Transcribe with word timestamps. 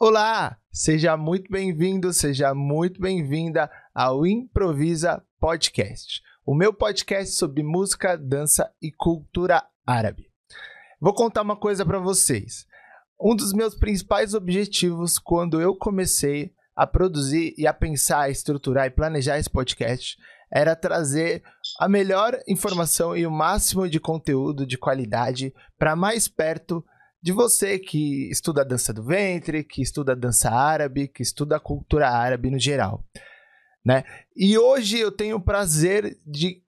Olá, 0.00 0.58
seja 0.72 1.16
muito 1.16 1.50
bem-vindo, 1.50 2.12
seja 2.12 2.54
muito 2.54 3.00
bem-vinda 3.00 3.70
ao 3.94 4.26
Improvisa 4.26 5.24
Podcast, 5.38 6.20
o 6.44 6.54
meu 6.54 6.74
podcast 6.74 7.34
sobre 7.36 7.62
música, 7.62 8.16
dança 8.16 8.70
e 8.82 8.90
cultura 8.90 9.64
árabe. 9.86 10.28
Vou 11.00 11.14
contar 11.14 11.42
uma 11.42 11.56
coisa 11.56 11.86
para 11.86 11.98
vocês. 11.98 12.66
Um 13.20 13.36
dos 13.36 13.52
meus 13.52 13.74
principais 13.74 14.34
objetivos 14.34 15.18
quando 15.18 15.60
eu 15.60 15.76
comecei 15.76 16.52
a 16.74 16.86
produzir 16.86 17.54
e 17.56 17.66
a 17.66 17.72
pensar, 17.72 18.22
a 18.22 18.30
estruturar 18.30 18.86
e 18.86 18.90
planejar 18.90 19.38
esse 19.38 19.48
podcast 19.48 20.18
era 20.50 20.74
trazer 20.74 21.42
a 21.78 21.88
melhor 21.88 22.38
informação 22.48 23.16
e 23.16 23.26
o 23.26 23.30
máximo 23.30 23.88
de 23.88 24.00
conteúdo 24.00 24.66
de 24.66 24.76
qualidade 24.76 25.54
para 25.78 25.96
mais 25.96 26.28
perto 26.28 26.84
de 27.24 27.32
você 27.32 27.78
que 27.78 28.30
estuda 28.30 28.60
a 28.60 28.64
dança 28.64 28.92
do 28.92 29.02
ventre, 29.02 29.64
que 29.64 29.80
estuda 29.80 30.12
a 30.12 30.14
dança 30.14 30.50
árabe, 30.50 31.08
que 31.08 31.22
estuda 31.22 31.56
a 31.56 31.60
cultura 31.60 32.10
árabe 32.10 32.50
no 32.50 32.58
geral, 32.58 33.02
né? 33.82 34.04
E 34.36 34.58
hoje 34.58 34.98
eu 34.98 35.10
tenho 35.10 35.38
o 35.38 35.42
prazer 35.42 36.18
de 36.26 36.62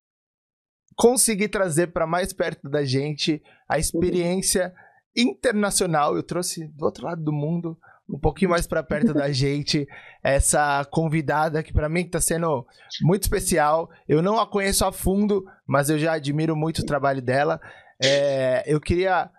conseguir 0.97 1.49
trazer 1.49 1.89
para 1.89 2.07
mais 2.07 2.33
perto 2.33 2.71
da 2.71 2.87
gente 2.87 3.43
a 3.69 3.79
experiência 3.79 4.73
internacional. 5.15 6.17
Eu 6.17 6.23
trouxe 6.23 6.67
do 6.69 6.87
outro 6.87 7.05
lado 7.05 7.23
do 7.23 7.35
mundo 7.35 7.79
um 8.09 8.19
pouquinho 8.19 8.53
mais 8.53 8.67
para 8.67 8.83
perto 8.83 9.13
da 9.13 9.29
gente 9.33 9.87
essa 10.23 10.83
convidada 10.87 11.63
que 11.63 11.73
para 11.73 11.91
mim 11.91 12.01
está 12.01 12.19
sendo 12.19 12.67
muito 13.03 13.25
especial. 13.25 13.91
Eu 14.09 14.23
não 14.23 14.41
a 14.41 14.47
conheço 14.47 14.87
a 14.87 14.91
fundo, 14.91 15.45
mas 15.67 15.91
eu 15.91 15.99
já 15.99 16.15
admiro 16.15 16.57
muito 16.57 16.79
o 16.79 16.87
trabalho 16.87 17.21
dela. 17.21 17.61
É, 18.03 18.65
eu 18.67 18.81
queria 18.81 19.31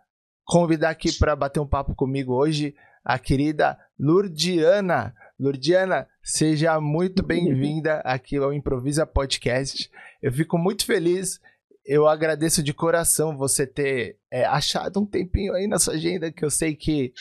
convidar 0.48 0.90
aqui 0.90 1.12
para 1.12 1.36
bater 1.36 1.60
um 1.60 1.68
papo 1.68 1.94
comigo 1.94 2.34
hoje 2.34 2.74
a 3.06 3.20
querida 3.20 3.78
Lurdiana. 4.00 5.14
Lurdiana, 5.40 6.08
seja 6.24 6.82
muito 6.82 7.22
bem-vinda 7.22 8.00
aqui 8.00 8.38
ao 8.38 8.52
Improvisa 8.52 9.06
Podcast. 9.06 9.92
Eu 10.22 10.34
fico 10.34 10.58
muito 10.58 10.86
feliz 10.86 11.40
eu 11.88 12.06
agradeço 12.06 12.62
de 12.62 12.74
coração 12.74 13.38
você 13.38 13.66
ter 13.66 14.18
é, 14.30 14.44
achado 14.44 15.00
um 15.00 15.06
tempinho 15.06 15.54
aí 15.54 15.68
na 15.68 15.80
sua 15.80 15.94
agenda, 15.94 16.30
que 16.30 16.44
eu 16.44 16.52
sei 16.52 16.76
que 16.76 17.14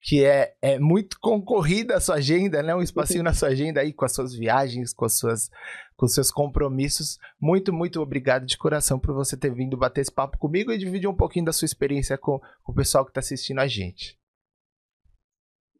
que 0.00 0.24
é, 0.24 0.54
é 0.62 0.78
muito 0.78 1.18
concorrida 1.18 1.96
a 1.96 2.00
sua 2.00 2.16
agenda, 2.16 2.62
né? 2.62 2.74
Um 2.74 2.82
espacinho 2.82 3.22
na 3.24 3.34
sua 3.34 3.48
agenda 3.48 3.80
aí 3.80 3.92
com 3.92 4.04
as 4.04 4.14
suas 4.14 4.34
viagens, 4.34 4.94
com 4.94 5.04
as 5.04 5.18
suas 5.18 5.50
com 5.96 6.06
seus 6.06 6.30
compromissos. 6.30 7.18
Muito, 7.40 7.72
muito 7.72 8.00
obrigado 8.00 8.46
de 8.46 8.58
coração 8.58 8.98
por 8.98 9.14
você 9.14 9.36
ter 9.36 9.52
vindo 9.52 9.76
bater 9.76 10.02
esse 10.02 10.12
papo 10.12 10.38
comigo 10.38 10.70
e 10.70 10.78
dividir 10.78 11.08
um 11.08 11.16
pouquinho 11.16 11.46
da 11.46 11.52
sua 11.52 11.66
experiência 11.66 12.18
com, 12.18 12.38
com 12.62 12.72
o 12.72 12.74
pessoal 12.74 13.04
que 13.04 13.10
está 13.10 13.20
assistindo 13.20 13.60
a 13.60 13.66
gente. 13.66 14.18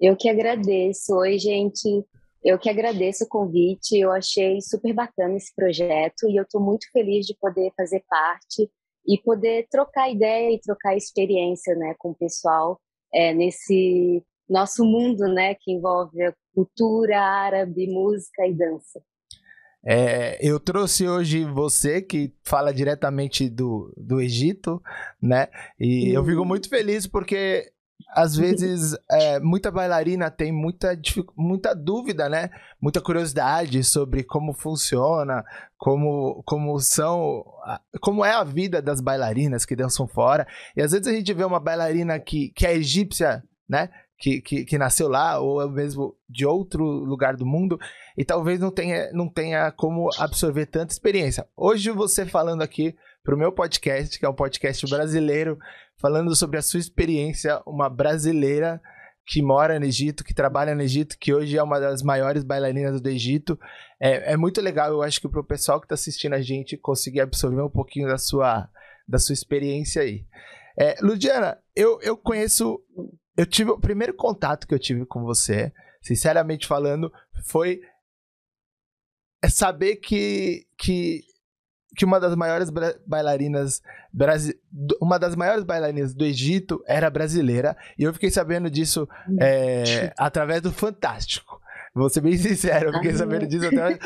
Eu 0.01 0.17
que 0.17 0.29
agradeço. 0.29 1.15
Oi, 1.15 1.39
gente. 1.39 2.05
Eu 2.43 2.59
que 2.59 2.71
agradeço 2.71 3.25
o 3.25 3.29
convite. 3.29 3.99
Eu 3.99 4.13
achei 4.13 4.61
super 4.61 4.93
bacana 4.93 5.37
esse 5.37 5.55
projeto 5.55 6.29
e 6.29 6.37
eu 6.37 6.45
estou 6.45 6.61
muito 6.61 6.91
feliz 6.93 7.27
de 7.27 7.37
poder 7.39 7.73
fazer 7.77 8.05
parte 8.09 8.71
e 9.07 9.19
poder 9.23 9.67
trocar 9.71 10.11
ideia 10.11 10.53
e 10.53 10.61
trocar 10.61 10.97
experiência, 10.97 11.75
né, 11.77 11.95
com 11.99 12.11
o 12.11 12.15
pessoal 12.15 12.81
é, 13.15 13.33
nesse 13.33 14.23
nosso 14.49 14.85
mundo, 14.85 15.27
né, 15.33 15.55
que 15.55 15.73
envolve 15.73 16.23
a 16.23 16.35
cultura 16.55 17.21
árabe, 17.21 17.87
música 17.87 18.47
e 18.47 18.53
dança. 18.53 19.01
É, 19.89 20.37
eu 20.41 20.59
trouxe 20.59 21.07
hoje 21.07 21.45
você 21.45 22.03
que 22.03 22.33
fala 22.43 22.75
diretamente 22.75 23.49
do, 23.49 23.95
do 23.97 24.21
Egito, 24.21 24.83
né? 25.23 25.47
E 25.79 26.11
eu 26.11 26.25
fico 26.25 26.41
uhum. 26.41 26.45
muito 26.45 26.69
feliz 26.69 27.07
porque 27.07 27.71
às 28.11 28.35
vezes 28.35 28.97
é, 29.09 29.39
muita 29.39 29.71
bailarina 29.71 30.29
tem 30.29 30.51
muita, 30.51 30.99
muita 31.37 31.73
dúvida, 31.73 32.29
né? 32.29 32.51
Muita 32.81 33.01
curiosidade 33.01 33.85
sobre 33.85 34.25
como 34.25 34.53
funciona, 34.53 35.45
como, 35.79 36.43
como 36.45 36.81
são, 36.81 37.45
como 38.01 38.25
é 38.25 38.33
a 38.33 38.43
vida 38.43 38.83
das 38.83 39.01
bailarinas 39.01 39.65
que 39.65 39.77
dançam 39.77 40.09
fora. 40.09 40.49
E 40.77 40.83
às 40.83 40.91
vezes 40.91 41.07
a 41.07 41.13
gente 41.13 41.33
vê 41.33 41.45
uma 41.45 41.61
bailarina 41.61 42.19
que, 42.19 42.49
que 42.57 42.67
é 42.67 42.75
egípcia, 42.75 43.41
né? 43.69 43.89
Que, 44.19 44.41
que, 44.41 44.65
que 44.65 44.79
nasceu 44.79 45.09
lá, 45.09 45.39
ou 45.39 45.69
mesmo 45.71 46.17
de 46.27 46.47
outro 46.47 46.83
lugar 46.83 47.37
do 47.37 47.45
mundo, 47.45 47.79
e 48.17 48.25
talvez 48.25 48.59
não 48.59 48.71
tenha, 48.71 49.13
não 49.13 49.29
tenha 49.29 49.71
como 49.71 50.09
absorver 50.19 50.65
tanta 50.65 50.93
experiência. 50.93 51.47
Hoje 51.55 51.91
você 51.91 52.25
falando 52.25 52.63
aqui 52.63 52.97
para 53.23 53.35
o 53.35 53.39
meu 53.39 53.53
podcast, 53.53 54.19
que 54.19 54.25
é 54.25 54.29
um 54.29 54.35
podcast 54.35 54.87
brasileiro, 54.89 55.59
falando 56.01 56.35
sobre 56.35 56.59
a 56.59 56.63
sua 56.63 56.81
experiência, 56.81 57.61
uma 57.67 57.91
brasileira 57.91 58.81
que 59.27 59.43
mora 59.43 59.81
no 59.81 59.85
Egito, 59.85 60.23
que 60.23 60.33
trabalha 60.33 60.75
no 60.75 60.83
Egito, 60.83 61.19
que 61.19 61.35
hoje 61.35 61.59
é 61.59 61.63
uma 61.63 61.81
das 61.81 62.03
maiores 62.03 62.45
bailarinas 62.45 63.01
do 63.01 63.09
Egito. 63.09 63.59
É, 64.01 64.33
é 64.33 64.37
muito 64.37 64.61
legal, 64.61 64.91
eu 64.91 65.03
acho 65.03 65.21
que 65.21 65.29
para 65.29 65.41
o 65.41 65.45
pessoal 65.45 65.81
que 65.81 65.87
está 65.87 65.95
assistindo 65.95 66.35
a 66.35 66.41
gente 66.41 66.77
conseguir 66.77 67.21
absorver 67.21 67.63
um 67.63 67.69
pouquinho 67.69 68.07
da 68.07 68.19
sua, 68.19 68.69
da 69.07 69.19
sua 69.19 69.33
experiência 69.33 70.03
aí. 70.03 70.25
É, 70.79 70.95
Ludiana, 71.03 71.59
eu, 71.75 71.99
eu 72.03 72.17
conheço. 72.17 72.81
Eu 73.37 73.47
tive 73.47 73.71
o 73.71 73.79
primeiro 73.79 74.15
contato 74.15 74.67
que 74.67 74.75
eu 74.75 74.79
tive 74.79 75.05
com 75.05 75.23
você, 75.23 75.73
sinceramente 76.01 76.67
falando, 76.67 77.13
foi 77.45 77.81
é 79.43 79.49
saber 79.49 79.97
que, 79.97 80.67
que 80.79 81.23
que 81.97 82.05
uma 82.05 82.21
das 82.21 82.37
maiores 82.37 82.71
bailarinas 83.07 83.81
uma 85.01 85.19
das 85.19 85.35
maiores 85.35 85.65
bailarinas 85.65 86.15
do 86.15 86.25
Egito 86.25 86.83
era 86.87 87.09
brasileira 87.09 87.77
e 87.99 88.03
eu 88.03 88.13
fiquei 88.13 88.31
sabendo 88.31 88.71
disso 88.71 89.09
é, 89.41 90.13
através 90.19 90.61
do 90.61 90.71
Fantástico. 90.71 91.61
Vou 91.97 92.09
ser 92.09 92.21
bem 92.21 92.37
sincero, 92.37 92.91
eu 92.91 92.93
fiquei 92.95 93.15
sabendo 93.15 93.47
disso 93.47 93.67
através 93.67 93.99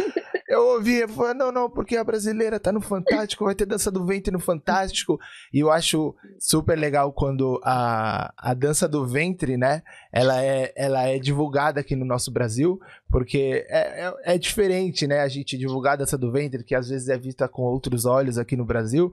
eu 0.50 0.66
ouvi, 0.66 0.96
eu 0.96 1.08
falei, 1.08 1.34
não, 1.34 1.52
não, 1.52 1.70
porque 1.70 1.96
a 1.96 2.02
brasileira 2.02 2.58
tá 2.58 2.72
no 2.72 2.80
Fantástico, 2.80 3.44
vai 3.44 3.54
ter 3.54 3.66
dança 3.66 3.88
do 3.88 4.04
ventre 4.04 4.32
no 4.32 4.40
Fantástico. 4.40 5.16
E 5.54 5.60
eu 5.60 5.70
acho 5.70 6.12
super 6.40 6.76
legal 6.76 7.12
quando 7.12 7.60
a, 7.62 8.34
a 8.36 8.52
dança 8.52 8.88
do 8.88 9.06
ventre, 9.06 9.56
né, 9.56 9.80
ela 10.12 10.42
é, 10.42 10.72
ela 10.74 11.06
é 11.06 11.20
divulgada 11.20 11.78
aqui 11.78 11.94
no 11.94 12.04
nosso 12.04 12.32
Brasil, 12.32 12.80
porque 13.08 13.64
é, 13.68 14.06
é, 14.06 14.34
é 14.34 14.38
diferente, 14.38 15.06
né, 15.06 15.20
a 15.20 15.28
gente 15.28 15.56
divulgar 15.56 15.92
a 15.92 15.96
dança 15.98 16.18
do 16.18 16.32
ventre, 16.32 16.64
que 16.64 16.74
às 16.74 16.88
vezes 16.88 17.08
é 17.08 17.16
vista 17.16 17.46
com 17.46 17.62
outros 17.62 18.04
olhos 18.04 18.36
aqui 18.36 18.56
no 18.56 18.64
Brasil. 18.64 19.12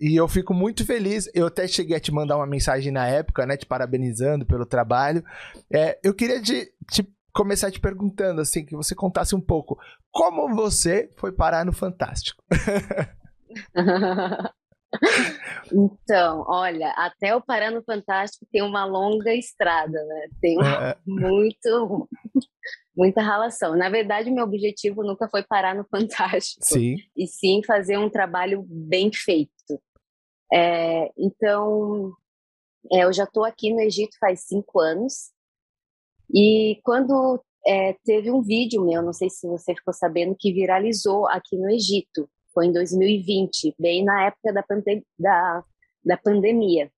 E 0.00 0.16
eu 0.16 0.26
fico 0.26 0.52
muito 0.52 0.84
feliz. 0.84 1.30
Eu 1.32 1.46
até 1.46 1.68
cheguei 1.68 1.96
a 1.96 2.00
te 2.00 2.10
mandar 2.10 2.36
uma 2.36 2.48
mensagem 2.48 2.90
na 2.90 3.06
época, 3.06 3.46
né? 3.46 3.56
Te 3.56 3.64
parabenizando 3.64 4.44
pelo 4.44 4.66
trabalho. 4.66 5.24
É, 5.72 5.96
eu 6.02 6.12
queria 6.12 6.42
te, 6.42 6.68
te 6.90 7.08
começar 7.34 7.70
te 7.70 7.80
perguntando, 7.80 8.40
assim, 8.40 8.64
que 8.64 8.76
você 8.76 8.94
contasse 8.94 9.34
um 9.34 9.40
pouco 9.40 9.78
como 10.10 10.54
você 10.54 11.10
foi 11.16 11.32
parar 11.32 11.64
no 11.64 11.72
Fantástico. 11.72 12.42
então, 15.72 16.44
olha, 16.46 16.90
até 16.96 17.34
o 17.34 17.42
parar 17.42 17.72
no 17.72 17.82
Fantástico 17.82 18.46
tem 18.52 18.62
uma 18.62 18.84
longa 18.84 19.34
estrada, 19.34 20.04
né? 20.04 20.28
Tem 20.40 20.56
uma, 20.56 20.90
é. 20.90 20.96
muito, 21.04 22.08
muita 22.96 23.20
relação. 23.20 23.76
Na 23.76 23.88
verdade, 23.88 24.30
meu 24.30 24.44
objetivo 24.44 25.02
nunca 25.02 25.28
foi 25.28 25.42
parar 25.42 25.74
no 25.74 25.84
Fantástico, 25.84 26.64
sim. 26.64 26.96
e 27.16 27.26
sim 27.26 27.60
fazer 27.66 27.98
um 27.98 28.08
trabalho 28.08 28.64
bem 28.68 29.10
feito. 29.12 29.50
É, 30.52 31.10
então, 31.18 32.12
é, 32.92 33.04
eu 33.04 33.12
já 33.12 33.24
estou 33.24 33.44
aqui 33.44 33.72
no 33.72 33.80
Egito 33.80 34.16
faz 34.20 34.46
cinco 34.46 34.78
anos. 34.78 35.34
E 36.34 36.80
quando 36.82 37.40
é, 37.64 37.94
teve 38.04 38.30
um 38.30 38.42
vídeo 38.42 38.84
meu, 38.84 39.00
não 39.02 39.12
sei 39.12 39.30
se 39.30 39.46
você 39.46 39.74
ficou 39.74 39.94
sabendo, 39.94 40.36
que 40.38 40.52
viralizou 40.52 41.28
aqui 41.28 41.56
no 41.56 41.70
Egito, 41.70 42.28
foi 42.52 42.66
em 42.66 42.72
2020, 42.72 43.74
bem 43.78 44.04
na 44.04 44.26
época 44.26 44.52
da, 44.52 44.64
da, 45.18 45.64
da 46.04 46.16
pandemia. 46.16 46.90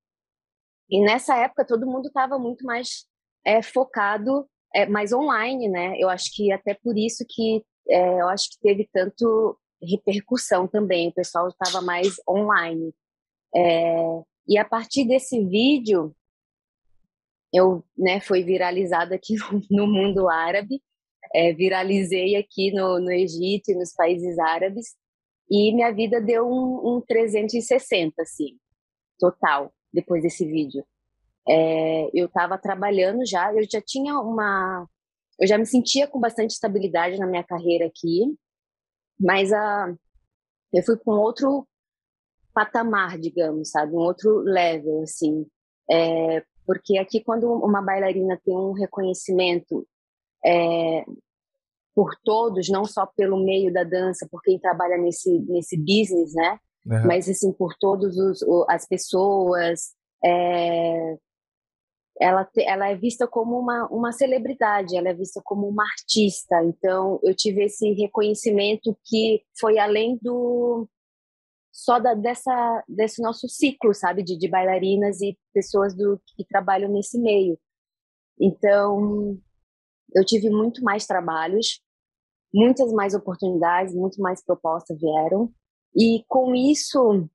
E 0.88 1.00
nessa 1.02 1.36
época 1.36 1.66
todo 1.66 1.86
mundo 1.86 2.08
estava 2.08 2.38
muito 2.38 2.64
mais 2.64 3.06
é, 3.44 3.62
focado, 3.62 4.48
é, 4.74 4.86
mais 4.86 5.12
online, 5.12 5.68
né? 5.68 5.94
Eu 5.98 6.08
acho 6.08 6.34
que 6.34 6.50
até 6.52 6.74
por 6.74 6.96
isso 6.96 7.24
que 7.28 7.62
é, 7.88 8.20
eu 8.20 8.28
acho 8.28 8.50
que 8.50 8.58
teve 8.60 8.88
tanto 8.92 9.58
repercussão 9.82 10.66
também, 10.66 11.08
o 11.08 11.14
pessoal 11.14 11.48
estava 11.48 11.84
mais 11.84 12.16
online. 12.28 12.92
É, 13.54 14.22
e 14.48 14.58
a 14.58 14.64
partir 14.64 15.06
desse 15.06 15.44
vídeo, 15.44 16.14
eu 17.52 17.84
né, 17.96 18.20
foi 18.20 18.42
viralizado 18.42 19.14
aqui 19.14 19.34
no, 19.70 19.86
mundo 19.86 20.28
árabe, 20.28 20.82
é, 21.34 21.52
viralizei 21.52 22.36
aqui 22.36 22.72
no, 22.72 23.00
no 23.00 23.10
Egito 23.10 23.70
e 23.70 23.74
nos 23.74 23.92
países 23.92 24.38
árabes, 24.38 24.94
e 25.50 25.72
minha 25.72 25.92
vida 25.92 26.20
deu 26.20 26.46
um, 26.48 26.96
um 26.96 27.00
360, 27.00 28.22
assim, 28.22 28.56
total, 29.18 29.72
depois 29.92 30.22
desse 30.22 30.44
vídeo. 30.44 30.84
É, 31.48 32.10
eu 32.12 32.26
estava 32.26 32.58
trabalhando 32.58 33.24
já, 33.24 33.52
eu 33.54 33.62
já 33.70 33.80
tinha 33.80 34.18
uma. 34.18 34.88
Eu 35.38 35.46
já 35.46 35.56
me 35.56 35.66
sentia 35.66 36.08
com 36.08 36.18
bastante 36.18 36.50
estabilidade 36.50 37.18
na 37.18 37.26
minha 37.26 37.44
carreira 37.44 37.86
aqui, 37.86 38.34
mas 39.20 39.52
a, 39.52 39.94
eu 40.72 40.82
fui 40.82 40.96
para 40.96 41.14
um 41.14 41.18
outro 41.18 41.66
patamar, 42.52 43.18
digamos, 43.18 43.70
sabe? 43.70 43.92
Um 43.92 43.98
outro 43.98 44.38
level, 44.40 45.02
assim. 45.02 45.46
É, 45.90 46.44
porque 46.66 46.98
aqui 46.98 47.22
quando 47.22 47.50
uma 47.50 47.80
bailarina 47.80 48.40
tem 48.44 48.56
um 48.56 48.72
reconhecimento 48.72 49.86
é, 50.44 51.04
por 51.94 52.14
todos, 52.24 52.68
não 52.68 52.84
só 52.84 53.06
pelo 53.06 53.42
meio 53.42 53.72
da 53.72 53.84
dança, 53.84 54.28
por 54.30 54.42
quem 54.42 54.58
trabalha 54.58 54.98
nesse 54.98 55.38
nesse 55.48 55.76
business, 55.76 56.34
né? 56.34 56.58
Uhum. 56.84 57.06
Mas 57.06 57.28
assim 57.28 57.52
por 57.52 57.74
todos 57.78 58.16
os 58.18 58.40
as 58.68 58.86
pessoas, 58.86 59.94
é, 60.24 61.16
ela, 62.20 62.48
ela 62.56 62.88
é 62.88 62.96
vista 62.96 63.26
como 63.26 63.58
uma, 63.58 63.86
uma 63.88 64.12
celebridade, 64.12 64.96
ela 64.96 65.08
é 65.08 65.14
vista 65.14 65.40
como 65.44 65.68
uma 65.68 65.84
artista. 65.84 66.62
Então, 66.64 67.20
eu 67.22 67.34
tive 67.34 67.64
esse 67.64 67.92
reconhecimento 67.92 68.96
que 69.04 69.42
foi 69.58 69.78
além 69.78 70.18
do 70.22 70.88
só 71.76 71.98
da, 71.98 72.14
dessa 72.14 72.82
desse 72.88 73.20
nosso 73.20 73.46
ciclo, 73.50 73.92
sabe, 73.92 74.22
de, 74.22 74.38
de 74.38 74.48
bailarinas 74.48 75.20
e 75.20 75.38
pessoas 75.52 75.94
do 75.94 76.18
que 76.34 76.42
trabalham 76.42 76.90
nesse 76.90 77.20
meio. 77.20 77.58
Então, 78.40 79.38
eu 80.14 80.24
tive 80.24 80.48
muito 80.48 80.82
mais 80.82 81.06
trabalhos, 81.06 81.82
muitas 82.52 82.90
mais 82.94 83.14
oportunidades, 83.14 83.94
muito 83.94 84.22
mais 84.22 84.42
propostas 84.42 84.98
vieram. 84.98 85.52
E 85.94 86.24
com 86.26 86.54
isso, 86.54 87.28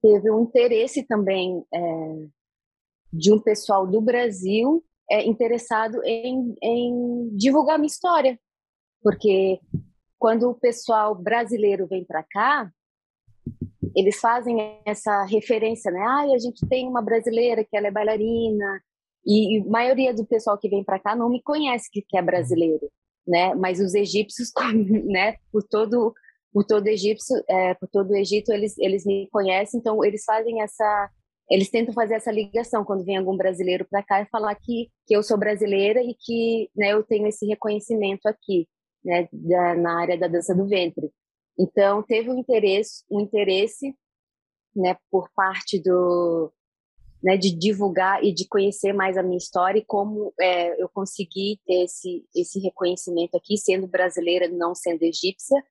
teve 0.00 0.30
um 0.30 0.42
interesse 0.42 1.02
também 1.02 1.64
é, 1.74 2.26
de 3.12 3.32
um 3.32 3.40
pessoal 3.40 3.84
do 3.84 4.00
Brasil 4.00 4.84
é, 5.10 5.26
interessado 5.26 6.00
em, 6.04 6.54
em 6.62 7.36
divulgar 7.36 7.78
minha 7.80 7.88
história. 7.88 8.38
Porque 9.02 9.60
quando 10.20 10.48
o 10.48 10.54
pessoal 10.54 11.16
brasileiro 11.16 11.88
vem 11.88 12.04
para 12.04 12.22
cá, 12.22 12.72
eles 13.96 14.18
fazem 14.20 14.78
essa 14.84 15.24
referência, 15.24 15.90
né? 15.90 16.00
Ah, 16.00 16.22
a 16.34 16.38
gente 16.38 16.66
tem 16.68 16.88
uma 16.88 17.02
brasileira 17.02 17.64
que 17.64 17.76
ela 17.76 17.88
é 17.88 17.90
bailarina, 17.90 18.82
e, 19.26 19.60
a 19.60 19.70
maioria 19.70 20.14
do 20.14 20.26
pessoal 20.26 20.58
que 20.58 20.68
vem 20.68 20.84
para 20.84 20.98
cá 20.98 21.14
não 21.14 21.28
me 21.28 21.42
conhece 21.42 21.90
que, 21.90 22.02
que 22.02 22.16
é 22.16 22.22
brasileiro, 22.22 22.90
né? 23.26 23.54
Mas 23.54 23.80
os 23.80 23.94
egípcios, 23.94 24.50
né? 25.06 25.36
Por 25.52 25.62
todo 25.62 26.14
por 26.52 26.64
todo 26.64 26.88
egípcio, 26.88 27.36
é, 27.48 27.74
por 27.74 27.88
todo 27.88 28.10
o 28.10 28.16
Egito, 28.16 28.52
eles 28.52 28.76
eles 28.78 29.06
me 29.06 29.28
conhecem, 29.30 29.78
então 29.78 30.04
eles 30.04 30.24
fazem 30.24 30.62
essa 30.62 31.10
eles 31.50 31.68
tentam 31.68 31.92
fazer 31.92 32.14
essa 32.14 32.30
ligação 32.30 32.84
quando 32.84 33.04
vem 33.04 33.16
algum 33.16 33.36
brasileiro 33.36 33.86
para 33.88 34.02
cá 34.04 34.22
e 34.22 34.26
falar 34.26 34.54
que, 34.54 34.88
que 35.06 35.16
eu 35.16 35.22
sou 35.22 35.36
brasileira 35.36 36.00
e 36.00 36.14
que 36.14 36.70
né, 36.76 36.92
eu 36.92 37.02
tenho 37.02 37.26
esse 37.26 37.44
reconhecimento 37.44 38.26
aqui, 38.26 38.68
né, 39.04 39.28
da, 39.32 39.74
na 39.74 40.00
área 40.00 40.16
da 40.16 40.28
dança 40.28 40.54
do 40.54 40.68
ventre. 40.68 41.10
Então, 41.60 42.02
teve 42.02 42.30
um 42.30 42.38
interesse, 42.38 43.04
um 43.10 43.20
interesse 43.20 43.94
né, 44.74 44.96
por 45.10 45.28
parte 45.34 45.78
do, 45.78 46.50
né, 47.22 47.36
de 47.36 47.50
divulgar 47.50 48.24
e 48.24 48.32
de 48.32 48.48
conhecer 48.48 48.94
mais 48.94 49.18
a 49.18 49.22
minha 49.22 49.36
história 49.36 49.78
e 49.78 49.84
como 49.84 50.32
é, 50.40 50.82
eu 50.82 50.88
consegui 50.88 51.60
ter 51.66 51.84
esse, 51.84 52.24
esse 52.34 52.58
reconhecimento 52.60 53.36
aqui, 53.36 53.58
sendo 53.58 53.86
brasileira, 53.86 54.48
não 54.48 54.74
sendo 54.74 55.02
egípcia, 55.02 55.62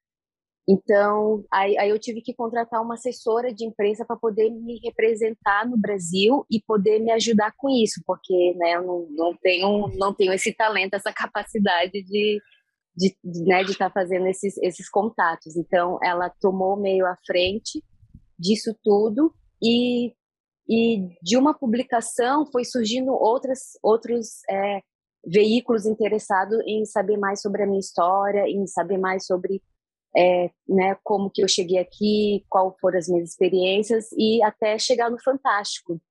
então, 0.72 1.44
aí, 1.52 1.76
aí, 1.80 1.90
eu 1.90 1.98
tive 1.98 2.22
que 2.22 2.32
contratar 2.32 2.80
uma 2.80 2.94
assessora 2.94 3.52
de 3.52 3.66
imprensa 3.66 4.06
para 4.06 4.16
poder 4.16 4.52
me 4.52 4.80
representar 4.84 5.68
no 5.68 5.76
Brasil 5.76 6.46
e 6.48 6.62
poder 6.62 7.00
me 7.00 7.12
ajudar 7.12 7.56
com 7.58 7.68
isso, 7.72 8.04
porque 8.06 8.54
né, 8.56 8.76
eu 8.76 8.84
não, 8.84 9.08
não, 9.10 9.36
tenho, 9.36 9.88
não 9.98 10.14
tenho 10.14 10.32
esse 10.32 10.54
talento, 10.54 10.94
essa 10.94 11.12
capacidade 11.12 12.04
de 12.04 12.40
de 13.00 13.16
né, 13.24 13.64
de 13.64 13.72
estar 13.72 13.90
tá 13.90 13.94
fazendo 13.94 14.28
esses, 14.28 14.58
esses 14.58 14.90
contatos. 14.90 15.56
Então, 15.56 15.98
ela 16.04 16.30
tomou 16.30 16.76
meio 16.76 17.06
à 17.06 17.16
frente 17.26 17.82
disso 18.38 18.76
tudo 18.84 19.34
e, 19.62 20.14
e 20.68 21.08
de 21.24 21.38
uma 21.38 21.54
publicação 21.54 22.46
foi 22.52 22.66
surgindo 22.66 23.12
outras, 23.14 23.78
outros 23.82 24.42
é, 24.50 24.82
veículos 25.26 25.86
interessados 25.86 26.60
em 26.66 26.86
saber 26.86 27.18
mais 27.18 27.42
sobre 27.42 27.64
a 27.64 27.66
minha 27.66 27.80
história, 27.80 28.48
em 28.50 28.68
saber 28.68 28.98
mais 28.98 29.26
sobre 29.26 29.62
é, 30.16 30.50
né, 30.68 30.98
como 31.04 31.30
que 31.30 31.42
eu 31.42 31.48
cheguei 31.48 31.78
aqui, 31.78 32.44
qual 32.50 32.76
foram 32.82 32.98
as 32.98 33.08
minhas 33.08 33.30
experiências 33.30 34.12
e 34.18 34.44
até 34.44 34.78
chegar 34.78 35.10
no 35.10 35.22
fantástico, 35.22 36.02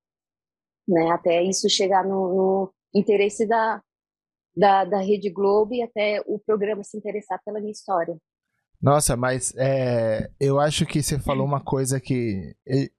né, 0.86 1.10
até 1.10 1.42
isso 1.42 1.68
chegar 1.68 2.04
no, 2.04 2.34
no 2.34 2.74
interesse 2.94 3.46
da, 3.46 3.82
da, 4.58 4.84
da 4.84 4.98
Rede 4.98 5.30
Globo 5.30 5.72
e 5.72 5.82
até 5.82 6.20
o 6.26 6.38
programa 6.38 6.82
se 6.82 6.96
interessar 6.96 7.40
pela 7.44 7.60
minha 7.60 7.70
história. 7.70 8.16
Nossa, 8.80 9.16
mas 9.16 9.52
é, 9.56 10.30
eu 10.38 10.60
acho 10.60 10.86
que 10.86 11.02
você 11.02 11.18
falou 11.18 11.44
uma 11.44 11.60
coisa 11.60 12.00
que 12.00 12.54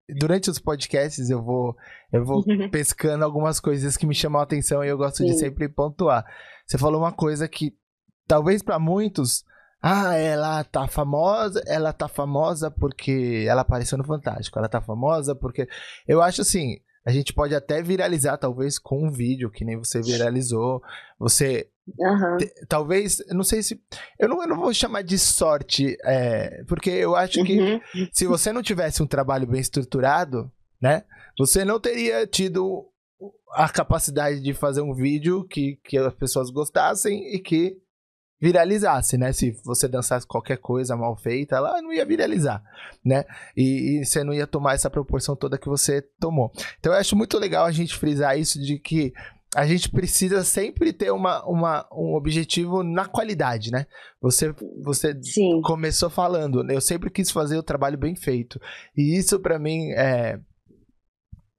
durante 0.09 0.49
os 0.49 0.59
podcasts 0.59 1.29
eu 1.29 1.41
vou 1.41 1.75
eu 2.11 2.25
vou 2.25 2.43
pescando 2.69 3.23
algumas 3.23 3.59
coisas 3.59 3.95
que 3.95 4.05
me 4.05 4.13
chamam 4.15 4.41
a 4.41 4.43
atenção 4.43 4.83
e 4.83 4.89
eu 4.89 4.97
gosto 4.97 5.17
Sim. 5.17 5.25
de 5.27 5.37
sempre 5.37 5.69
pontuar. 5.69 6.25
Você 6.65 6.77
falou 6.77 7.01
uma 7.01 7.13
coisa 7.13 7.47
que 7.47 7.73
talvez 8.27 8.61
para 8.61 8.77
muitos 8.77 9.43
ah, 9.81 10.15
ela 10.15 10.63
tá 10.65 10.87
famosa, 10.87 11.63
ela 11.65 11.93
tá 11.93 12.09
famosa 12.09 12.69
porque 12.69 13.45
ela 13.47 13.61
apareceu 13.61 13.97
no 13.97 14.03
Fantástico. 14.03 14.59
Ela 14.59 14.67
tá 14.67 14.81
famosa 14.81 15.33
porque. 15.33 15.67
Eu 16.05 16.21
acho 16.21 16.41
assim, 16.41 16.79
a 17.09 17.11
gente 17.11 17.33
pode 17.33 17.55
até 17.55 17.81
viralizar, 17.81 18.37
talvez, 18.37 18.77
com 18.77 19.07
um 19.07 19.11
vídeo, 19.11 19.49
que 19.49 19.65
nem 19.65 19.75
você 19.75 19.99
viralizou. 19.99 20.79
Você. 21.17 21.67
Uhum. 21.97 22.37
talvez, 22.67 23.17
não 23.29 23.43
sei 23.43 23.63
se. 23.63 23.81
Eu 24.19 24.29
não, 24.29 24.39
eu 24.43 24.47
não 24.47 24.57
vou 24.57 24.71
chamar 24.71 25.01
de 25.01 25.17
sorte, 25.17 25.97
é, 26.03 26.63
porque 26.67 26.91
eu 26.91 27.15
acho 27.15 27.43
que 27.43 27.59
uhum. 27.59 27.79
se 28.13 28.27
você 28.27 28.53
não 28.53 28.61
tivesse 28.61 29.01
um 29.01 29.07
trabalho 29.07 29.47
bem 29.47 29.59
estruturado, 29.59 30.51
né? 30.79 31.03
Você 31.39 31.65
não 31.65 31.79
teria 31.79 32.27
tido 32.27 32.85
a 33.53 33.67
capacidade 33.67 34.39
de 34.39 34.53
fazer 34.53 34.81
um 34.81 34.93
vídeo 34.93 35.43
que, 35.45 35.79
que 35.83 35.97
as 35.97 36.13
pessoas 36.13 36.51
gostassem 36.51 37.33
e 37.33 37.39
que 37.39 37.75
viralizasse, 38.39 39.17
né? 39.17 39.33
Se 39.33 39.51
você 39.63 39.87
dançasse 39.87 40.25
qualquer 40.25 40.57
coisa 40.57 40.95
mal 40.95 41.15
feita, 41.17 41.57
ela 41.57 41.81
não 41.81 41.91
ia 41.91 42.05
viralizar, 42.05 42.63
né? 43.03 43.25
E, 43.55 43.99
e, 43.99 44.05
você 44.05 44.23
não 44.23 44.33
ia 44.33 44.47
tomar 44.47 44.75
essa 44.75 44.89
proporção 44.89 45.35
toda 45.35 45.57
que 45.57 45.67
você 45.67 46.01
tomou. 46.19 46.51
Então 46.79 46.93
eu 46.93 46.99
acho 46.99 47.15
muito 47.15 47.37
legal 47.37 47.65
a 47.65 47.71
gente 47.71 47.97
frisar 47.97 48.39
isso 48.39 48.59
de 48.59 48.79
que 48.79 49.13
a 49.55 49.65
gente 49.65 49.89
precisa 49.89 50.43
sempre 50.43 50.93
ter 50.93 51.11
uma, 51.11 51.43
uma, 51.43 51.87
um 51.91 52.13
objetivo 52.13 52.83
na 52.83 53.05
qualidade, 53.05 53.71
né? 53.71 53.87
Você, 54.21 54.53
você 54.83 55.19
começou 55.63 56.09
falando, 56.09 56.69
eu 56.71 56.79
sempre 56.79 57.09
quis 57.09 57.31
fazer 57.31 57.57
o 57.57 57.63
trabalho 57.63 57.97
bem 57.97 58.15
feito. 58.15 58.61
E 58.95 59.17
isso 59.17 59.39
para 59.39 59.57
mim 59.57 59.91
é, 59.93 60.39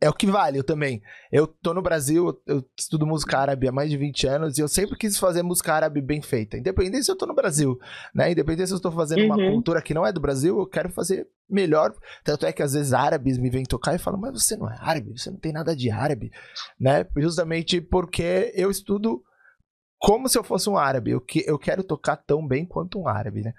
é 0.01 0.09
o 0.09 0.15
que 0.15 0.27
vale, 0.27 0.59
eu 0.59 0.65
também. 0.65 1.03
Eu 1.31 1.47
tô 1.47 1.75
no 1.75 1.83
Brasil, 1.83 2.41
eu 2.47 2.65
estudo 2.79 3.07
música 3.07 3.39
árabe 3.39 3.69
há 3.69 3.73
mais 3.73 3.91
de 3.91 3.99
20 3.99 4.27
anos 4.27 4.57
e 4.57 4.63
eu 4.63 4.69
sempre 4.69 4.97
quis 4.97 5.19
fazer 5.19 5.43
música 5.43 5.75
árabe 5.75 6.01
bem 6.01 6.23
feita. 6.23 6.57
Independente 6.57 7.05
se 7.05 7.13
eu 7.13 7.17
tô 7.17 7.27
no 7.27 7.35
Brasil, 7.35 7.79
né? 8.15 8.33
Independente 8.33 8.69
se 8.69 8.73
eu 8.73 8.79
estou 8.79 8.91
fazendo 8.91 9.21
uhum. 9.21 9.27
uma 9.27 9.37
cultura 9.37 9.83
que 9.83 9.93
não 9.93 10.07
é 10.07 10.13
do 10.13 10.21
Brasil, 10.21 10.59
eu 10.59 10.67
quero 10.67 10.89
fazer 10.89 11.29
melhor. 11.49 11.93
Tanto 12.25 12.47
é 12.47 12.53
que 12.53 12.63
às 12.63 12.73
vezes 12.73 12.95
árabes 12.95 13.37
me 13.37 13.51
vêm 13.51 13.65
tocar 13.65 13.95
e 13.95 13.99
falam, 13.99 14.19
mas 14.19 14.33
você 14.33 14.57
não 14.57 14.71
é 14.71 14.77
árabe, 14.81 15.19
você 15.19 15.31
não 15.31 15.39
tem 15.39 15.53
nada 15.53 15.77
de 15.77 15.91
árabe, 15.91 16.31
né? 16.79 17.07
Justamente 17.19 17.79
porque 17.81 18.53
eu 18.55 18.71
estudo 18.71 19.23
como 19.99 20.31
se 20.31 20.39
eu 20.39 20.43
fosse 20.43 20.71
um 20.71 20.79
árabe. 20.79 21.11
Eu, 21.11 21.21
que, 21.21 21.45
eu 21.47 21.59
quero 21.59 21.85
tocar 21.85 22.17
tão 22.17 22.47
bem 22.47 22.65
quanto 22.65 22.99
um 22.99 23.07
árabe, 23.07 23.43
né? 23.43 23.53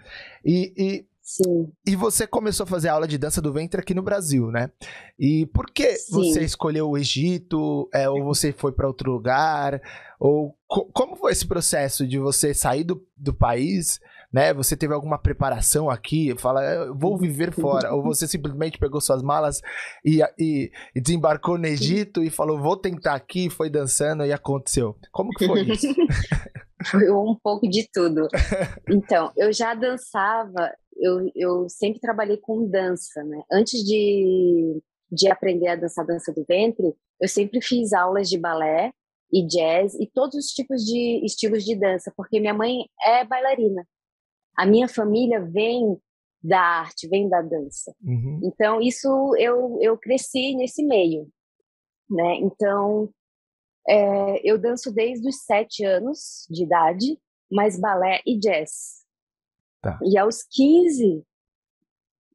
E, 0.43 0.74
e 0.75 1.05
Sim. 1.31 1.71
E 1.88 1.95
você 1.95 2.27
começou 2.27 2.65
a 2.65 2.67
fazer 2.67 2.89
aula 2.89 3.07
de 3.07 3.17
dança 3.17 3.41
do 3.41 3.53
ventre 3.53 3.79
aqui 3.79 3.93
no 3.93 4.01
Brasil, 4.01 4.51
né? 4.51 4.69
E 5.17 5.45
por 5.53 5.71
que 5.71 5.95
Sim. 5.95 6.11
você 6.11 6.43
escolheu 6.43 6.89
o 6.89 6.97
Egito? 6.97 7.89
É, 7.93 8.09
ou 8.09 8.21
você 8.25 8.51
foi 8.51 8.73
para 8.73 8.88
outro 8.88 9.09
lugar? 9.09 9.81
Ou 10.19 10.53
co 10.67 10.91
como 10.91 11.15
foi 11.15 11.31
esse 11.31 11.47
processo 11.47 12.05
de 12.05 12.19
você 12.19 12.53
sair 12.53 12.83
do, 12.83 13.01
do 13.15 13.33
país? 13.33 14.01
Né? 14.31 14.53
Você 14.53 14.75
teve 14.75 14.93
alguma 14.93 15.17
preparação 15.17 15.89
aqui? 15.89 16.35
Fala, 16.38 16.93
vou 16.93 17.17
viver 17.17 17.53
fora? 17.53 17.93
ou 17.93 18.03
você 18.03 18.27
simplesmente 18.27 18.77
pegou 18.77 19.00
suas 19.00 19.21
malas 19.21 19.61
e, 20.03 20.21
e, 20.38 20.69
e 20.93 21.01
desembarcou 21.01 21.57
no 21.57 21.65
Egito 21.65 22.23
e 22.23 22.29
falou, 22.29 22.59
vou 22.59 22.75
tentar 22.75 23.13
aqui, 23.13 23.50
foi 23.50 23.69
dançando 23.69 24.25
e 24.25 24.33
aconteceu? 24.33 24.97
Como 25.11 25.31
que 25.31 25.47
foi 25.47 25.61
isso? 25.71 25.88
foi 26.85 27.11
um 27.11 27.38
pouco 27.41 27.69
de 27.69 27.88
tudo. 27.91 28.27
Então, 28.89 29.31
eu 29.38 29.53
já 29.53 29.73
dançava 29.73 30.69
eu, 31.01 31.31
eu 31.36 31.67
sempre 31.67 32.00
trabalhei 32.00 32.38
com 32.38 32.70
dança, 32.70 33.24
né? 33.24 33.43
Antes 33.51 33.84
de, 33.84 34.81
de 35.12 35.27
aprender 35.29 35.67
a 35.67 35.75
dançar 35.75 36.05
dança 36.05 36.31
do 36.31 36.46
ventre, 36.48 36.93
eu 37.20 37.27
sempre 37.27 37.62
fiz 37.62 37.91
aulas 37.91 38.29
de 38.29 38.38
balé 38.38 38.93
e 39.34 39.46
jazz 39.46 39.96
e 39.96 40.05
todos 40.05 40.36
os 40.36 40.48
tipos 40.48 40.84
de 40.84 41.25
estilos 41.25 41.63
de 41.63 41.75
dança, 41.75 42.13
porque 42.15 42.39
minha 42.39 42.53
mãe 42.53 42.86
é 43.03 43.25
bailarina. 43.25 43.88
A 44.58 44.65
minha 44.65 44.88
família 44.88 45.41
vem 45.41 45.98
da 46.43 46.60
arte, 46.60 47.08
vem 47.08 47.29
da 47.29 47.41
dança. 47.41 47.96
Uhum. 48.03 48.39
Então, 48.43 48.81
isso 48.81 49.36
eu, 49.38 49.77
eu 49.81 49.98
cresci 49.98 50.55
nesse 50.55 50.84
meio, 50.84 51.27
né? 52.10 52.36
Então, 52.36 53.10
é, 53.88 54.50
eu 54.50 54.58
danço 54.58 54.91
desde 54.93 55.27
os 55.27 55.43
sete 55.43 55.84
anos 55.84 56.46
de 56.50 56.63
idade, 56.63 57.17
mas 57.51 57.79
balé 57.79 58.22
e 58.25 58.38
jazz. 58.38 59.00
Tá. 59.81 60.00
E 60.03 60.17
aos 60.17 60.43
15, 60.43 61.23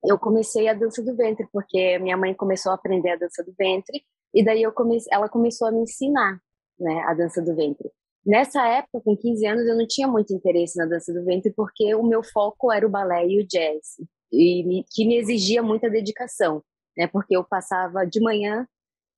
eu 0.04 0.18
comecei 0.18 0.68
a 0.68 0.74
dança 0.74 1.02
do 1.02 1.14
ventre, 1.16 1.46
porque 1.52 1.98
minha 1.98 2.16
mãe 2.16 2.34
começou 2.34 2.72
a 2.72 2.74
aprender 2.74 3.10
a 3.10 3.16
dança 3.16 3.42
do 3.44 3.52
ventre 3.56 4.04
E 4.34 4.44
daí 4.44 4.62
eu 4.62 4.72
comecei, 4.72 5.12
ela 5.12 5.28
começou 5.28 5.68
a 5.68 5.72
me 5.72 5.80
ensinar, 5.80 6.40
né, 6.78 7.02
a 7.06 7.14
dança 7.14 7.40
do 7.40 7.54
ventre. 7.54 7.90
Nessa 8.24 8.66
época, 8.66 9.00
com 9.04 9.16
15 9.16 9.46
anos, 9.46 9.66
eu 9.66 9.76
não 9.76 9.86
tinha 9.86 10.08
muito 10.08 10.34
interesse 10.34 10.76
na 10.76 10.84
dança 10.84 11.12
do 11.12 11.24
ventre 11.24 11.52
porque 11.52 11.94
o 11.94 12.02
meu 12.02 12.24
foco 12.24 12.72
era 12.72 12.84
o 12.86 12.90
balé 12.90 13.26
e 13.26 13.40
o 13.40 13.46
jazz, 13.46 13.96
e 14.32 14.64
me, 14.64 14.84
que 14.90 15.06
me 15.06 15.16
exigia 15.16 15.62
muita 15.62 15.88
dedicação, 15.88 16.62
né? 16.96 17.06
Porque 17.06 17.36
eu 17.36 17.44
passava 17.44 18.04
de 18.04 18.20
manhã 18.20 18.66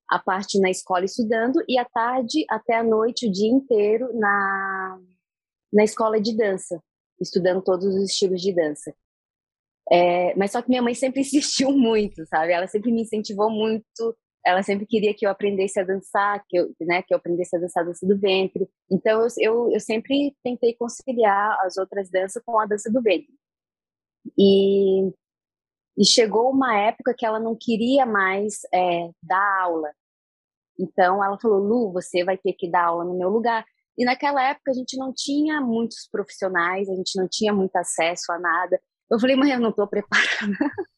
a 0.09 0.19
parte 0.19 0.61
na 0.61 0.71
escola 0.71 1.05
estudando 1.05 1.63
e 1.67 1.79
à 1.79 1.85
tarde 1.85 2.45
até 2.51 2.77
a 2.77 2.83
noite 2.83 3.29
o 3.29 3.33
dia 3.33 3.49
inteiro 3.51 4.11
na 4.15 4.99
na 5.71 5.85
escola 5.85 6.19
de 6.19 6.35
dança, 6.35 6.83
estudando 7.21 7.63
todos 7.63 7.87
os 7.87 8.11
estilos 8.11 8.41
de 8.41 8.55
dança. 8.55 8.95
É, 9.91 10.35
mas 10.37 10.53
só 10.53 10.61
que 10.61 10.69
minha 10.69 10.83
mãe 10.83 10.95
sempre 10.95 11.21
insistiu 11.23 11.73
muito, 11.73 12.27
sabe? 12.27 12.53
Ela 12.53 12.67
sempre 12.67 12.93
me 12.93 13.03
incentivou 13.03 13.51
muito 13.51 14.17
ela 14.49 14.63
sempre 14.63 14.87
queria 14.87 15.15
que 15.15 15.27
eu 15.27 15.31
aprendesse 15.31 15.79
a 15.79 15.85
dançar, 15.85 16.43
que 16.49 16.59
eu, 16.59 16.75
né, 16.81 17.03
que 17.03 17.13
eu 17.13 17.19
aprendesse 17.19 17.55
a 17.55 17.61
dançar 17.61 17.83
a 17.83 17.87
dança 17.87 18.07
do 18.07 18.19
ventre. 18.19 18.69
Então 18.91 19.21
eu, 19.21 19.29
eu, 19.39 19.73
eu 19.73 19.81
sempre 19.81 20.35
tentei 20.43 20.75
conciliar 20.75 21.59
as 21.63 21.77
outras 21.77 22.11
danças 22.11 22.43
com 22.45 22.59
a 22.59 22.67
dança 22.67 22.91
do 22.91 23.03
ventre. 23.03 23.29
E, 24.39 25.09
e 25.99 26.05
chegou 26.05 26.51
uma 26.51 26.79
época 26.79 27.15
que 27.17 27.27
ela 27.27 27.39
não 27.39 27.55
queria 27.55 28.07
mais 28.07 28.61
é, 28.73 29.11
dar 29.23 29.63
aula. 29.63 29.93
Então 30.79 31.23
ela 31.23 31.39
falou: 31.39 31.59
Lu, 31.59 31.93
você 31.93 32.25
vai 32.25 32.39
ter 32.39 32.55
que 32.55 32.71
dar 32.71 32.87
aula 32.87 33.05
no 33.05 33.19
meu 33.19 33.29
lugar. 33.29 33.67
E 33.99 34.05
naquela 34.05 34.43
época 34.43 34.71
a 34.71 34.75
gente 34.75 34.97
não 34.97 35.13
tinha 35.13 35.61
muitos 35.61 36.09
profissionais, 36.11 36.89
a 36.89 36.95
gente 36.95 37.17
não 37.17 37.29
tinha 37.29 37.53
muito 37.53 37.75
acesso 37.77 38.31
a 38.31 38.39
nada. 38.39 38.81
Eu 39.11 39.19
falei, 39.19 39.35
mãe, 39.37 39.51
eu 39.51 39.61
não 39.61 39.71
estou 39.71 39.87
preparada. 39.87 40.29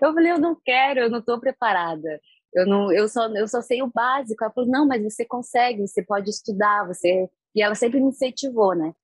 eu 0.00 0.12
falei, 0.12 0.32
eu 0.32 0.38
não 0.38 0.54
quero, 0.62 1.00
eu 1.00 1.10
não 1.10 1.20
estou 1.20 1.40
preparada 1.40 2.20
eu 2.56 2.66
não, 2.66 2.90
eu 2.90 3.06
só, 3.06 3.28
eu 3.28 3.46
só 3.46 3.60
sei 3.60 3.82
o 3.82 3.90
básico. 3.92 4.42
Ela 4.42 4.52
falou, 4.52 4.70
não, 4.70 4.86
mas 4.86 5.02
você 5.02 5.26
consegue, 5.26 5.86
você 5.86 6.02
pode 6.02 6.30
estudar, 6.30 6.86
você. 6.86 7.28
E 7.54 7.62
ela 7.62 7.74
sempre 7.74 8.00
me 8.00 8.08
incentivou, 8.08 8.74
né? 8.74 8.94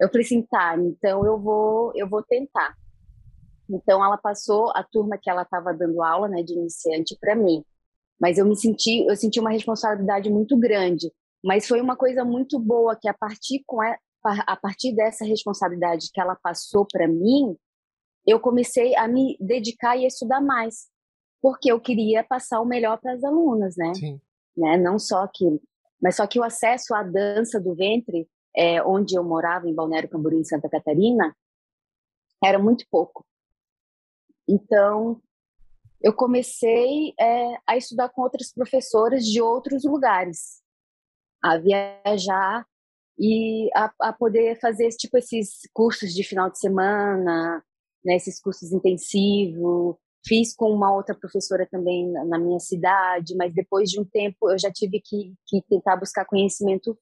Eu 0.00 0.08
falei 0.08 0.24
assim, 0.24 0.42
tá, 0.42 0.76
então 0.78 1.26
eu 1.26 1.38
vou, 1.38 1.92
eu 1.96 2.08
vou 2.08 2.22
tentar. 2.22 2.76
Então 3.68 4.04
ela 4.04 4.16
passou 4.16 4.70
a 4.76 4.84
turma 4.84 5.18
que 5.20 5.28
ela 5.28 5.42
estava 5.42 5.74
dando 5.74 6.02
aula, 6.02 6.28
né, 6.28 6.42
de 6.42 6.52
iniciante 6.52 7.16
para 7.20 7.34
mim. 7.34 7.64
Mas 8.20 8.38
eu 8.38 8.46
me 8.46 8.56
senti, 8.56 9.04
eu 9.08 9.16
senti 9.16 9.40
uma 9.40 9.50
responsabilidade 9.50 10.30
muito 10.30 10.56
grande. 10.56 11.12
Mas 11.44 11.68
foi 11.68 11.80
uma 11.80 11.96
coisa 11.96 12.24
muito 12.24 12.58
boa 12.58 12.96
que 12.96 13.08
a 13.08 13.14
partir 13.14 13.62
com 13.66 13.80
a, 13.82 13.96
a 14.24 14.56
partir 14.56 14.94
dessa 14.94 15.24
responsabilidade 15.24 16.10
que 16.12 16.20
ela 16.20 16.34
passou 16.36 16.86
para 16.90 17.06
mim, 17.06 17.56
eu 18.26 18.40
comecei 18.40 18.96
a 18.96 19.06
me 19.06 19.36
dedicar 19.38 19.96
e 19.96 20.04
a 20.04 20.08
estudar 20.08 20.40
mais 20.40 20.88
porque 21.44 21.70
eu 21.70 21.78
queria 21.78 22.24
passar 22.24 22.58
o 22.62 22.64
melhor 22.64 22.98
para 22.98 23.12
as 23.12 23.22
alunas, 23.22 23.76
né? 23.76 23.92
Sim. 23.92 24.18
né? 24.56 24.78
Não 24.78 24.98
só 24.98 25.24
aquilo. 25.24 25.60
Mas 26.00 26.16
só 26.16 26.26
que 26.26 26.40
o 26.40 26.42
acesso 26.42 26.94
à 26.94 27.02
dança 27.02 27.60
do 27.60 27.74
ventre, 27.74 28.26
é, 28.56 28.82
onde 28.82 29.14
eu 29.14 29.22
morava, 29.22 29.68
em 29.68 29.74
Balneário 29.74 30.08
Camboriú, 30.08 30.40
em 30.40 30.44
Santa 30.44 30.70
Catarina, 30.70 31.36
era 32.42 32.58
muito 32.58 32.86
pouco. 32.90 33.26
Então, 34.48 35.20
eu 36.00 36.14
comecei 36.14 37.12
é, 37.20 37.58
a 37.66 37.76
estudar 37.76 38.08
com 38.08 38.22
outras 38.22 38.50
professoras 38.50 39.26
de 39.26 39.42
outros 39.42 39.84
lugares, 39.84 40.62
a 41.44 41.58
viajar 41.58 42.66
e 43.18 43.68
a, 43.74 43.92
a 44.00 44.12
poder 44.12 44.58
fazer 44.60 44.88
tipo 44.90 45.16
esses 45.18 45.60
cursos 45.72 46.12
de 46.14 46.24
final 46.24 46.50
de 46.50 46.58
semana, 46.58 47.62
né, 48.04 48.16
esses 48.16 48.40
cursos 48.40 48.72
intensivos, 48.72 49.96
Fiz 50.26 50.54
com 50.54 50.70
uma 50.70 50.90
outra 50.94 51.14
professora 51.14 51.68
também 51.70 52.10
na, 52.10 52.24
na 52.24 52.38
minha 52.38 52.58
cidade, 52.58 53.36
mas 53.36 53.52
depois 53.52 53.90
de 53.90 54.00
um 54.00 54.04
tempo 54.06 54.50
eu 54.50 54.58
já 54.58 54.72
tive 54.72 54.98
que, 54.98 55.34
que 55.46 55.60
tentar 55.68 55.96
buscar 55.96 56.24
conhecimento, 56.24 56.98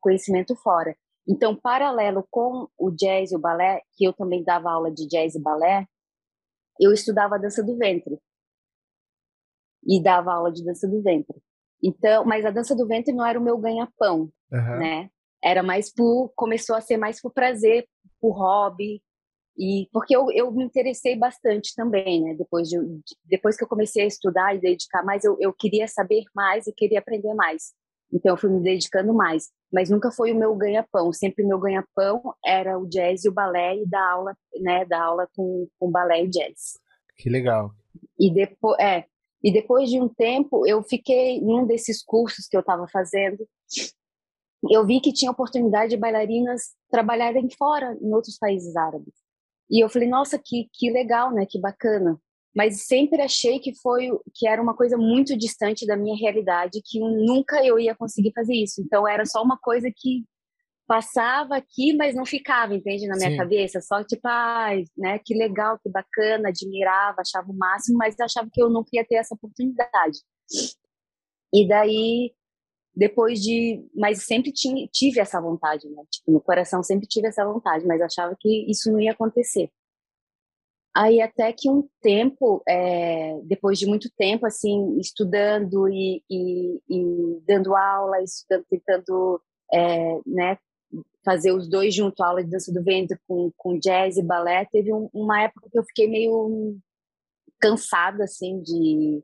conhecimento 0.00 0.56
fora. 0.56 0.96
Então, 1.26 1.54
paralelo 1.54 2.26
com 2.28 2.68
o 2.76 2.90
jazz 2.90 3.30
e 3.30 3.36
o 3.36 3.38
balé, 3.38 3.80
que 3.92 4.04
eu 4.04 4.12
também 4.12 4.42
dava 4.42 4.70
aula 4.70 4.90
de 4.90 5.06
jazz 5.06 5.36
e 5.36 5.40
balé, 5.40 5.86
eu 6.80 6.92
estudava 6.92 7.38
dança 7.38 7.62
do 7.62 7.76
ventre. 7.78 8.18
E 9.86 10.02
dava 10.02 10.32
aula 10.32 10.50
de 10.50 10.64
dança 10.64 10.88
do 10.88 11.00
ventre. 11.00 11.40
Então, 11.84 12.24
mas 12.24 12.46
a 12.46 12.50
dança 12.50 12.74
do 12.74 12.86
ventre 12.86 13.12
não 13.12 13.26
era 13.26 13.38
o 13.38 13.42
meu 13.42 13.58
ganha-pão, 13.58 14.30
uhum. 14.50 14.78
né? 14.78 15.10
Era 15.42 15.62
mais 15.62 15.92
por 15.92 16.32
começou 16.34 16.74
a 16.74 16.80
ser 16.80 16.96
mais 16.96 17.20
por 17.20 17.30
prazer, 17.30 17.86
por 18.18 18.32
hobby, 18.32 19.02
e 19.56 19.88
porque 19.92 20.16
eu, 20.16 20.30
eu 20.32 20.50
me 20.50 20.64
interessei 20.64 21.16
bastante 21.16 21.74
também, 21.76 22.22
né? 22.22 22.34
Depois, 22.34 22.68
de, 22.68 22.78
depois 23.24 23.56
que 23.56 23.62
eu 23.62 23.68
comecei 23.68 24.02
a 24.04 24.06
estudar 24.06 24.54
e 24.54 24.60
dedicar 24.60 25.04
mais, 25.04 25.24
eu, 25.24 25.36
eu 25.38 25.52
queria 25.52 25.86
saber 25.86 26.24
mais 26.34 26.66
e 26.66 26.72
queria 26.72 26.98
aprender 26.98 27.34
mais. 27.34 27.72
Então 28.12 28.32
eu 28.32 28.36
fui 28.36 28.50
me 28.50 28.60
dedicando 28.60 29.12
mais. 29.12 29.50
Mas 29.72 29.90
nunca 29.90 30.10
foi 30.10 30.32
o 30.32 30.36
meu 30.36 30.54
ganha-pão. 30.56 31.12
Sempre 31.12 31.44
meu 31.44 31.58
ganha-pão 31.58 32.34
era 32.44 32.78
o 32.78 32.88
jazz 32.88 33.24
e 33.24 33.28
o 33.28 33.32
balé 33.32 33.76
e 33.76 33.86
da 33.86 34.10
aula, 34.10 34.36
né? 34.60 34.84
Da 34.84 35.02
aula 35.02 35.28
com, 35.36 35.68
com 35.78 35.90
balé 35.90 36.24
e 36.24 36.28
jazz. 36.28 36.78
Que 37.16 37.28
legal. 37.28 37.70
E 38.18 38.32
depois, 38.32 38.78
é, 38.80 39.04
e 39.44 39.52
depois 39.52 39.90
de 39.90 40.00
um 40.00 40.08
tempo, 40.08 40.66
eu 40.66 40.82
fiquei 40.82 41.38
num 41.38 41.66
desses 41.66 42.02
cursos 42.02 42.48
que 42.48 42.56
eu 42.56 42.60
estava 42.60 42.88
fazendo. 42.88 43.46
Eu 44.70 44.86
vi 44.86 45.02
que 45.02 45.12
tinha 45.12 45.30
oportunidade 45.30 45.90
de 45.90 45.98
bailarinas 45.98 46.72
trabalharem 46.90 47.50
fora, 47.50 47.94
em 48.00 48.14
outros 48.14 48.38
países 48.38 48.74
árabes. 48.74 49.12
E 49.70 49.84
eu 49.84 49.90
falei, 49.90 50.08
nossa, 50.08 50.38
que, 50.42 50.70
que 50.72 50.90
legal, 50.90 51.30
né? 51.30 51.44
Que 51.44 51.60
bacana. 51.60 52.18
Mas 52.56 52.86
sempre 52.86 53.20
achei 53.20 53.58
que 53.58 53.74
foi 53.74 54.08
que 54.34 54.48
era 54.48 54.62
uma 54.62 54.74
coisa 54.74 54.96
muito 54.96 55.36
distante 55.36 55.86
da 55.86 55.94
minha 55.96 56.16
realidade, 56.16 56.80
que 56.82 56.98
nunca 56.98 57.62
eu 57.62 57.78
ia 57.78 57.94
conseguir 57.94 58.32
fazer 58.32 58.54
isso. 58.54 58.80
Então 58.80 59.06
era 59.06 59.26
só 59.26 59.42
uma 59.42 59.58
coisa 59.58 59.90
que 59.94 60.24
passava 60.86 61.56
aqui, 61.56 61.94
mas 61.96 62.14
não 62.14 62.26
ficava, 62.26 62.74
entende, 62.74 63.06
na 63.06 63.16
minha 63.16 63.30
Sim. 63.30 63.36
cabeça. 63.36 63.80
Só 63.80 64.04
tipo, 64.04 64.26
ai, 64.26 64.84
né? 64.96 65.18
Que 65.24 65.34
legal, 65.34 65.78
que 65.78 65.88
bacana, 65.90 66.48
admirava, 66.48 67.20
achava 67.20 67.50
o 67.50 67.56
máximo, 67.56 67.98
mas 67.98 68.18
achava 68.20 68.48
que 68.52 68.62
eu 68.62 68.70
não 68.70 68.84
ia 68.92 69.04
ter 69.04 69.16
essa 69.16 69.34
oportunidade. 69.34 70.18
E 71.52 71.66
daí 71.68 72.32
depois 72.96 73.40
de. 73.40 73.84
Mas 73.94 74.24
sempre 74.24 74.52
tinha, 74.52 74.86
tive 74.92 75.20
essa 75.20 75.40
vontade, 75.40 75.88
né? 75.88 76.02
Tipo, 76.10 76.32
no 76.32 76.40
coração 76.40 76.82
sempre 76.82 77.06
tive 77.06 77.28
essa 77.28 77.44
vontade, 77.44 77.86
mas 77.86 78.00
achava 78.00 78.36
que 78.38 78.70
isso 78.70 78.90
não 78.92 79.00
ia 79.00 79.12
acontecer. 79.12 79.70
Aí 80.96 81.20
até 81.20 81.52
que 81.52 81.68
um 81.68 81.88
tempo, 82.00 82.62
é, 82.68 83.40
depois 83.42 83.78
de 83.80 83.86
muito 83.86 84.08
tempo, 84.16 84.46
assim, 84.46 84.96
estudando 85.00 85.88
e, 85.88 86.22
e, 86.30 86.80
e 86.88 87.40
dando 87.44 87.74
aula, 87.74 88.22
estudando, 88.22 88.64
tentando, 88.70 89.42
é, 89.72 90.20
né, 90.24 90.56
fazer 91.24 91.52
os 91.52 91.68
dois 91.68 91.94
junto, 91.94 92.22
aula 92.22 92.44
de 92.44 92.50
dança 92.50 92.72
do 92.72 92.82
ventre 92.82 93.18
com, 93.26 93.50
com 93.56 93.78
jazz 93.78 94.16
e 94.16 94.22
balé, 94.22 94.66
teve 94.66 94.92
um, 94.92 95.08
uma 95.12 95.42
época 95.42 95.68
que 95.70 95.78
eu 95.78 95.84
fiquei 95.84 96.08
meio 96.08 96.76
cansada, 97.58 98.24
assim, 98.24 98.60
de 98.60 99.22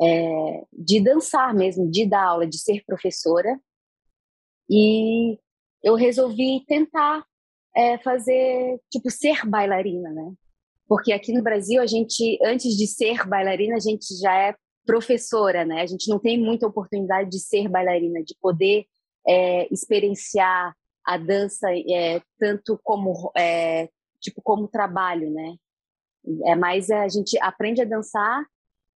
é, 0.00 0.64
de 0.72 1.00
dançar 1.00 1.54
mesmo, 1.54 1.90
de 1.90 2.06
dar 2.06 2.24
aula, 2.24 2.46
de 2.46 2.58
ser 2.58 2.84
professora. 2.84 3.58
E 4.68 5.38
eu 5.82 5.94
resolvi 5.94 6.64
tentar 6.66 7.24
é, 7.76 7.98
fazer, 7.98 8.80
tipo, 8.90 9.10
ser 9.10 9.46
bailarina, 9.46 10.10
né? 10.10 10.32
Porque 10.86 11.12
aqui 11.12 11.32
no 11.32 11.42
Brasil, 11.42 11.80
a 11.80 11.86
gente, 11.86 12.38
antes 12.44 12.76
de 12.76 12.86
ser 12.86 13.26
bailarina, 13.26 13.76
a 13.76 13.80
gente 13.80 14.06
já 14.18 14.34
é 14.36 14.54
professora, 14.86 15.64
né? 15.64 15.82
A 15.82 15.86
gente 15.86 16.08
não 16.08 16.18
tem 16.18 16.38
muita 16.38 16.66
oportunidade 16.66 17.30
de 17.30 17.38
ser 17.38 17.68
bailarina, 17.68 18.22
de 18.22 18.34
poder 18.40 18.86
é, 19.26 19.72
experienciar 19.72 20.74
a 21.04 21.18
dança 21.18 21.68
é, 21.72 22.20
tanto 22.38 22.78
como 22.82 23.30
é, 23.36 23.88
tipo 24.20 24.40
como 24.42 24.68
trabalho, 24.68 25.30
né? 25.30 25.56
É 26.46 26.54
mais 26.56 26.90
a 26.90 27.06
gente 27.08 27.38
aprende 27.40 27.82
a 27.82 27.84
dançar 27.84 28.44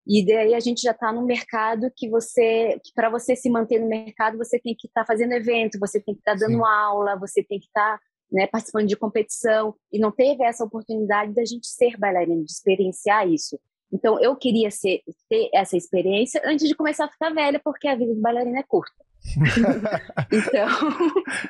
e 0.06 0.24
daí 0.24 0.54
a 0.54 0.60
gente 0.60 0.82
já 0.82 0.90
está 0.90 1.10
no 1.10 1.22
mercado 1.22 1.90
que 1.96 2.08
você, 2.08 2.78
para 2.94 3.08
você 3.08 3.34
se 3.34 3.48
manter 3.48 3.80
no 3.80 3.88
mercado, 3.88 4.36
você 4.36 4.58
tem 4.58 4.74
que 4.74 4.86
estar 4.86 5.00
tá 5.00 5.06
fazendo 5.06 5.32
evento, 5.32 5.78
você 5.78 5.98
tem 5.98 6.14
que 6.14 6.20
estar 6.20 6.34
tá 6.34 6.38
dando 6.38 6.58
Sim. 6.58 6.64
aula, 6.64 7.16
você 7.16 7.42
tem 7.42 7.58
que 7.58 7.66
estar 7.66 7.96
tá, 7.96 8.00
né, 8.30 8.46
participando 8.46 8.86
de 8.86 8.96
competição. 8.96 9.74
E 9.90 9.98
não 9.98 10.12
teve 10.12 10.44
essa 10.44 10.62
oportunidade 10.62 11.32
da 11.32 11.44
gente 11.44 11.66
ser 11.66 11.96
bailarina, 11.96 12.44
de 12.44 12.50
experienciar 12.50 13.26
isso. 13.26 13.58
Então 13.90 14.20
eu 14.20 14.36
queria 14.36 14.70
ser, 14.70 15.00
ter 15.28 15.48
essa 15.54 15.76
experiência 15.76 16.42
antes 16.44 16.68
de 16.68 16.74
começar 16.74 17.06
a 17.06 17.10
ficar 17.10 17.30
velha, 17.30 17.60
porque 17.64 17.88
a 17.88 17.94
vida 17.94 18.14
de 18.14 18.20
bailarina 18.20 18.58
é 18.58 18.62
curta. 18.62 19.03
então. 20.32 20.68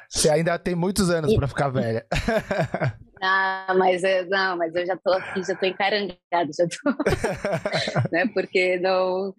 Você 0.08 0.30
ainda 0.30 0.58
tem 0.58 0.74
muitos 0.74 1.10
anos 1.10 1.34
para 1.34 1.48
ficar 1.48 1.68
velha. 1.68 2.06
Ah, 3.20 3.74
mas 3.76 4.04
eu, 4.04 4.28
não, 4.28 4.56
mas 4.56 4.74
eu 4.74 4.86
já 4.86 4.96
tô 4.96 5.12
aqui, 5.12 5.42
já 5.42 5.54
tô 5.54 5.66
encarangada, 5.66 6.18
já 6.30 6.66
tô, 6.66 6.90
né? 8.12 8.26
Porque 8.32 8.78
não. 8.78 9.34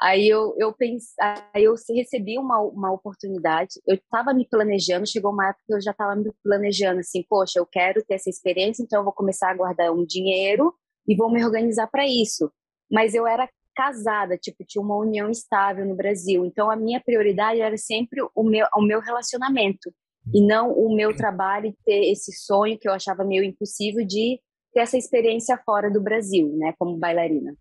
Aí 0.00 0.28
eu, 0.28 0.54
eu 0.58 0.72
pensei, 0.72 1.14
aí 1.54 1.64
eu 1.64 1.74
recebi 1.94 2.38
uma, 2.38 2.60
uma 2.60 2.92
oportunidade. 2.92 3.74
Eu 3.86 3.94
estava 3.94 4.34
me 4.34 4.46
planejando, 4.48 5.08
chegou 5.08 5.32
uma 5.32 5.48
época 5.48 5.64
que 5.66 5.74
eu 5.74 5.80
já 5.80 5.92
estava 5.92 6.16
me 6.16 6.32
planejando 6.42 7.00
assim, 7.00 7.24
poxa, 7.28 7.58
eu 7.58 7.66
quero 7.66 8.04
ter 8.04 8.14
essa 8.14 8.28
experiência, 8.28 8.82
então 8.82 9.00
eu 9.00 9.04
vou 9.04 9.12
começar 9.12 9.50
a 9.50 9.54
guardar 9.54 9.92
um 9.92 10.04
dinheiro 10.04 10.74
e 11.06 11.14
vou 11.14 11.30
me 11.30 11.44
organizar 11.44 11.86
para 11.86 12.04
isso. 12.06 12.50
Mas 12.90 13.14
eu 13.14 13.26
era 13.26 13.48
casada, 13.74 14.36
tipo, 14.36 14.64
tinha 14.64 14.82
uma 14.82 14.96
união 14.96 15.30
estável 15.30 15.84
no 15.84 15.94
Brasil. 15.94 16.44
Então, 16.44 16.70
a 16.70 16.76
minha 16.76 17.00
prioridade 17.00 17.60
era 17.60 17.76
sempre 17.76 18.20
o 18.34 18.42
meu, 18.42 18.66
o 18.74 18.82
meu 18.82 19.00
relacionamento 19.00 19.92
e 20.32 20.40
não 20.40 20.72
o 20.72 20.94
meu 20.94 21.14
trabalho 21.16 21.66
e 21.66 21.76
ter 21.84 22.10
esse 22.10 22.32
sonho 22.32 22.78
que 22.78 22.88
eu 22.88 22.92
achava 22.92 23.24
meio 23.24 23.42
impossível 23.42 24.06
de 24.06 24.40
ter 24.72 24.80
essa 24.80 24.96
experiência 24.96 25.58
fora 25.64 25.90
do 25.90 26.00
Brasil, 26.00 26.48
né, 26.56 26.72
como 26.78 26.96
bailarina. 26.96 27.56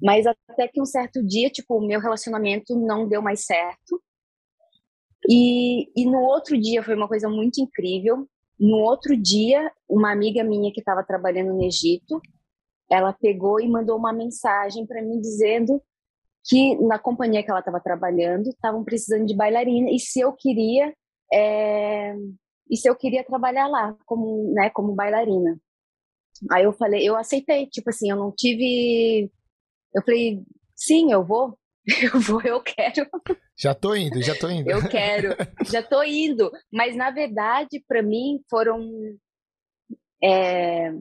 Mas 0.00 0.26
até 0.26 0.68
que 0.68 0.80
um 0.80 0.84
certo 0.84 1.24
dia, 1.24 1.48
tipo, 1.48 1.76
o 1.76 1.86
meu 1.86 2.00
relacionamento 2.00 2.76
não 2.76 3.08
deu 3.08 3.22
mais 3.22 3.46
certo. 3.46 4.02
E, 5.28 5.90
e 5.96 6.04
no 6.04 6.20
outro 6.20 6.60
dia 6.60 6.82
foi 6.82 6.94
uma 6.94 7.08
coisa 7.08 7.28
muito 7.28 7.60
incrível. 7.60 8.28
No 8.60 8.76
outro 8.78 9.16
dia, 9.16 9.72
uma 9.88 10.12
amiga 10.12 10.44
minha 10.44 10.72
que 10.72 10.80
estava 10.80 11.02
trabalhando 11.02 11.54
no 11.54 11.64
Egito, 11.64 12.20
ela 12.90 13.12
pegou 13.12 13.60
e 13.60 13.68
mandou 13.68 13.96
uma 13.96 14.12
mensagem 14.12 14.86
para 14.86 15.02
mim 15.02 15.20
dizendo 15.20 15.82
que 16.48 16.76
na 16.76 16.98
companhia 16.98 17.42
que 17.42 17.50
ela 17.50 17.58
estava 17.60 17.80
trabalhando 17.80 18.48
estavam 18.48 18.84
precisando 18.84 19.26
de 19.26 19.34
bailarina 19.34 19.90
e 19.90 19.98
se 19.98 20.20
eu 20.20 20.32
queria 20.32 20.94
é, 21.32 22.14
e 22.70 22.76
se 22.76 22.88
eu 22.88 22.94
queria 22.94 23.24
trabalhar 23.24 23.66
lá 23.66 23.96
como 24.06 24.52
né 24.54 24.70
como 24.70 24.94
bailarina. 24.94 25.58
Aí 26.50 26.64
eu 26.64 26.72
falei 26.72 27.06
eu 27.06 27.16
aceitei 27.16 27.66
tipo 27.66 27.90
assim 27.90 28.10
eu 28.10 28.16
não 28.16 28.32
tive 28.32 29.30
eu 29.94 30.02
falei 30.02 30.42
sim 30.76 31.10
eu 31.10 31.24
vou 31.24 31.58
eu 32.12 32.20
vou 32.20 32.40
eu 32.42 32.62
quero. 32.62 33.08
Já 33.58 33.74
tô 33.74 33.96
indo 33.96 34.22
já 34.22 34.36
tô 34.36 34.48
indo. 34.48 34.70
Eu 34.70 34.88
quero 34.88 35.30
já 35.64 35.82
tô 35.82 36.02
indo. 36.04 36.50
Mas 36.72 36.94
na 36.94 37.10
verdade 37.10 37.84
para 37.88 38.02
mim 38.02 38.40
foram 38.48 38.88
é, 40.22 40.92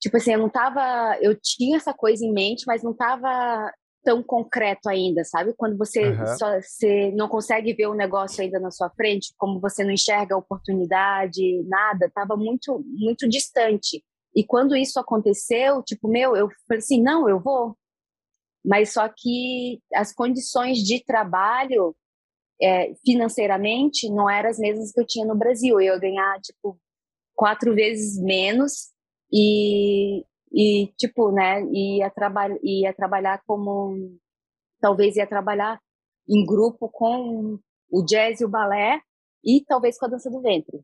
tipo 0.00 0.16
assim, 0.16 0.32
eu 0.32 0.38
não 0.38 0.48
tava, 0.48 1.18
eu 1.20 1.38
tinha 1.40 1.76
essa 1.76 1.92
coisa 1.92 2.24
em 2.24 2.32
mente, 2.32 2.64
mas 2.66 2.82
não 2.82 2.94
tava 2.94 3.72
tão 4.02 4.22
concreto 4.22 4.88
ainda, 4.88 5.22
sabe? 5.24 5.52
Quando 5.56 5.76
você 5.76 6.08
uhum. 6.08 6.26
só 6.38 6.60
você 6.60 7.12
não 7.12 7.28
consegue 7.28 7.74
ver 7.74 7.86
o 7.86 7.94
negócio 7.94 8.42
ainda 8.42 8.58
na 8.58 8.70
sua 8.70 8.88
frente, 8.90 9.34
como 9.36 9.60
você 9.60 9.84
não 9.84 9.90
enxerga 9.90 10.34
a 10.34 10.38
oportunidade, 10.38 11.62
nada, 11.68 12.10
tava 12.14 12.36
muito 12.36 12.82
muito 12.86 13.28
distante. 13.28 14.02
E 14.34 14.44
quando 14.44 14.76
isso 14.76 14.98
aconteceu, 14.98 15.82
tipo, 15.82 16.08
meu, 16.08 16.36
eu 16.36 16.48
falei 16.66 16.78
assim, 16.78 17.02
não, 17.02 17.28
eu 17.28 17.40
vou. 17.40 17.76
Mas 18.64 18.92
só 18.92 19.08
que 19.08 19.80
as 19.94 20.12
condições 20.12 20.78
de 20.78 21.04
trabalho 21.04 21.94
é, 22.62 22.94
financeiramente 23.04 24.08
não 24.10 24.30
eram 24.30 24.50
as 24.50 24.58
mesmas 24.58 24.92
que 24.92 25.00
eu 25.00 25.06
tinha 25.06 25.26
no 25.26 25.36
Brasil. 25.36 25.80
Eu 25.80 25.94
ia 25.94 25.98
ganhar, 25.98 26.40
tipo, 26.40 26.78
quatro 27.34 27.74
vezes 27.74 28.20
menos 28.22 28.89
e, 29.32 30.24
e 30.52 30.86
tipo, 30.96 31.30
né, 31.30 31.62
ia, 31.72 32.10
traba 32.10 32.48
ia 32.62 32.92
trabalhar 32.92 33.42
como, 33.46 34.18
talvez 34.80 35.16
ia 35.16 35.26
trabalhar 35.26 35.80
em 36.28 36.44
grupo 36.44 36.88
com 36.88 37.58
o 37.90 38.02
jazz 38.04 38.40
e 38.40 38.44
o 38.44 38.48
balé 38.48 39.00
e 39.44 39.64
talvez 39.66 39.98
com 39.98 40.06
a 40.06 40.08
dança 40.08 40.30
do 40.30 40.40
ventre. 40.40 40.80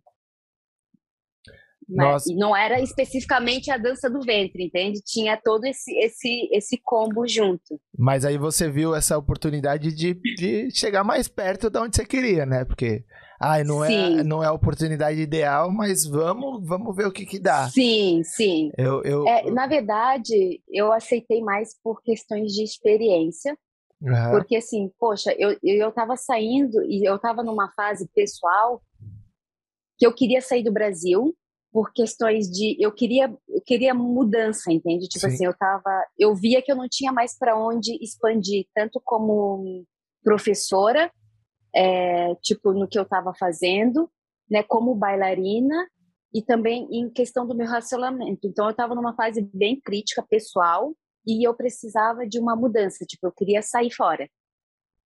Né? 1.88 2.16
E 2.28 2.34
não 2.34 2.54
era 2.56 2.80
especificamente 2.80 3.70
a 3.70 3.78
dança 3.78 4.10
do 4.10 4.20
ventre, 4.20 4.64
entende? 4.64 5.00
Tinha 5.04 5.36
todo 5.36 5.64
esse, 5.64 5.96
esse, 5.98 6.48
esse 6.52 6.80
combo 6.82 7.26
junto. 7.28 7.80
Mas 7.96 8.24
aí 8.24 8.36
você 8.36 8.68
viu 8.68 8.94
essa 8.94 9.16
oportunidade 9.16 9.94
de, 9.94 10.14
de 10.14 10.68
chegar 10.72 11.04
mais 11.04 11.28
perto 11.28 11.70
de 11.70 11.78
onde 11.78 11.94
você 11.94 12.04
queria, 12.04 12.44
né? 12.44 12.64
Porque 12.64 13.04
ai, 13.40 13.62
não 13.62 13.84
é, 13.84 14.24
não 14.24 14.42
é 14.42 14.46
a 14.46 14.52
oportunidade 14.52 15.20
ideal, 15.20 15.70
mas 15.70 16.04
vamos, 16.04 16.66
vamos 16.66 16.96
ver 16.96 17.06
o 17.06 17.12
que 17.12 17.24
que 17.24 17.38
dá. 17.38 17.68
Sim, 17.68 18.20
sim. 18.24 18.70
Eu, 18.76 19.02
eu, 19.04 19.28
é, 19.28 19.48
na 19.52 19.68
verdade, 19.68 20.60
eu 20.68 20.92
aceitei 20.92 21.40
mais 21.40 21.70
por 21.84 22.02
questões 22.02 22.52
de 22.52 22.64
experiência. 22.64 23.56
Uhum. 24.02 24.30
Porque 24.32 24.56
assim, 24.56 24.90
poxa, 24.98 25.34
eu, 25.38 25.56
eu 25.62 25.92
tava 25.92 26.16
saindo 26.16 26.82
e 26.82 27.08
eu 27.08 27.18
tava 27.18 27.42
numa 27.42 27.70
fase 27.72 28.08
pessoal 28.14 28.82
que 29.96 30.06
eu 30.06 30.12
queria 30.12 30.42
sair 30.42 30.62
do 30.62 30.72
Brasil 30.72 31.34
por 31.76 31.92
questões 31.92 32.50
de 32.50 32.74
eu 32.80 32.90
queria 32.90 33.30
eu 33.46 33.60
queria 33.60 33.92
mudança, 33.92 34.72
entende? 34.72 35.08
Tipo 35.08 35.26
Sim. 35.26 35.34
assim, 35.34 35.44
eu 35.44 35.54
tava, 35.54 36.06
eu 36.18 36.34
via 36.34 36.62
que 36.62 36.72
eu 36.72 36.76
não 36.76 36.88
tinha 36.88 37.12
mais 37.12 37.38
para 37.38 37.54
onde 37.54 38.02
expandir, 38.02 38.64
tanto 38.74 38.98
como 39.04 39.84
professora 40.24 41.12
é, 41.74 42.34
tipo, 42.36 42.72
no 42.72 42.88
que 42.88 42.98
eu 42.98 43.02
estava 43.02 43.34
fazendo, 43.34 44.10
né, 44.50 44.62
como 44.62 44.94
bailarina 44.94 45.86
e 46.32 46.40
também 46.40 46.88
em 46.90 47.10
questão 47.10 47.46
do 47.46 47.54
meu 47.54 47.66
relacionamento. 47.66 48.46
Então, 48.46 48.64
eu 48.64 48.70
estava 48.70 48.94
numa 48.94 49.14
fase 49.14 49.46
bem 49.52 49.78
crítica 49.78 50.24
pessoal 50.26 50.94
e 51.26 51.46
eu 51.46 51.52
precisava 51.52 52.26
de 52.26 52.38
uma 52.38 52.56
mudança, 52.56 53.04
tipo, 53.04 53.26
eu 53.26 53.32
queria 53.32 53.60
sair 53.60 53.92
fora. 53.92 54.26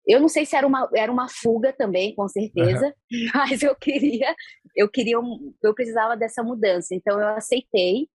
Eu 0.07 0.21
não 0.21 0.29
sei 0.29 0.45
se 0.45 0.55
era 0.55 0.65
uma, 0.65 0.89
era 0.95 1.11
uma 1.11 1.27
fuga 1.29 1.71
também, 1.73 2.15
com 2.15 2.27
certeza, 2.27 2.87
uhum. 3.11 3.29
mas 3.35 3.61
eu 3.61 3.75
queria, 3.75 4.33
eu 4.75 4.89
queria, 4.89 5.15
eu 5.63 5.73
precisava 5.73 6.15
dessa 6.15 6.43
mudança. 6.43 6.93
Então, 6.93 7.19
eu 7.19 7.27
aceitei, 7.29 8.09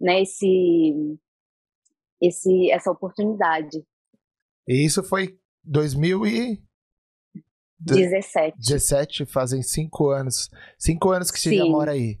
né, 0.00 0.22
esse, 0.22 1.18
esse, 2.20 2.70
essa 2.70 2.90
oportunidade. 2.90 3.82
E 4.66 4.84
isso 4.84 5.02
foi 5.02 5.38
2000 5.64 6.26
e 6.26 6.62
17. 7.80 8.56
17, 8.58 9.26
fazem 9.26 9.62
cinco 9.62 10.10
anos. 10.10 10.50
Cinco 10.78 11.10
anos 11.10 11.30
que 11.30 11.38
você 11.38 11.62
mora 11.64 11.92
aí. 11.92 12.18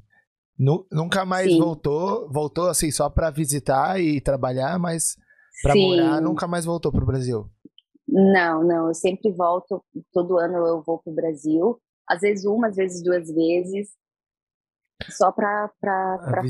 nunca 0.58 1.24
mais 1.24 1.50
Sim. 1.50 1.58
voltou, 1.58 2.30
voltou 2.30 2.68
assim 2.68 2.90
só 2.90 3.10
para 3.10 3.30
visitar 3.30 4.00
e 4.00 4.20
trabalhar, 4.20 4.78
mas 4.78 5.16
para 5.62 5.74
morar 5.74 6.20
nunca 6.20 6.46
mais 6.46 6.64
voltou 6.64 6.92
para 6.92 7.02
o 7.02 7.06
Brasil. 7.06 7.50
Não, 8.06 8.64
não, 8.64 8.88
eu 8.88 8.94
sempre 8.94 9.30
volto, 9.32 9.84
todo 10.12 10.38
ano 10.38 10.66
eu 10.66 10.82
vou 10.82 10.98
para 10.98 11.12
o 11.12 11.14
Brasil, 11.14 11.78
às 12.08 12.20
vezes 12.20 12.44
uma, 12.44 12.68
às 12.68 12.76
vezes 12.76 13.02
duas 13.02 13.28
vezes, 13.30 13.90
só 15.10 15.30
para 15.30 15.70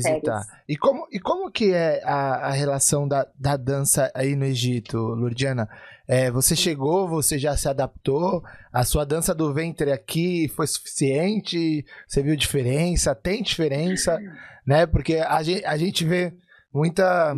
férias. 0.01 0.47
E 0.67 0.75
como, 0.75 1.07
e 1.11 1.19
como 1.19 1.51
que 1.51 1.71
é 1.71 2.01
a, 2.03 2.47
a 2.47 2.51
relação 2.51 3.07
da, 3.07 3.27
da 3.37 3.55
dança 3.55 4.11
aí 4.15 4.35
no 4.35 4.45
Egito, 4.45 4.97
Lurdiana? 4.97 5.69
É, 6.07 6.31
você 6.31 6.55
chegou, 6.55 7.07
você 7.07 7.37
já 7.37 7.55
se 7.55 7.69
adaptou, 7.69 8.43
a 8.73 8.83
sua 8.83 9.05
dança 9.05 9.35
do 9.35 9.53
ventre 9.53 9.91
aqui 9.91 10.47
foi 10.55 10.65
suficiente, 10.65 11.85
você 12.07 12.23
viu 12.23 12.35
diferença, 12.35 13.13
tem 13.13 13.43
diferença, 13.43 14.17
né? 14.65 14.87
Porque 14.87 15.17
a 15.17 15.43
gente, 15.43 15.63
a 15.65 15.77
gente 15.77 16.03
vê 16.03 16.33
muita 16.73 17.35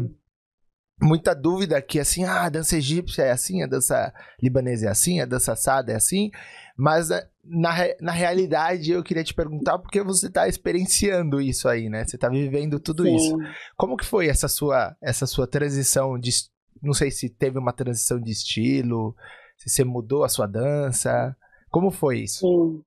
muita 1.01 1.34
dúvida 1.34 1.77
aqui, 1.77 1.99
assim, 1.99 2.23
ah, 2.25 2.43
a 2.43 2.49
dança 2.49 2.77
egípcia 2.77 3.23
é 3.23 3.31
assim, 3.31 3.63
a 3.63 3.67
dança 3.67 4.13
libanesa 4.41 4.86
é 4.86 4.89
assim, 4.89 5.19
a 5.19 5.25
dança 5.25 5.53
assada 5.53 5.91
é 5.91 5.95
assim, 5.95 6.29
mas 6.81 7.11
eh, 7.11 7.29
na, 7.43 7.69
na 8.01 8.11
realidade 8.11 8.91
eu 8.91 9.03
queria 9.03 9.23
te 9.23 9.35
perguntar 9.35 9.77
porque 9.77 10.01
você 10.01 10.25
está 10.25 10.47
experienciando 10.47 11.39
isso 11.39 11.69
aí, 11.69 11.87
né? 11.87 12.03
Você 12.03 12.15
está 12.15 12.27
vivendo 12.27 12.79
tudo 12.79 13.03
Sim. 13.03 13.15
isso. 13.15 13.37
Como 13.77 13.95
que 13.95 14.03
foi 14.03 14.27
essa 14.27 14.47
sua, 14.47 14.97
essa 14.99 15.27
sua 15.27 15.45
transição 15.45 16.17
de, 16.17 16.31
não 16.81 16.93
sei 16.93 17.11
se 17.11 17.29
teve 17.29 17.59
uma 17.59 17.71
transição 17.71 18.19
de 18.19 18.31
estilo, 18.31 19.15
se 19.59 19.69
você 19.69 19.83
mudou 19.83 20.23
a 20.23 20.29
sua 20.29 20.47
dança, 20.47 21.37
como 21.69 21.91
foi 21.91 22.21
isso? 22.21 22.39
Sim. 22.39 22.81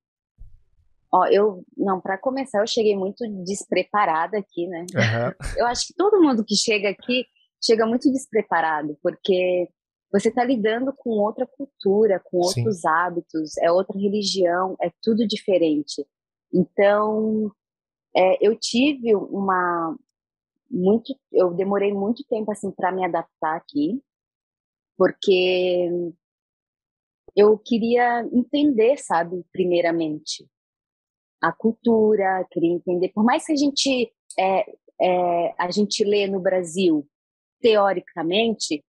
Ó, 1.13 1.27
eu, 1.27 1.65
não, 1.77 2.01
para 2.01 2.19
começar, 2.19 2.63
eu 2.63 2.67
cheguei 2.67 2.97
muito 2.97 3.25
despreparada 3.45 4.37
aqui, 4.37 4.67
né? 4.67 4.87
Uhum. 4.93 5.47
Eu 5.57 5.67
acho 5.67 5.87
que 5.87 5.95
todo 5.95 6.21
mundo 6.21 6.45
que 6.45 6.57
chega 6.57 6.89
aqui 6.89 7.27
chega 7.65 7.87
muito 7.87 8.11
despreparado, 8.11 8.99
porque 9.01 9.69
você 10.15 10.29
está 10.29 10.45
lidando 10.45 10.93
com 10.93 11.11
outra 11.11 11.45
cultura, 11.45 12.21
com 12.21 12.37
outros 12.37 12.83
Sim. 12.83 12.89
hábitos, 12.89 13.57
é 13.57 13.73
outra 13.73 13.99
religião, 13.99 14.77
é 14.81 14.89
tudo 15.03 15.27
diferente. 15.27 16.07
Então, 16.53 17.51
é, 18.15 18.47
eu 18.47 18.57
tive 18.57 19.13
uma 19.17 19.99
muito, 20.71 21.19
eu 21.33 21.53
demorei 21.53 21.93
muito 21.93 22.25
tempo 22.29 22.53
assim 22.53 22.71
para 22.71 22.93
me 22.93 23.05
adaptar 23.05 23.57
aqui, 23.57 24.01
porque 24.97 25.91
eu 27.35 27.59
queria 27.59 28.21
entender, 28.33 28.99
sabe, 28.99 29.45
primeiramente 29.53 30.47
a 31.43 31.53
cultura, 31.53 32.47
queria 32.53 32.71
entender. 32.71 33.09
Por 33.09 33.25
mais 33.25 33.45
que 33.45 33.53
a 33.53 33.57
gente 33.57 34.13
é, 34.39 34.65
é, 35.01 35.55
a 35.59 35.73
gente 35.73 36.05
lê 36.05 36.29
no 36.29 36.39
Brasil 36.39 37.05
teoricamente, 37.61 38.85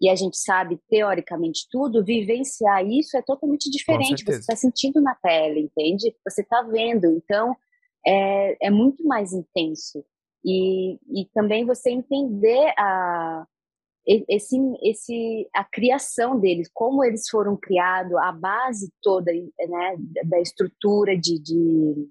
e 0.00 0.08
a 0.08 0.14
gente 0.14 0.38
sabe 0.38 0.80
teoricamente 0.88 1.66
tudo, 1.70 2.04
vivenciar 2.04 2.84
isso 2.86 3.16
é 3.16 3.22
totalmente 3.22 3.70
diferente. 3.70 4.24
Você 4.24 4.38
está 4.38 4.56
sentindo 4.56 5.00
na 5.00 5.14
pele, 5.14 5.60
entende? 5.60 6.16
Você 6.26 6.40
está 6.40 6.62
vendo, 6.62 7.06
então 7.06 7.54
é, 8.06 8.68
é 8.68 8.70
muito 8.70 9.04
mais 9.04 9.32
intenso. 9.32 10.02
E, 10.42 10.94
e 11.12 11.26
também 11.34 11.66
você 11.66 11.90
entender 11.90 12.72
a, 12.78 13.46
esse, 14.06 14.56
esse, 14.82 15.48
a 15.54 15.64
criação 15.64 16.40
deles, 16.40 16.70
como 16.72 17.04
eles 17.04 17.28
foram 17.28 17.54
criados, 17.54 18.14
a 18.16 18.32
base 18.32 18.90
toda 19.02 19.30
né, 19.32 19.96
da 20.24 20.40
estrutura 20.40 21.14
de, 21.14 21.38
de 21.38 22.08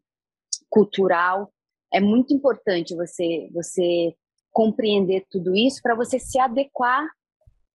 cultural, 0.69 1.52
é 1.91 1.99
muito 1.99 2.36
importante 2.36 2.95
você, 2.95 3.49
você 3.52 4.13
compreender 4.52 5.25
tudo 5.28 5.56
isso 5.56 5.82
para 5.82 5.95
você 5.95 6.19
se 6.19 6.39
adequar 6.39 7.10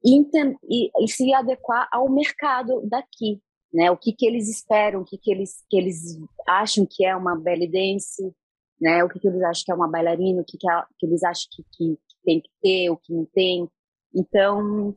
e, 0.03 0.21
e, 0.69 0.91
e, 0.99 1.07
se 1.07 1.33
adequar 1.33 1.87
ao 1.91 2.09
mercado 2.09 2.81
daqui, 2.87 3.41
né? 3.73 3.89
O 3.91 3.97
que 3.97 4.13
que 4.13 4.25
eles 4.25 4.49
esperam, 4.49 5.01
o 5.01 5.05
que 5.05 5.17
que 5.17 5.31
eles 5.31 5.63
que 5.69 5.77
eles 5.77 6.17
acham 6.47 6.85
que 6.89 7.05
é 7.05 7.15
uma 7.15 7.35
belly 7.35 7.67
dance, 7.67 8.33
né? 8.79 9.03
O 9.03 9.09
que 9.09 9.19
que 9.19 9.27
eles 9.27 9.41
acham 9.43 9.63
que 9.65 9.71
é 9.71 9.75
uma 9.75 9.87
bailarina, 9.87 10.41
o 10.41 10.45
que 10.45 10.57
que, 10.57 10.69
é, 10.69 10.83
que 10.99 11.05
eles 11.05 11.23
acham 11.23 11.47
que, 11.51 11.63
que, 11.71 11.95
que, 11.95 12.15
tem 12.23 12.41
que 12.41 12.49
ter, 12.61 12.89
o 12.89 12.97
que 12.97 13.13
não 13.13 13.25
tem. 13.33 13.69
Então 14.13 14.95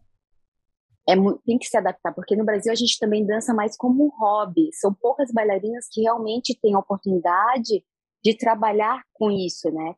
é, 1.08 1.14
tem 1.44 1.56
que 1.56 1.66
se 1.66 1.76
adaptar, 1.76 2.12
porque 2.12 2.34
no 2.34 2.44
Brasil 2.44 2.72
a 2.72 2.76
gente 2.76 2.98
também 2.98 3.24
dança 3.24 3.54
mais 3.54 3.76
como 3.76 4.06
um 4.06 4.10
hobby. 4.18 4.70
São 4.72 4.92
poucas 4.92 5.30
bailarinas 5.32 5.86
que 5.90 6.02
realmente 6.02 6.58
têm 6.60 6.74
a 6.74 6.80
oportunidade 6.80 7.84
de 8.24 8.36
trabalhar 8.36 9.04
com 9.12 9.30
isso, 9.30 9.70
né? 9.70 9.94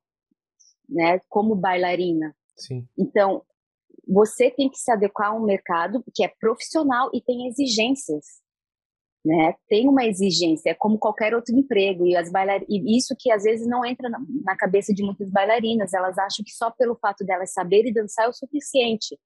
né? 0.88 1.20
Como 1.28 1.54
bailarina. 1.54 2.34
Sim. 2.56 2.86
Então, 2.98 3.42
você 4.08 4.50
tem 4.50 4.70
que 4.70 4.78
se 4.78 4.90
adequar 4.90 5.30
a 5.30 5.34
um 5.34 5.44
mercado 5.44 6.02
que 6.14 6.24
é 6.24 6.32
profissional 6.40 7.10
e 7.12 7.20
tem 7.20 7.46
exigências. 7.46 8.24
Né? 9.24 9.54
Tem 9.68 9.86
uma 9.86 10.06
exigência, 10.06 10.70
é 10.70 10.74
como 10.74 10.98
qualquer 10.98 11.34
outro 11.34 11.54
emprego. 11.54 12.06
E, 12.06 12.16
as 12.16 12.32
bailar... 12.32 12.62
e 12.68 12.96
isso 12.96 13.14
que 13.18 13.30
às 13.30 13.42
vezes 13.42 13.66
não 13.66 13.84
entra 13.84 14.08
na 14.42 14.56
cabeça 14.56 14.94
de 14.94 15.02
muitas 15.02 15.30
bailarinas, 15.30 15.92
elas 15.92 16.16
acham 16.16 16.42
que 16.44 16.52
só 16.52 16.70
pelo 16.70 16.96
fato 16.96 17.24
delas 17.24 17.52
saberem 17.52 17.92
dançar 17.92 18.24
é 18.24 18.28
o 18.28 18.32
suficiente. 18.32 19.18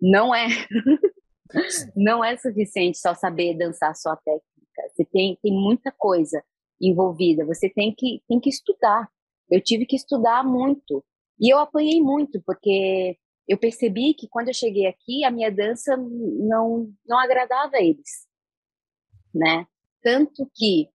Não 0.00 0.34
é. 0.34 0.48
não 1.94 2.24
é 2.24 2.36
suficiente 2.36 2.98
só 2.98 3.14
saber 3.14 3.56
dançar 3.56 3.94
só 3.94 4.10
a 4.10 4.16
técnica. 4.16 4.44
Você 4.92 5.04
tem, 5.04 5.38
tem 5.40 5.52
muita 5.52 5.92
coisa 5.96 6.42
envolvida. 6.80 7.44
Você 7.46 7.68
tem 7.68 7.94
que, 7.96 8.22
tem 8.26 8.40
que 8.40 8.48
estudar. 8.48 9.08
Eu 9.48 9.60
tive 9.60 9.86
que 9.86 9.94
estudar 9.94 10.42
muito. 10.42 11.04
E 11.38 11.52
eu 11.52 11.58
apanhei 11.58 12.00
muito, 12.00 12.42
porque 12.44 13.16
eu 13.46 13.58
percebi 13.58 14.14
que 14.14 14.28
quando 14.28 14.48
eu 14.48 14.54
cheguei 14.54 14.86
aqui, 14.86 15.24
a 15.24 15.30
minha 15.30 15.50
dança 15.50 15.96
não, 15.96 16.92
não 17.06 17.18
agradava 17.18 17.76
a 17.76 17.82
eles, 17.82 18.26
né? 19.34 19.66
Tanto 20.02 20.50
que 20.54 20.88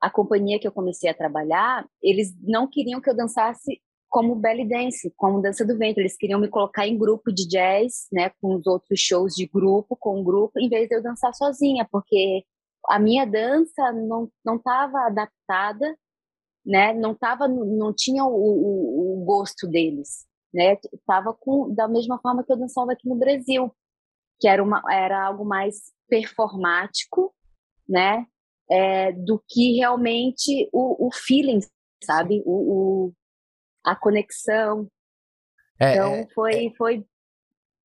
a 0.00 0.10
companhia 0.10 0.58
que 0.58 0.66
eu 0.66 0.72
comecei 0.72 1.10
a 1.10 1.14
trabalhar, 1.14 1.88
eles 2.02 2.34
não 2.42 2.68
queriam 2.68 3.00
que 3.00 3.10
eu 3.10 3.16
dançasse 3.16 3.80
como 4.08 4.36
belly 4.36 4.68
dance, 4.68 5.12
como 5.16 5.42
dança 5.42 5.64
do 5.64 5.76
ventre. 5.76 6.02
Eles 6.02 6.16
queriam 6.16 6.38
me 6.38 6.48
colocar 6.48 6.86
em 6.86 6.96
grupo 6.96 7.32
de 7.32 7.48
jazz, 7.48 8.06
né, 8.12 8.30
com 8.40 8.54
os 8.54 8.66
outros 8.66 9.00
shows 9.00 9.34
de 9.34 9.46
grupo, 9.46 9.96
com 9.96 10.20
o 10.20 10.24
grupo, 10.24 10.60
em 10.60 10.68
vez 10.68 10.88
de 10.88 10.94
eu 10.94 11.02
dançar 11.02 11.34
sozinha, 11.34 11.86
porque 11.90 12.44
a 12.88 12.98
minha 12.98 13.24
dança 13.26 13.92
não 13.92 14.30
não 14.44 14.56
estava 14.56 15.06
adaptada, 15.06 15.96
né? 16.64 16.92
Não 16.94 17.14
tava, 17.14 17.48
não 17.48 17.92
tinha 17.92 18.24
o, 18.24 18.30
o, 18.30 19.22
o 19.22 19.24
gosto 19.24 19.66
deles 19.66 20.26
né? 20.54 20.76
Tava 21.04 21.34
com 21.34 21.74
da 21.74 21.88
mesma 21.88 22.18
forma 22.20 22.44
que 22.44 22.52
eu 22.52 22.56
dançava 22.56 22.92
aqui 22.92 23.08
no 23.08 23.16
Brasil, 23.16 23.74
que 24.40 24.46
era 24.46 24.62
uma 24.62 24.80
era 24.90 25.26
algo 25.26 25.44
mais 25.44 25.92
performático, 26.08 27.34
né? 27.88 28.24
É, 28.70 29.12
do 29.12 29.42
que 29.46 29.76
realmente 29.76 30.68
o, 30.72 31.08
o 31.08 31.10
feeling, 31.12 31.60
sabe? 32.02 32.40
O, 32.46 33.08
o 33.08 33.12
a 33.84 33.96
conexão. 33.96 34.88
É, 35.78 35.92
então 35.92 36.14
é, 36.14 36.26
foi 36.32 36.66
é, 36.66 36.74
foi 36.76 37.04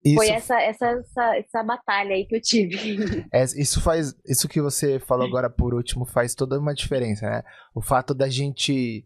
isso, 0.06 0.16
foi 0.16 0.30
essa, 0.30 0.62
essa, 0.62 0.86
essa, 0.88 1.38
essa 1.38 1.64
batalha 1.64 2.16
aí 2.16 2.26
que 2.26 2.36
eu 2.36 2.42
tive. 2.42 2.78
É, 3.34 3.44
isso 3.44 3.82
faz 3.82 4.14
isso 4.26 4.48
que 4.48 4.62
você 4.62 5.00
falou 5.00 5.28
agora 5.28 5.50
por 5.50 5.74
último 5.74 6.06
faz 6.06 6.34
toda 6.34 6.58
uma 6.58 6.74
diferença, 6.74 7.30
né? 7.30 7.44
O 7.76 7.82
fato 7.82 8.14
da 8.14 8.30
gente 8.30 9.06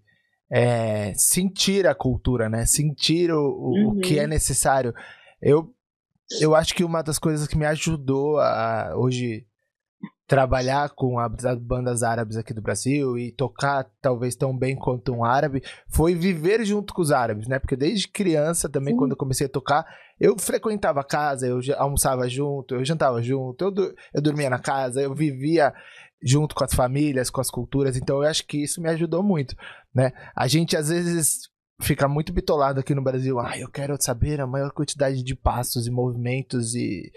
é, 0.55 1.15
sentir 1.15 1.87
a 1.87 1.95
cultura, 1.95 2.47
né? 2.47 2.63
Sentir 2.67 3.31
o, 3.31 3.39
o, 3.39 3.69
uhum. 3.69 3.87
o, 3.87 3.99
que 3.99 4.19
é 4.19 4.21
uhum. 4.21 4.29
necessário. 4.29 4.93
Eu, 5.41 5.73
eu 6.39 6.55
acho 6.55 6.75
que 6.75 6.83
uma 6.83 7.01
das 7.01 7.17
coisas 7.17 7.47
que 7.47 7.57
me 7.57 7.65
ajudou 7.65 8.37
a 8.39 8.93
hoje 8.95 9.47
trabalhar 10.27 10.91
com 10.91 11.17
as 11.17 11.59
bandas 11.59 12.03
árabes 12.03 12.37
aqui 12.37 12.53
do 12.53 12.61
Brasil 12.61 13.17
e 13.17 13.31
tocar 13.31 13.89
talvez 13.99 14.35
tão 14.35 14.55
bem 14.55 14.75
quanto 14.75 15.11
um 15.11 15.25
árabe 15.25 15.63
foi 15.87 16.13
viver 16.13 16.63
junto 16.63 16.93
com 16.93 17.01
os 17.01 17.11
árabes, 17.11 17.47
né? 17.47 17.57
Porque 17.57 17.75
desde 17.75 18.07
criança 18.07 18.69
também, 18.69 18.93
Sim. 18.93 18.99
quando 18.99 19.11
eu 19.11 19.17
comecei 19.17 19.47
a 19.47 19.49
tocar, 19.49 19.85
eu 20.19 20.37
frequentava 20.37 21.01
a 21.01 21.03
casa, 21.03 21.47
eu 21.47 21.59
almoçava 21.77 22.29
junto, 22.29 22.75
eu 22.75 22.85
jantava 22.85 23.23
junto, 23.23 23.65
eu, 23.65 23.73
eu 24.13 24.21
dormia 24.21 24.51
na 24.51 24.59
casa, 24.59 25.01
eu 25.01 25.15
vivia 25.15 25.73
junto 26.23 26.55
com 26.55 26.63
as 26.63 26.73
famílias, 26.73 27.29
com 27.29 27.41
as 27.41 27.49
culturas. 27.49 27.97
Então 27.97 28.17
eu 28.21 28.29
acho 28.29 28.45
que 28.45 28.63
isso 28.63 28.81
me 28.81 28.89
ajudou 28.89 29.21
muito, 29.21 29.55
né? 29.93 30.11
A 30.35 30.47
gente 30.47 30.77
às 30.77 30.89
vezes 30.89 31.49
fica 31.81 32.07
muito 32.07 32.31
bitolado 32.31 32.79
aqui 32.79 32.95
no 32.95 33.03
Brasil. 33.03 33.39
Ah, 33.39 33.57
eu 33.57 33.69
quero 33.69 33.95
saber 33.99 34.39
a 34.39 34.47
maior 34.47 34.71
quantidade 34.71 35.23
de 35.23 35.35
passos 35.35 35.87
e 35.87 35.91
movimentos 35.91 36.75
e 36.75 37.11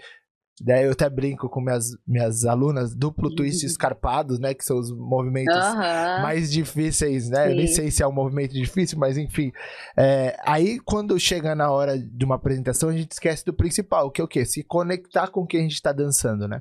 Daí 0.59 0.85
eu 0.85 0.91
até 0.91 1.07
brinco 1.07 1.47
com 1.47 1.61
minhas, 1.61 1.89
minhas 2.07 2.43
alunas, 2.43 2.95
duplo 2.95 3.33
twist 3.35 3.63
uhum. 3.63 3.69
escarpado, 3.69 4.39
né? 4.39 4.55
Que 4.55 4.65
são 4.65 4.79
os 4.79 4.91
movimentos 4.91 5.55
uhum. 5.55 6.21
mais 6.23 6.51
difíceis, 6.51 7.29
né? 7.29 7.43
Sim. 7.43 7.49
Eu 7.51 7.55
nem 7.57 7.67
sei 7.67 7.91
se 7.91 8.01
é 8.01 8.07
um 8.07 8.11
movimento 8.11 8.53
difícil, 8.53 8.97
mas 8.97 9.19
enfim. 9.19 9.51
É, 9.95 10.35
aí, 10.43 10.79
quando 10.79 11.19
chega 11.19 11.53
na 11.53 11.69
hora 11.69 11.95
de 11.97 12.25
uma 12.25 12.35
apresentação, 12.35 12.89
a 12.89 12.97
gente 12.97 13.11
esquece 13.11 13.45
do 13.45 13.53
principal, 13.53 14.09
que 14.09 14.19
é 14.19 14.23
o 14.23 14.27
quê? 14.27 14.45
Se 14.45 14.63
conectar 14.63 15.27
com 15.27 15.41
o 15.41 15.47
que 15.47 15.57
a 15.57 15.61
gente 15.61 15.75
está 15.75 15.91
dançando, 15.91 16.47
né? 16.47 16.59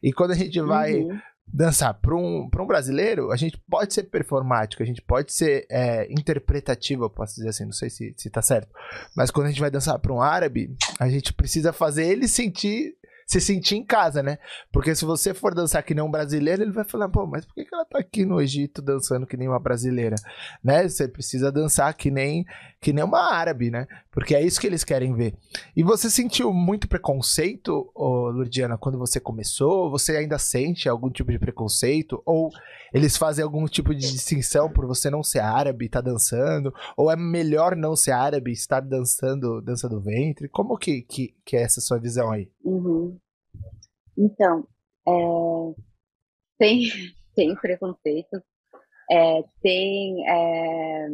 E 0.00 0.12
quando 0.12 0.30
a 0.30 0.36
gente 0.36 0.60
vai 0.60 1.00
uhum 1.00 1.18
dançar. 1.46 1.94
Para 1.94 2.14
um, 2.14 2.48
um 2.54 2.66
brasileiro, 2.66 3.30
a 3.30 3.36
gente 3.36 3.58
pode 3.68 3.92
ser 3.94 4.04
performático, 4.04 4.82
a 4.82 4.86
gente 4.86 5.02
pode 5.02 5.32
ser 5.32 5.66
é, 5.70 6.10
interpretativo, 6.10 7.04
eu 7.04 7.10
posso 7.10 7.34
dizer 7.36 7.50
assim, 7.50 7.64
não 7.64 7.72
sei 7.72 7.90
se, 7.90 8.14
se 8.16 8.30
tá 8.30 8.42
certo. 8.42 8.68
Mas 9.16 9.30
quando 9.30 9.46
a 9.46 9.50
gente 9.50 9.60
vai 9.60 9.70
dançar 9.70 9.98
para 9.98 10.12
um 10.12 10.20
árabe, 10.20 10.74
a 10.98 11.08
gente 11.08 11.32
precisa 11.32 11.72
fazer 11.72 12.06
ele 12.06 12.28
sentir 12.28 12.96
se 13.26 13.40
sentir 13.40 13.76
em 13.76 13.84
casa, 13.84 14.22
né? 14.22 14.38
Porque 14.70 14.94
se 14.94 15.04
você 15.04 15.32
for 15.32 15.54
dançar 15.54 15.82
que 15.82 15.94
nem 15.94 16.04
um 16.04 16.10
brasileiro, 16.10 16.62
ele 16.62 16.72
vai 16.72 16.84
falar, 16.84 17.08
pô, 17.08 17.26
mas 17.26 17.46
por 17.46 17.54
que, 17.54 17.66
ela 17.72 17.84
tá 17.84 17.98
aqui 17.98 18.26
no 18.26 18.40
Egito 18.40 18.82
dançando 18.82 19.26
que 19.26 19.36
nem 19.36 19.48
uma 19.48 19.58
brasileira? 19.58 20.16
Né? 20.62 20.86
Você 20.86 21.08
precisa 21.08 21.50
dançar 21.50 21.94
que 21.94 22.10
nem, 22.10 22.44
que 22.82 22.92
nem 22.92 23.04
uma 23.04 23.32
árabe, 23.32 23.70
né? 23.70 23.86
Porque 24.10 24.34
é 24.34 24.42
isso 24.42 24.60
que 24.60 24.66
eles 24.66 24.82
querem 24.82 25.14
ver. 25.14 25.36
E 25.76 25.84
você 25.84 26.10
sentiu 26.10 26.52
muito 26.52 26.88
preconceito, 26.88 27.92
Lurdiana, 27.94 28.76
quando 28.76 28.98
você 28.98 29.20
começou? 29.20 29.88
Você 29.88 30.16
ainda 30.16 30.36
sente 30.36 30.88
algum 30.88 31.08
tipo 31.08 31.30
de 31.30 31.38
preconceito? 31.38 32.20
Ou 32.26 32.50
eles 32.92 33.16
fazem 33.16 33.44
algum 33.44 33.66
tipo 33.66 33.94
de 33.94 34.00
distinção 34.00 34.68
por 34.68 34.84
você 34.84 35.08
não 35.08 35.22
ser 35.22 35.38
árabe 35.38 35.84
e 35.84 35.88
tá 35.88 36.00
dançando? 36.00 36.74
Ou 36.96 37.08
é 37.08 37.14
melhor 37.14 37.76
não 37.76 37.94
ser 37.94 38.10
árabe 38.10 38.50
e 38.50 38.54
estar 38.54 38.80
dançando 38.80 39.62
dança 39.62 39.88
do 39.88 40.00
ventre? 40.00 40.48
Como 40.48 40.76
que, 40.76 41.02
que, 41.02 41.36
que 41.44 41.56
é 41.56 41.62
essa 41.62 41.80
sua 41.80 42.00
visão 42.00 42.32
aí? 42.32 42.50
Uhum. 42.64 43.16
Então, 44.18 44.66
é, 45.06 45.12
tem, 46.58 46.82
tem 47.36 47.54
preconceito, 47.54 48.42
é, 49.08 49.44
tem 49.62 50.28
é, 50.28 51.08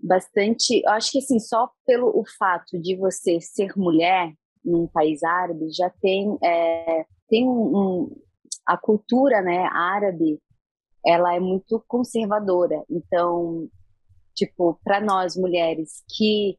bastante. 0.00 0.82
Eu 0.84 0.90
acho 0.92 1.12
que 1.12 1.18
assim, 1.18 1.38
só 1.38 1.70
pelo 1.86 2.08
o 2.08 2.24
fato 2.38 2.78
de 2.80 2.96
você 2.96 3.40
ser 3.40 3.72
mulher 3.76 4.32
num 4.64 4.86
país 4.86 5.22
árabe 5.22 5.70
já 5.70 5.90
tem 6.00 6.38
é, 6.42 7.04
tem 7.28 7.48
um, 7.48 7.76
um, 7.76 8.22
a 8.64 8.76
cultura 8.76 9.42
né 9.42 9.68
árabe 9.72 10.38
ela 11.04 11.34
é 11.34 11.40
muito 11.40 11.82
conservadora 11.88 12.84
então 12.88 13.68
tipo 14.36 14.78
para 14.84 15.00
nós 15.00 15.36
mulheres 15.36 16.04
que 16.08 16.56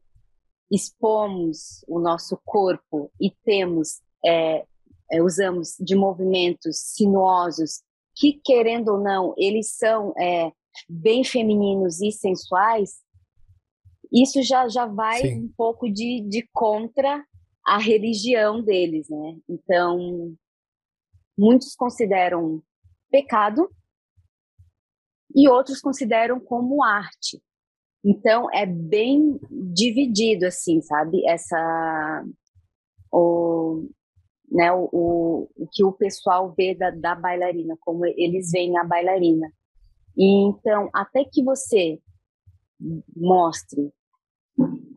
expomos 0.70 1.86
o 1.88 1.98
nosso 1.98 2.38
corpo 2.44 3.10
e 3.22 3.32
temos 3.46 4.02
é, 4.26 4.66
é, 5.12 5.22
usamos 5.22 5.76
de 5.80 5.96
movimentos 5.96 6.78
sinuosos 6.78 7.84
que, 8.16 8.34
querendo 8.44 8.90
ou 8.90 9.00
não, 9.00 9.34
eles 9.38 9.76
são 9.76 10.14
é, 10.18 10.52
bem 10.90 11.24
femininos 11.24 12.02
e 12.02 12.12
sensuais, 12.12 13.03
isso 14.14 14.44
já, 14.44 14.68
já 14.68 14.86
vai 14.86 15.22
Sim. 15.22 15.46
um 15.46 15.54
pouco 15.58 15.90
de, 15.92 16.22
de 16.22 16.48
contra 16.54 17.26
a 17.66 17.80
religião 17.80 18.62
deles, 18.62 19.10
né? 19.10 19.38
Então, 19.50 20.36
muitos 21.36 21.76
consideram 21.76 22.62
pecado 23.10 23.68
e 25.36 25.50
outros 25.50 25.82
consideram 25.82 26.40
como 26.40 26.84
arte. 26.84 27.42
Então, 28.06 28.52
é 28.54 28.68
bem 28.68 29.40
dividido, 29.50 30.46
assim, 30.46 30.82
sabe? 30.82 31.26
Essa... 31.28 32.24
O, 33.12 33.88
né, 34.52 34.72
o, 34.72 35.50
o, 35.56 35.68
que 35.72 35.84
o 35.84 35.92
pessoal 35.92 36.54
vê 36.56 36.76
da, 36.76 36.92
da 36.92 37.16
bailarina, 37.16 37.78
como 37.80 38.06
eles 38.06 38.52
veem 38.52 38.78
a 38.78 38.84
bailarina. 38.84 39.52
E 40.18 40.48
então, 40.48 40.90
até 40.94 41.24
que 41.24 41.44
você 41.44 42.00
mostre 43.16 43.92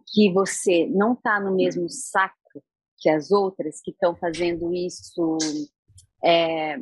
que 0.07 0.33
você 0.33 0.87
não 0.87 1.15
está 1.15 1.41
no 1.41 1.55
mesmo 1.55 1.89
saco 1.89 2.35
que 2.99 3.11
as 3.11 3.31
outras 3.31 3.81
que 3.83 3.91
estão 3.91 4.17
fazendo 4.17 4.73
isso, 4.73 5.39
é, 6.25 6.79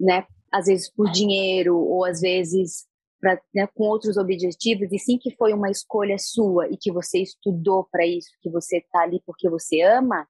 né, 0.00 0.26
às 0.50 0.66
vezes 0.66 0.90
por 0.90 1.10
dinheiro 1.10 1.76
ou 1.76 2.04
às 2.04 2.20
vezes 2.20 2.86
pra, 3.20 3.40
né, 3.54 3.66
com 3.68 3.84
outros 3.84 4.16
objetivos, 4.16 4.92
e 4.92 4.98
sim 4.98 5.18
que 5.18 5.34
foi 5.36 5.52
uma 5.52 5.70
escolha 5.70 6.16
sua 6.18 6.68
e 6.68 6.76
que 6.76 6.92
você 6.92 7.20
estudou 7.20 7.86
para 7.90 8.06
isso, 8.06 8.30
que 8.40 8.50
você 8.50 8.78
está 8.78 9.00
ali 9.00 9.20
porque 9.26 9.48
você 9.48 9.80
ama, 9.82 10.26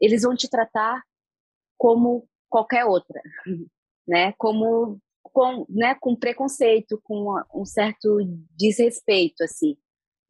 eles 0.00 0.22
vão 0.22 0.34
te 0.34 0.48
tratar 0.48 1.02
como 1.78 2.28
qualquer 2.48 2.84
outra, 2.84 3.20
né? 4.06 4.32
Como 4.38 4.98
com, 5.22 5.66
né, 5.68 5.94
com 6.00 6.16
preconceito, 6.16 7.00
com 7.02 7.34
um 7.54 7.64
certo 7.64 8.18
desrespeito, 8.56 9.42
assim. 9.42 9.76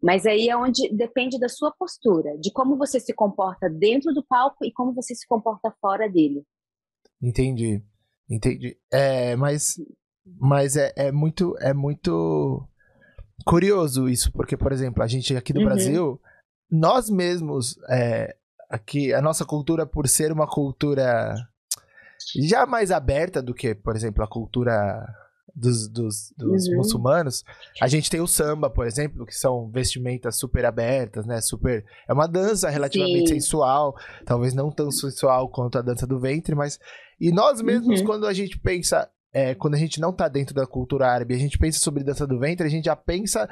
Mas 0.06 0.24
aí 0.24 0.48
é 0.48 0.56
onde 0.56 0.88
depende 0.94 1.36
da 1.36 1.48
sua 1.48 1.72
postura, 1.76 2.38
de 2.38 2.52
como 2.52 2.76
você 2.78 3.00
se 3.00 3.12
comporta 3.12 3.68
dentro 3.68 4.14
do 4.14 4.24
palco 4.24 4.64
e 4.64 4.70
como 4.70 4.94
você 4.94 5.16
se 5.16 5.26
comporta 5.26 5.74
fora 5.80 6.08
dele. 6.08 6.44
Entendi, 7.20 7.82
entendi. 8.30 8.78
É, 8.88 9.34
mas, 9.34 9.74
mas 10.24 10.76
é, 10.76 10.92
é 10.94 11.10
muito, 11.10 11.56
é 11.58 11.74
muito 11.74 12.64
curioso 13.44 14.08
isso, 14.08 14.30
porque, 14.30 14.56
por 14.56 14.70
exemplo, 14.70 15.02
a 15.02 15.08
gente 15.08 15.36
aqui 15.36 15.52
no 15.52 15.58
uhum. 15.58 15.66
Brasil, 15.66 16.20
nós 16.70 17.10
mesmos, 17.10 17.76
é, 17.90 18.36
aqui, 18.70 19.12
a 19.12 19.20
nossa 19.20 19.44
cultura, 19.44 19.84
por 19.84 20.06
ser 20.06 20.30
uma 20.30 20.46
cultura 20.46 21.34
já 22.44 22.64
mais 22.64 22.92
aberta 22.92 23.42
do 23.42 23.52
que, 23.52 23.74
por 23.74 23.96
exemplo, 23.96 24.22
a 24.22 24.28
cultura 24.28 25.04
dos, 25.56 25.88
dos, 25.88 26.34
dos 26.36 26.68
uhum. 26.68 26.76
muçulmanos, 26.76 27.42
a 27.80 27.88
gente 27.88 28.10
tem 28.10 28.20
o 28.20 28.26
samba, 28.26 28.68
por 28.68 28.86
exemplo, 28.86 29.24
que 29.24 29.34
são 29.34 29.70
vestimentas 29.70 30.38
super 30.38 30.66
abertas, 30.66 31.24
né? 31.24 31.40
Super. 31.40 31.82
É 32.06 32.12
uma 32.12 32.28
dança 32.28 32.68
relativamente 32.68 33.30
Sim. 33.30 33.40
sensual, 33.40 33.96
talvez 34.26 34.52
não 34.52 34.70
tão 34.70 34.90
sensual 34.90 35.48
quanto 35.48 35.78
a 35.78 35.82
dança 35.82 36.06
do 36.06 36.20
ventre, 36.20 36.54
mas. 36.54 36.78
E 37.18 37.32
nós 37.32 37.62
mesmos, 37.62 38.00
uhum. 38.00 38.06
quando 38.06 38.26
a 38.26 38.34
gente 38.34 38.58
pensa. 38.58 39.10
É, 39.32 39.54
quando 39.54 39.74
a 39.74 39.78
gente 39.78 40.00
não 40.00 40.14
tá 40.14 40.28
dentro 40.28 40.54
da 40.54 40.66
cultura 40.66 41.08
árabe, 41.08 41.34
a 41.34 41.38
gente 41.38 41.58
pensa 41.58 41.78
sobre 41.78 42.02
dança 42.02 42.26
do 42.26 42.38
ventre, 42.38 42.66
a 42.66 42.70
gente 42.70 42.86
já 42.86 42.96
pensa 42.96 43.46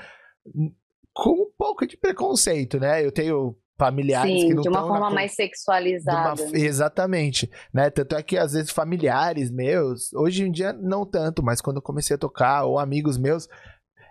com 1.13 1.31
um 1.31 1.51
pouco 1.59 1.87
de 1.87 1.97
preconceito, 1.97 2.79
né? 2.81 3.05
Eu 3.05 3.13
tenho 3.13 3.55
familiares 3.77 4.41
Sim, 4.41 4.49
que 4.49 4.55
não 4.55 4.63
de 4.63 4.69
uma 4.69 4.87
forma 4.87 5.11
mais 5.11 5.33
sexualizada. 5.35 6.43
Uma... 6.43 6.57
Exatamente, 6.57 7.51
né? 7.73 7.91
Tanto 7.91 8.17
é 8.17 8.23
que 8.23 8.39
às 8.39 8.53
vezes 8.53 8.71
familiares 8.71 9.51
meus, 9.51 10.13
hoje 10.13 10.45
em 10.45 10.51
dia 10.51 10.73
não 10.73 11.05
tanto, 11.05 11.43
mas 11.43 11.61
quando 11.61 11.77
eu 11.77 11.83
comecei 11.83 12.15
a 12.15 12.19
tocar, 12.19 12.65
ou 12.65 12.79
amigos 12.79 13.19
meus, 13.19 13.49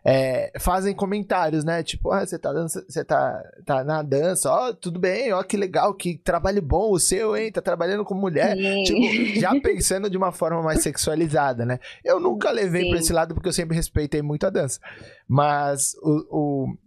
é, 0.05 0.51
fazem 0.59 0.93
comentários, 0.93 1.63
né? 1.63 1.81
Tipo, 1.81 2.11
ah, 2.11 2.25
você 2.25 2.37
tá, 2.37 2.51
dança, 2.51 2.85
você 2.87 3.05
tá, 3.05 3.41
tá 3.65 3.83
na 3.85 4.01
dança, 4.01 4.51
ó, 4.51 4.67
oh, 4.67 4.73
tudo 4.73 4.99
bem, 4.99 5.31
ó, 5.31 5.41
que 5.43 5.55
legal, 5.55 5.93
que 5.93 6.17
trabalho 6.17 6.61
bom 6.61 6.91
o 6.91 6.99
seu, 6.99 7.37
hein? 7.37 7.49
Tá 7.49 7.61
trabalhando 7.61 8.03
com 8.03 8.13
mulher. 8.13 8.57
Sim. 8.57 8.83
Tipo, 8.83 9.39
já 9.39 9.51
pensando 9.61 10.09
de 10.09 10.17
uma 10.17 10.33
forma 10.33 10.61
mais 10.61 10.83
sexualizada, 10.83 11.65
né? 11.65 11.79
Eu 12.03 12.19
nunca 12.19 12.51
levei 12.51 12.83
Sim. 12.83 12.89
pra 12.89 12.99
esse 12.99 13.13
lado 13.13 13.33
porque 13.33 13.47
eu 13.47 13.53
sempre 13.53 13.77
respeitei 13.77 14.21
muito 14.21 14.45
a 14.45 14.49
dança. 14.49 14.77
Mas 15.25 15.95
o, 16.01 16.25
o 16.29 16.77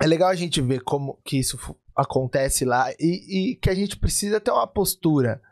é 0.00 0.06
legal 0.06 0.28
a 0.28 0.34
gente 0.34 0.60
ver 0.60 0.80
como 0.82 1.18
que 1.24 1.38
isso 1.38 1.58
acontece 1.98 2.64
lá 2.64 2.90
e, 2.98 3.50
e, 3.52 3.56
que 3.56 3.68
a 3.68 3.74
gente 3.74 3.96
precisa 3.96 4.40
ter 4.40 4.50
uma 4.50 4.66
postura, 4.66 5.42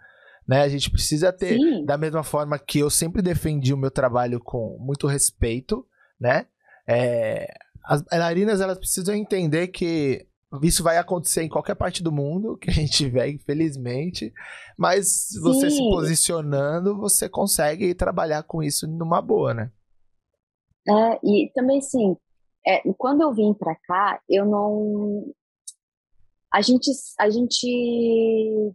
né? 0.47 0.63
A 0.63 0.69
gente 0.69 0.91
precisa 0.91 1.33
ter, 1.33 1.59
Sim. 1.59 1.85
da 1.85 1.99
mesma 1.99 2.23
forma 2.23 2.59
que 2.59 2.79
eu 2.79 2.89
sempre 2.89 3.21
defendi 3.21 3.75
o 3.75 3.77
meu 3.77 3.91
trabalho 3.91 4.39
com 4.41 4.79
muito 4.79 5.07
respeito, 5.07 5.85
né? 6.21 6.47
É, 6.87 7.53
as 7.85 8.03
bailarinas 8.03 8.61
elas 8.61 8.79
precisam 8.79 9.15
entender 9.15 9.69
que 9.69 10.27
isso 10.63 10.83
vai 10.83 10.97
acontecer 10.97 11.43
em 11.43 11.49
qualquer 11.49 11.75
parte 11.75 12.03
do 12.03 12.13
mundo 12.13 12.57
que 12.57 12.71
a 12.71 12.73
gente 12.73 12.93
tiver, 12.93 13.29
infelizmente, 13.29 14.33
mas 14.79 15.31
você 15.43 15.69
se 15.69 15.79
posicionando, 15.79 16.97
você 16.97 17.29
consegue 17.29 17.95
trabalhar 17.95 18.45
com 18.45 18.63
isso 18.63 18.87
numa 18.87 19.21
boa, 19.21 19.53
né? 19.53 19.71
É, 20.89 21.19
e 21.25 21.51
também, 21.53 21.81
sim, 21.81 22.17
é, 22.67 22.81
quando 22.99 23.23
eu 23.23 23.33
vim 23.33 23.55
para 23.55 23.75
cá, 23.87 24.21
eu 24.29 24.45
não. 24.45 25.33
A 26.53 26.63
gente, 26.63 26.91
a 27.19 27.29
gente 27.29 28.75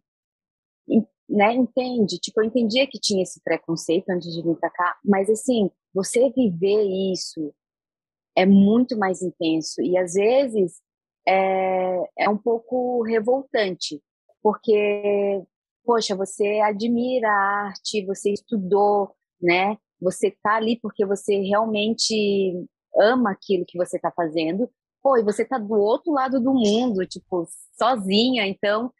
né, 1.29 1.53
entende, 1.53 2.19
tipo, 2.19 2.41
eu 2.41 2.45
entendia 2.45 2.85
que 2.87 2.99
tinha 2.99 3.23
esse 3.23 3.41
preconceito 3.41 4.09
antes 4.09 4.31
de 4.33 4.43
vir 4.43 4.55
para 4.57 4.69
cá, 4.69 4.97
mas 5.03 5.29
assim, 5.29 5.71
você 5.93 6.29
viver 6.29 6.83
isso 7.13 7.53
é 8.35 8.45
muito 8.45 8.97
mais 8.97 9.21
intenso 9.21 9.81
e 9.81 9.97
às 9.97 10.13
vezes 10.13 10.81
é, 11.27 12.09
é 12.19 12.29
um 12.29 12.37
pouco 12.37 13.01
revoltante, 13.03 14.01
porque, 14.41 15.41
poxa, 15.85 16.15
você 16.15 16.59
admira 16.59 17.29
a 17.29 17.67
arte, 17.67 18.05
você 18.05 18.31
estudou, 18.31 19.15
né? 19.41 19.77
Você 20.01 20.35
tá 20.43 20.55
ali 20.55 20.79
porque 20.81 21.05
você 21.05 21.39
realmente 21.41 22.65
ama 22.99 23.31
aquilo 23.31 23.65
que 23.65 23.77
você 23.77 23.97
está 23.97 24.11
fazendo, 24.11 24.69
pô, 25.01 25.17
e 25.17 25.23
você 25.23 25.43
tá 25.45 25.57
do 25.57 25.73
outro 25.73 26.11
lado 26.11 26.39
do 26.39 26.53
mundo, 26.53 27.05
tipo, 27.05 27.47
sozinha, 27.77 28.47
então, 28.47 28.93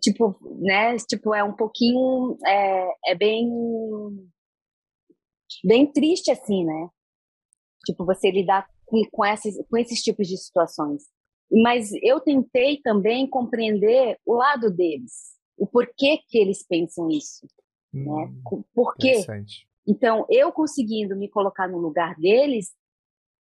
tipo, 0.00 0.36
né, 0.60 0.96
tipo, 0.96 1.34
é 1.34 1.42
um 1.42 1.54
pouquinho, 1.54 2.36
é, 2.46 2.88
é 3.06 3.14
bem, 3.14 3.48
bem 5.64 5.86
triste, 5.90 6.30
assim, 6.30 6.64
né, 6.64 6.88
tipo, 7.84 8.04
você 8.04 8.30
lidar 8.30 8.68
com, 8.84 9.02
com, 9.10 9.24
esses, 9.24 9.56
com 9.68 9.76
esses 9.76 10.00
tipos 10.02 10.28
de 10.28 10.36
situações. 10.36 11.04
Mas 11.52 11.90
eu 12.02 12.20
tentei 12.20 12.80
também 12.80 13.28
compreender 13.28 14.18
o 14.24 14.34
lado 14.34 14.70
deles, 14.70 15.36
o 15.56 15.66
porquê 15.66 16.18
que 16.28 16.38
eles 16.38 16.64
pensam 16.66 17.08
isso, 17.08 17.46
né, 17.92 18.02
hum, 18.02 18.42
né, 18.52 18.64
por 18.74 18.94
quê. 18.96 19.24
Então, 19.86 20.24
eu 20.28 20.52
conseguindo 20.52 21.16
me 21.16 21.28
colocar 21.28 21.66
no 21.66 21.78
lugar 21.78 22.14
deles, 22.16 22.72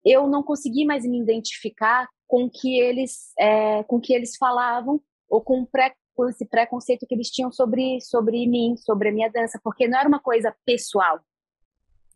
eu 0.06 0.28
não 0.28 0.42
consegui 0.42 0.84
mais 0.84 1.04
me 1.04 1.20
identificar 1.20 2.08
com 2.28 2.48
que 2.48 2.78
eles 2.78 3.32
é, 3.38 3.82
com 3.84 4.00
que 4.00 4.14
eles 4.14 4.36
falavam 4.36 5.00
ou 5.28 5.40
com, 5.40 5.64
pré, 5.66 5.92
com 6.14 6.28
esse 6.28 6.46
preconceito 6.46 7.04
que 7.06 7.14
eles 7.14 7.28
tinham 7.28 7.50
sobre 7.50 8.00
sobre 8.00 8.46
mim, 8.46 8.76
sobre 8.76 9.08
a 9.08 9.12
minha 9.12 9.28
dança, 9.28 9.60
porque 9.62 9.88
não 9.88 9.98
era 9.98 10.08
uma 10.08 10.20
coisa 10.20 10.54
pessoal, 10.64 11.18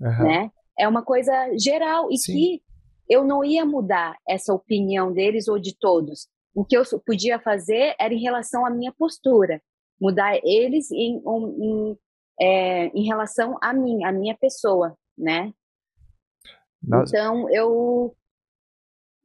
uhum. 0.01 0.25
né? 0.25 0.51
É 0.79 0.89
uma 0.89 1.03
coisa 1.03 1.33
geral 1.59 2.11
e 2.11 2.17
Sim. 2.17 2.33
que 2.33 2.63
eu 3.09 3.25
não 3.25 3.45
ia 3.45 3.67
mudar 3.67 4.17
essa 4.27 4.55
opinião 4.55 5.13
deles 5.13 5.49
ou 5.49 5.59
de 5.59 5.77
todos. 5.77 6.29
O 6.55 6.65
que 6.65 6.77
eu 6.77 6.83
podia 7.05 7.41
fazer 7.41 7.95
era 7.99 8.15
em 8.15 8.21
relação 8.21 8.65
à 8.65 8.71
minha 8.71 8.93
postura, 8.93 9.61
mudar 10.01 10.39
eles 10.45 10.91
em, 10.93 11.21
em, 11.27 11.99
é, 12.41 12.87
em 12.87 13.05
relação 13.05 13.59
a 13.61 13.73
mim, 13.73 14.05
a 14.05 14.13
minha 14.13 14.37
pessoa, 14.37 14.97
né? 15.19 15.53
Nossa. 16.83 17.17
Então 17.17 17.51
eu 17.51 18.17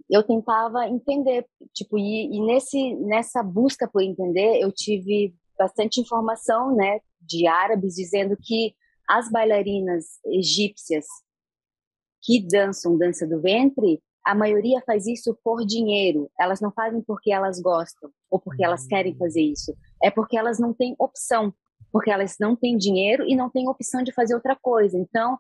eu 0.08 0.22
tentava 0.22 0.88
entender, 0.88 1.48
tipo, 1.74 1.98
e, 1.98 2.28
e, 2.36 2.40
nesse 2.46 2.96
nessa 2.96 3.42
busca 3.42 3.88
por 3.88 4.04
entender, 4.04 4.60
eu 4.62 4.72
tive 4.72 5.34
bastante 5.58 6.00
informação, 6.00 6.76
né, 6.76 7.00
de 7.20 7.48
árabes 7.48 7.96
dizendo 7.96 8.38
que 8.40 8.76
as 9.08 9.32
bailarinas 9.32 10.20
egípcias 10.26 11.06
que 12.22 12.46
dançam 12.46 12.98
dança 12.98 13.26
do 13.28 13.42
ventre, 13.42 14.02
a 14.26 14.34
maioria 14.34 14.82
faz 14.86 15.06
isso 15.06 15.38
por 15.44 15.64
dinheiro. 15.64 16.30
Elas 16.40 16.60
não 16.60 16.72
fazem 16.72 17.02
porque 17.02 17.32
elas 17.32 17.62
gostam 17.62 18.10
ou 18.30 18.40
porque 18.40 18.66
elas 18.66 18.88
querem 18.88 19.14
hum. 19.14 19.18
fazer 19.18 19.42
isso. 19.42 19.76
É 20.04 20.10
porque 20.10 20.38
elas 20.38 20.60
não 20.60 20.74
têm 20.74 20.96
opção, 20.98 21.54
porque 21.92 22.10
elas 22.10 22.36
não 22.40 22.56
têm 22.56 22.78
dinheiro 22.78 23.24
e 23.28 23.36
não 23.36 23.50
têm 23.50 23.70
opção 23.70 24.02
de 24.02 24.12
fazer 24.12 24.34
outra 24.34 24.56
coisa. 24.56 24.98
Então, 24.98 25.38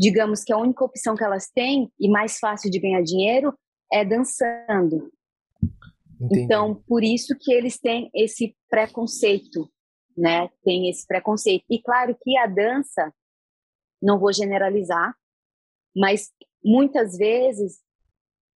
digamos 0.00 0.42
que 0.42 0.50
a 0.50 0.56
única 0.56 0.82
opção 0.82 1.14
que 1.14 1.22
elas 1.22 1.50
têm 1.50 1.92
e 2.00 2.08
mais 2.08 2.38
fácil 2.38 2.70
de 2.70 2.80
ganhar 2.80 3.02
dinheiro 3.02 3.54
é 3.92 4.02
dançando. 4.02 5.12
Entendi. 6.18 6.40
Então, 6.40 6.82
por 6.88 7.04
isso 7.04 7.36
que 7.38 7.52
eles 7.52 7.78
têm 7.78 8.10
esse 8.14 8.56
preconceito, 8.70 9.70
né? 10.16 10.48
Tem 10.64 10.88
esse 10.88 11.06
preconceito. 11.06 11.66
E 11.68 11.82
claro 11.82 12.16
que 12.18 12.34
a 12.38 12.46
dança, 12.46 13.12
não 14.00 14.18
vou 14.18 14.32
generalizar, 14.32 15.14
mas 15.94 16.30
muitas 16.64 17.18
vezes 17.18 17.80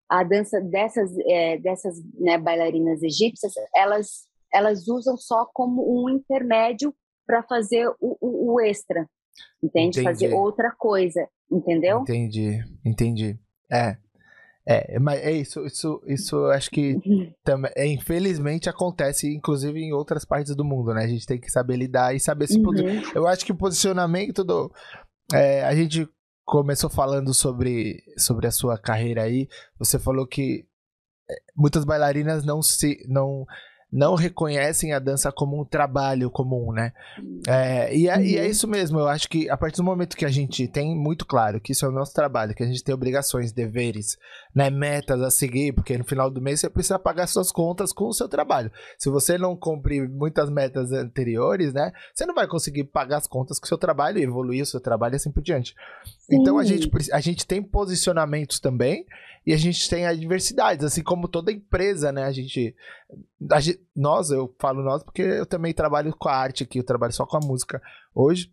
a 0.09 0.23
dança 0.23 0.61
dessas 0.61 1.11
é, 1.27 1.57
dessas 1.57 2.01
né, 2.13 2.37
bailarinas 2.37 3.03
egípcias, 3.03 3.53
elas 3.75 4.29
elas 4.53 4.87
usam 4.87 5.17
só 5.17 5.49
como 5.53 6.05
um 6.05 6.07
intermédio 6.07 6.95
para 7.25 7.43
fazer 7.43 7.87
o, 7.99 8.17
o, 8.21 8.53
o 8.53 8.61
extra, 8.61 9.09
Entende? 9.61 9.99
Entendi. 9.99 10.03
Fazer 10.03 10.33
outra 10.33 10.71
coisa, 10.71 11.27
entendeu? 11.51 12.01
Entendi, 12.01 12.63
entendi. 12.85 13.39
É. 13.71 13.97
É, 14.65 14.97
mas 14.97 15.19
é 15.21 15.31
isso, 15.31 15.65
isso, 15.65 16.01
isso 16.07 16.45
acho 16.45 16.71
que 16.71 16.95
também, 17.43 17.69
é, 17.75 17.85
infelizmente 17.85 18.69
acontece, 18.69 19.33
inclusive 19.33 19.77
em 19.77 19.91
outras 19.91 20.23
partes 20.23 20.55
do 20.55 20.63
mundo, 20.63 20.93
né? 20.93 21.03
A 21.03 21.07
gente 21.07 21.25
tem 21.25 21.37
que 21.37 21.51
saber 21.51 21.75
lidar 21.75 22.15
e 22.15 22.19
saber 22.19 22.47
se 22.47 22.57
uhum. 22.57 23.01
Eu 23.13 23.27
acho 23.27 23.45
que 23.45 23.51
o 23.51 23.57
posicionamento 23.57 24.43
do. 24.43 24.71
É, 25.33 25.65
a 25.65 25.75
gente 25.75 26.07
começou 26.45 26.89
falando 26.89 27.33
sobre, 27.33 28.03
sobre 28.17 28.47
a 28.47 28.51
sua 28.51 28.77
carreira 28.77 29.23
aí. 29.23 29.49
Você 29.77 29.99
falou 29.99 30.25
que 30.25 30.65
é, 31.29 31.35
muitas 31.55 31.83
bailarinas 31.83 32.45
não 32.45 32.61
se. 32.61 33.05
não 33.09 33.45
não 33.93 34.15
reconhecem 34.15 34.91
a 34.91 34.97
dança 34.97 35.31
como 35.31 35.61
um 35.61 35.63
trabalho 35.63 36.31
comum, 36.31 36.71
né? 36.73 36.91
É, 37.47 37.95
e, 37.95 38.07
é, 38.07 38.15
uhum. 38.15 38.21
e, 38.23 38.37
é, 38.37 38.41
uhum. 38.41 38.47
isso 38.47 38.67
mesmo, 38.67 38.99
eu 38.99 39.07
acho 39.07 39.29
que 39.29 39.47
a 39.51 39.55
partir 39.55 39.77
do 39.77 39.83
momento 39.83 40.17
que 40.17 40.25
a 40.25 40.31
gente 40.31 40.67
tem 40.67 40.95
muito 40.95 41.27
claro 41.27 41.61
que 41.61 41.73
isso 41.73 41.85
é 41.85 41.89
o 41.89 41.91
nosso 41.91 42.11
trabalho, 42.11 42.55
que 42.55 42.63
a 42.63 42.65
gente 42.65 42.83
tem 42.83 42.95
obrigações, 42.95 43.51
deveres, 43.51 44.17
né, 44.53 44.71
metas 44.71 45.21
a 45.21 45.29
seguir, 45.29 45.73
porque 45.73 45.95
no 45.95 46.03
final 46.03 46.31
do 46.31 46.41
mês 46.41 46.59
você 46.59 46.71
precisa 46.71 46.97
pagar 46.97 47.27
suas 47.27 47.51
contas 47.51 47.93
com 47.93 48.05
o 48.05 48.13
seu 48.13 48.27
trabalho. 48.27 48.71
Se 48.97 49.11
você 49.11 49.37
não 49.37 49.55
cumprir 49.55 50.09
muitas 50.09 50.49
metas 50.49 50.91
anteriores, 50.91 51.71
né, 51.71 51.93
você 52.15 52.25
não 52.25 52.33
vai 52.33 52.47
conseguir 52.47 52.85
pagar 52.85 53.17
as 53.17 53.27
contas 53.27 53.59
com 53.59 53.65
o 53.65 53.67
seu 53.67 53.77
trabalho 53.77 54.17
e 54.17 54.23
evoluir 54.23 54.63
o 54.63 54.65
seu 54.65 54.79
trabalho 54.79 55.13
e 55.13 55.17
assim 55.17 55.31
por 55.31 55.43
diante. 55.43 55.75
Sim. 56.17 56.41
Então 56.41 56.57
a 56.57 56.63
gente, 56.63 56.89
a 57.11 57.19
gente 57.19 57.45
tem 57.45 57.61
posicionamentos 57.61 58.59
também 58.59 59.05
e 59.45 59.53
a 59.53 59.57
gente 59.57 59.89
tem 59.89 60.05
adversidades, 60.05 60.85
assim 60.85 61.03
como 61.03 61.27
toda 61.27 61.51
empresa, 61.51 62.11
né? 62.11 62.23
A 62.23 62.31
gente, 62.31 62.73
gente, 63.59 63.79
nós, 63.95 64.29
eu 64.29 64.53
falo 64.59 64.83
nós 64.83 65.03
porque 65.03 65.21
eu 65.21 65.45
também 65.45 65.73
trabalho 65.73 66.15
com 66.17 66.29
a 66.29 66.35
arte 66.35 66.63
aqui, 66.63 66.79
eu 66.79 66.85
trabalho 66.85 67.13
só 67.13 67.25
com 67.25 67.37
a 67.37 67.41
música 67.41 67.81
hoje. 68.13 68.51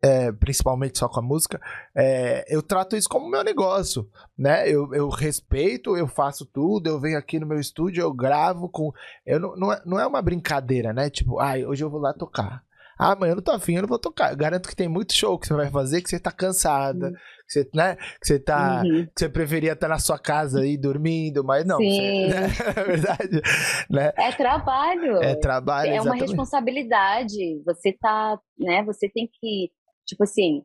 É, 0.00 0.30
principalmente 0.30 0.96
só 0.96 1.08
com 1.08 1.18
a 1.18 1.22
música, 1.22 1.60
é, 1.92 2.44
eu 2.46 2.62
trato 2.62 2.94
isso 2.94 3.08
como 3.08 3.28
meu 3.28 3.42
negócio, 3.42 4.08
né? 4.38 4.68
Eu, 4.68 4.94
eu, 4.94 5.08
respeito, 5.08 5.96
eu 5.96 6.06
faço 6.06 6.46
tudo, 6.46 6.88
eu 6.88 7.00
venho 7.00 7.18
aqui 7.18 7.40
no 7.40 7.46
meu 7.48 7.58
estúdio, 7.58 8.02
eu 8.02 8.14
gravo 8.14 8.68
com. 8.68 8.92
Eu 9.26 9.40
não, 9.40 9.56
não, 9.56 9.72
é, 9.72 9.82
não 9.84 9.98
é 9.98 10.06
uma 10.06 10.22
brincadeira, 10.22 10.92
né? 10.92 11.10
Tipo, 11.10 11.40
ai, 11.40 11.64
ah, 11.64 11.68
hoje 11.68 11.82
eu 11.82 11.90
vou 11.90 11.98
lá 11.98 12.14
tocar. 12.14 12.62
Ah, 12.98 13.12
amanhã 13.12 13.32
eu 13.32 13.36
não 13.36 13.42
tô 13.42 13.52
afim, 13.52 13.76
eu 13.76 13.82
não 13.82 13.88
vou 13.88 13.98
tocar. 13.98 14.32
Eu 14.32 14.36
garanto 14.36 14.68
que 14.68 14.74
tem 14.74 14.88
muito 14.88 15.12
show 15.12 15.38
que 15.38 15.46
você 15.46 15.54
vai 15.54 15.70
fazer 15.70 16.02
que 16.02 16.10
você 16.10 16.18
tá 16.18 16.32
cansada, 16.32 17.06
uhum. 17.06 17.12
que 17.12 17.52
você, 17.52 17.70
né? 17.72 17.94
Que 17.94 18.26
você 18.26 18.38
tá. 18.40 18.82
Uhum. 18.84 19.06
Que 19.06 19.12
você 19.16 19.28
preferia 19.28 19.72
estar 19.72 19.88
na 19.88 19.98
sua 19.98 20.18
casa 20.18 20.60
aí 20.60 20.76
dormindo, 20.76 21.44
mas 21.44 21.64
não. 21.64 21.78
Sim. 21.78 22.28
Você, 22.28 22.28
né? 22.34 22.46
É 22.76 22.84
verdade. 22.84 23.42
Né? 23.88 24.12
É 24.16 24.32
trabalho. 24.32 25.22
É 25.22 25.34
trabalho. 25.36 25.90
É 25.90 25.94
exatamente. 25.94 26.20
uma 26.20 26.26
responsabilidade. 26.26 27.62
Você 27.64 27.92
tá, 27.92 28.38
né? 28.58 28.82
Você 28.84 29.08
tem 29.08 29.30
que. 29.32 29.70
Tipo 30.04 30.24
assim, 30.24 30.62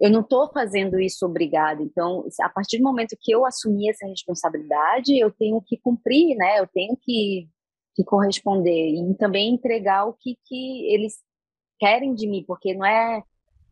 eu 0.00 0.10
não 0.10 0.20
estou 0.20 0.50
fazendo 0.52 0.98
isso 0.98 1.26
obrigado. 1.26 1.82
Então, 1.82 2.24
a 2.40 2.48
partir 2.48 2.78
do 2.78 2.84
momento 2.84 3.16
que 3.20 3.32
eu 3.32 3.44
assumi 3.44 3.90
essa 3.90 4.06
responsabilidade, 4.06 5.18
eu 5.18 5.30
tenho 5.30 5.60
que 5.66 5.76
cumprir, 5.76 6.36
né? 6.36 6.60
Eu 6.60 6.66
tenho 6.68 6.96
que, 6.96 7.48
que 7.94 8.04
corresponder 8.04 8.94
e 8.94 9.14
também 9.16 9.52
entregar 9.52 10.06
o 10.06 10.14
que, 10.14 10.36
que 10.46 10.94
eles 10.94 11.16
querem 11.78 12.14
de 12.14 12.26
mim, 12.26 12.44
porque 12.46 12.74
não 12.74 12.84
é 12.84 13.22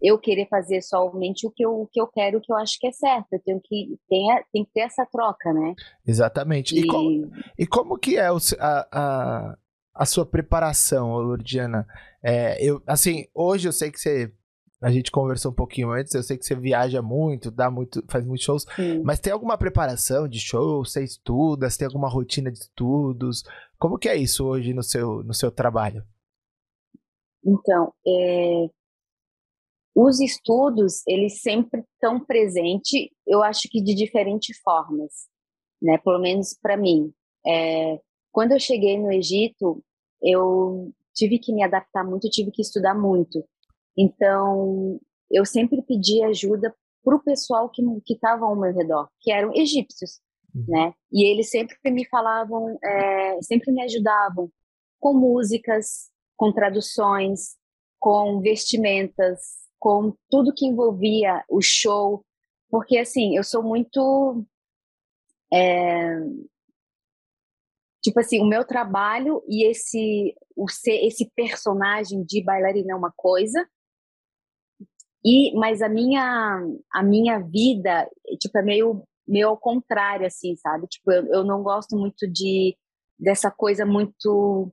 eu 0.00 0.18
querer 0.18 0.46
fazer 0.48 0.82
somente 0.82 1.46
o 1.46 1.50
que 1.50 1.64
eu, 1.64 1.80
o 1.80 1.86
que 1.86 2.00
eu 2.00 2.06
quero, 2.06 2.38
o 2.38 2.40
que 2.40 2.52
eu 2.52 2.56
acho 2.56 2.78
que 2.78 2.86
é 2.86 2.92
certo. 2.92 3.32
Eu 3.32 3.40
tenho 3.40 3.60
que, 3.62 3.98
tem, 4.08 4.26
tem 4.52 4.64
que 4.64 4.70
ter 4.72 4.80
essa 4.80 5.06
troca, 5.06 5.52
né? 5.52 5.74
Exatamente. 6.06 6.76
E, 6.76 6.80
e, 6.80 6.86
como, 6.86 7.32
e 7.58 7.66
como 7.66 7.98
que 7.98 8.16
é 8.16 8.30
o, 8.30 8.36
a, 8.58 8.88
a, 8.92 9.58
a 9.94 10.06
sua 10.06 10.26
preparação, 10.26 11.12
Lourdiana? 11.16 11.86
É, 12.22 12.62
eu, 12.62 12.82
assim, 12.86 13.26
hoje 13.34 13.68
eu 13.68 13.72
sei 13.72 13.90
que 13.90 13.98
você 13.98 14.32
a 14.80 14.90
gente 14.90 15.10
conversou 15.10 15.50
um 15.50 15.54
pouquinho 15.54 15.90
antes, 15.90 16.14
eu 16.14 16.22
sei 16.22 16.36
que 16.36 16.44
você 16.44 16.54
viaja 16.54 17.00
muito, 17.00 17.50
dá 17.50 17.70
muito, 17.70 18.04
faz 18.08 18.26
muitos 18.26 18.44
shows, 18.44 18.66
Sim. 18.76 19.00
mas 19.02 19.18
tem 19.18 19.32
alguma 19.32 19.56
preparação 19.56 20.28
de 20.28 20.38
show? 20.38 20.84
Você 20.84 21.02
estuda? 21.02 21.68
Você 21.68 21.78
tem 21.78 21.86
alguma 21.86 22.08
rotina 22.08 22.52
de 22.52 22.58
estudos? 22.58 23.42
Como 23.78 23.98
que 23.98 24.08
é 24.08 24.16
isso 24.16 24.44
hoje 24.44 24.74
no 24.74 24.82
seu, 24.82 25.24
no 25.24 25.32
seu 25.32 25.50
trabalho? 25.50 26.04
Então, 27.46 27.92
é, 28.06 28.68
os 29.94 30.20
estudos, 30.20 31.02
eles 31.06 31.40
sempre 31.40 31.82
estão 31.94 32.22
presentes, 32.22 33.08
eu 33.26 33.42
acho 33.42 33.68
que 33.70 33.80
de 33.80 33.94
diferentes 33.94 34.58
formas, 34.58 35.28
né? 35.80 35.96
Pelo 35.98 36.18
menos 36.18 36.54
para 36.60 36.76
mim. 36.76 37.12
É, 37.46 37.98
quando 38.32 38.52
eu 38.52 38.60
cheguei 38.60 38.98
no 38.98 39.10
Egito, 39.10 39.82
eu 40.22 40.92
tive 41.14 41.38
que 41.38 41.52
me 41.52 41.62
adaptar 41.62 42.04
muito, 42.04 42.28
tive 42.28 42.50
que 42.50 42.60
estudar 42.60 42.94
muito. 42.94 43.42
Então, 43.96 45.00
eu 45.30 45.46
sempre 45.46 45.80
pedi 45.80 46.22
ajuda 46.24 46.74
para 47.02 47.16
o 47.16 47.22
pessoal 47.22 47.70
que 47.70 47.82
estava 48.12 48.44
ao 48.44 48.54
meu 48.54 48.74
redor, 48.74 49.08
que 49.20 49.32
eram 49.32 49.54
egípcios, 49.54 50.20
uhum. 50.54 50.64
né? 50.68 50.94
E 51.10 51.24
eles 51.30 51.48
sempre 51.48 51.78
me 51.90 52.06
falavam, 52.06 52.76
é, 52.84 53.40
sempre 53.40 53.72
me 53.72 53.82
ajudavam 53.82 54.50
com 55.00 55.14
músicas, 55.14 56.10
com 56.36 56.52
traduções, 56.52 57.56
com 57.98 58.40
vestimentas, 58.40 59.40
com 59.78 60.14
tudo 60.30 60.54
que 60.54 60.66
envolvia 60.66 61.44
o 61.48 61.60
show, 61.62 62.24
porque 62.70 62.98
assim 62.98 63.36
eu 63.36 63.44
sou 63.44 63.62
muito 63.62 64.44
é, 65.52 66.18
tipo 68.02 68.20
assim 68.20 68.40
o 68.40 68.46
meu 68.46 68.64
trabalho 68.64 69.42
e 69.48 69.64
esse 69.66 70.34
o 70.56 70.68
ser 70.68 71.04
esse 71.04 71.30
personagem 71.34 72.24
de 72.24 72.42
bailarina 72.42 72.92
é 72.92 72.96
uma 72.96 73.12
coisa. 73.16 73.66
E 75.24 75.52
mas 75.56 75.82
a 75.82 75.88
minha 75.88 76.60
a 76.92 77.02
minha 77.02 77.38
vida 77.40 78.08
tipo 78.40 78.58
é 78.58 78.62
meio 78.62 79.04
meio 79.26 79.48
ao 79.48 79.58
contrário 79.58 80.26
assim 80.26 80.56
sabe? 80.56 80.86
Tipo 80.88 81.12
eu, 81.12 81.26
eu 81.26 81.44
não 81.44 81.62
gosto 81.62 81.96
muito 81.96 82.26
de 82.30 82.76
dessa 83.18 83.50
coisa 83.50 83.86
muito 83.86 84.72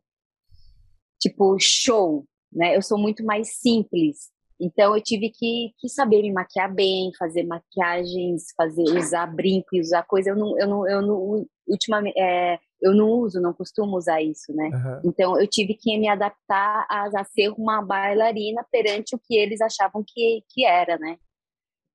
tipo 1.24 1.58
show, 1.60 2.26
né? 2.52 2.76
Eu 2.76 2.82
sou 2.82 2.98
muito 2.98 3.24
mais 3.24 3.56
simples. 3.56 4.32
Então 4.60 4.96
eu 4.96 5.02
tive 5.02 5.30
que, 5.30 5.74
que 5.80 5.90
saber 5.90 6.22
me 6.22 6.32
maquiar 6.32 6.74
bem, 6.74 7.12
fazer 7.18 7.44
maquiagens, 7.44 8.54
fazer 8.56 8.84
usar 8.84 9.28
brinco 9.28 9.70
e 9.74 9.82
usar 9.82 10.04
coisa. 10.04 10.30
Eu 10.30 10.36
não, 10.36 10.60
eu 10.60 10.68
não, 10.68 10.88
eu 10.88 11.02
não 11.02 11.46
ultimamente 11.68 12.20
é, 12.20 12.60
eu 12.82 12.94
não 12.94 13.10
uso, 13.10 13.42
não 13.42 13.54
costumo 13.54 13.98
usar 13.98 14.22
isso, 14.22 14.54
né? 14.54 14.70
Uhum. 14.70 15.10
Então 15.10 15.40
eu 15.40 15.48
tive 15.48 15.74
que 15.74 15.98
me 15.98 16.08
adaptar 16.08 16.86
a, 16.90 17.10
a, 17.16 17.24
ser 17.24 17.50
uma 17.58 17.82
bailarina 17.82 18.66
perante 18.72 19.16
o 19.16 19.20
que 19.20 19.36
eles 19.36 19.62
achavam 19.62 20.04
que, 20.06 20.44
que 20.50 20.66
era, 20.66 20.98
né? 20.98 21.18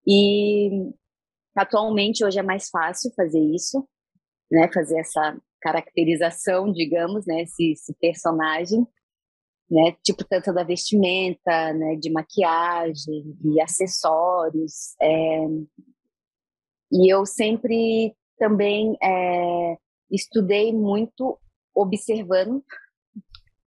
E 0.07 0.91
atualmente 1.55 2.25
hoje 2.25 2.39
é 2.39 2.43
mais 2.43 2.71
fácil 2.71 3.13
fazer 3.15 3.41
isso, 3.41 3.87
né? 4.51 4.71
Fazer 4.73 4.99
essa 5.01 5.39
caracterização, 5.61 6.73
digamos, 6.73 7.27
né? 7.27 7.43
Esse, 7.43 7.73
esse 7.73 7.95
personagem 7.95 8.87
né? 9.71 9.97
Tipo, 10.03 10.25
tanto 10.25 10.53
da 10.53 10.65
vestimenta, 10.65 11.73
né? 11.73 11.97
De 11.97 12.11
maquiagem, 12.11 13.37
de 13.41 13.61
acessórios. 13.61 14.95
É... 15.01 15.47
E 16.91 17.13
eu 17.13 17.27
sempre 17.27 18.17
também 18.39 18.97
é, 19.03 19.77
estudei 20.11 20.73
muito 20.73 21.39
observando. 21.75 22.65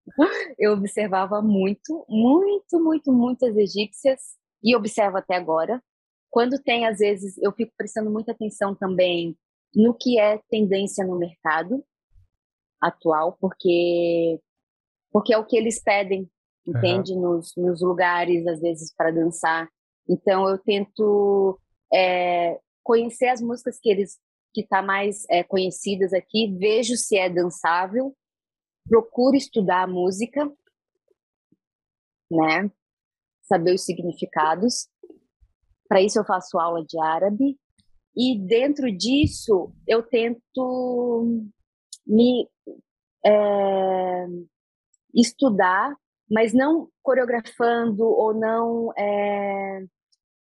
Eu 0.58 0.72
observava 0.72 1.40
muito, 1.40 2.04
muito, 2.08 2.80
muito, 2.80 3.12
muitas 3.12 3.56
egípcias 3.56 4.20
e 4.62 4.74
observo 4.74 5.18
até 5.18 5.36
agora. 5.36 5.82
Quando 6.30 6.62
tem, 6.62 6.86
às 6.86 6.98
vezes, 6.98 7.36
eu 7.38 7.52
fico 7.52 7.72
prestando 7.76 8.10
muita 8.10 8.32
atenção 8.32 8.74
também 8.74 9.36
no 9.74 9.94
que 9.94 10.18
é 10.18 10.40
tendência 10.48 11.04
no 11.04 11.18
mercado 11.18 11.84
atual, 12.80 13.36
porque 13.40 14.40
porque 15.12 15.34
é 15.34 15.38
o 15.38 15.46
que 15.46 15.56
eles 15.56 15.82
pedem, 15.82 16.28
entende? 16.66 17.12
Uhum. 17.12 17.20
Nos, 17.20 17.52
nos 17.56 17.82
lugares, 17.82 18.46
às 18.46 18.60
vezes, 18.60 18.94
para 18.94 19.10
dançar. 19.10 19.68
Então, 20.08 20.48
eu 20.48 20.58
tento 20.58 21.58
é, 21.92 22.58
conhecer 22.82 23.28
as 23.28 23.40
músicas 23.40 23.78
que 23.80 23.90
eles 23.90 24.18
que 24.52 24.66
tá 24.66 24.82
mais 24.82 25.24
é, 25.30 25.44
conhecidas 25.44 26.12
aqui, 26.12 26.56
vejo 26.58 26.96
se 26.96 27.16
é 27.16 27.30
dançável, 27.30 28.16
procuro 28.88 29.36
estudar 29.36 29.84
a 29.84 29.86
música, 29.86 30.50
né? 32.30 32.70
Saber 33.42 33.74
os 33.74 33.84
significados. 33.84 34.88
Para 35.88 36.02
isso 36.02 36.18
eu 36.18 36.24
faço 36.24 36.58
aula 36.58 36.84
de 36.84 37.00
árabe 37.00 37.58
e 38.16 38.38
dentro 38.38 38.90
disso 38.90 39.72
eu 39.86 40.02
tento 40.02 41.46
me 42.06 42.48
é, 43.24 44.26
estudar, 45.14 45.94
mas 46.30 46.52
não 46.52 46.88
coreografando 47.02 48.04
ou 48.04 48.34
não 48.34 48.92
é, 48.96 49.84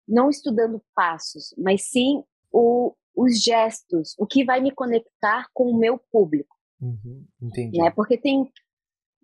não 0.07 0.29
estudando 0.29 0.81
passos, 0.95 1.53
mas 1.57 1.89
sim 1.89 2.23
o, 2.51 2.93
os 3.15 3.41
gestos, 3.43 4.15
o 4.17 4.25
que 4.25 4.43
vai 4.43 4.59
me 4.61 4.71
conectar 4.71 5.47
com 5.53 5.65
o 5.65 5.77
meu 5.77 5.99
público. 6.11 6.55
Uhum, 6.81 7.25
entendi. 7.41 7.77
Né? 7.77 7.91
Porque 7.91 8.17
tem 8.17 8.49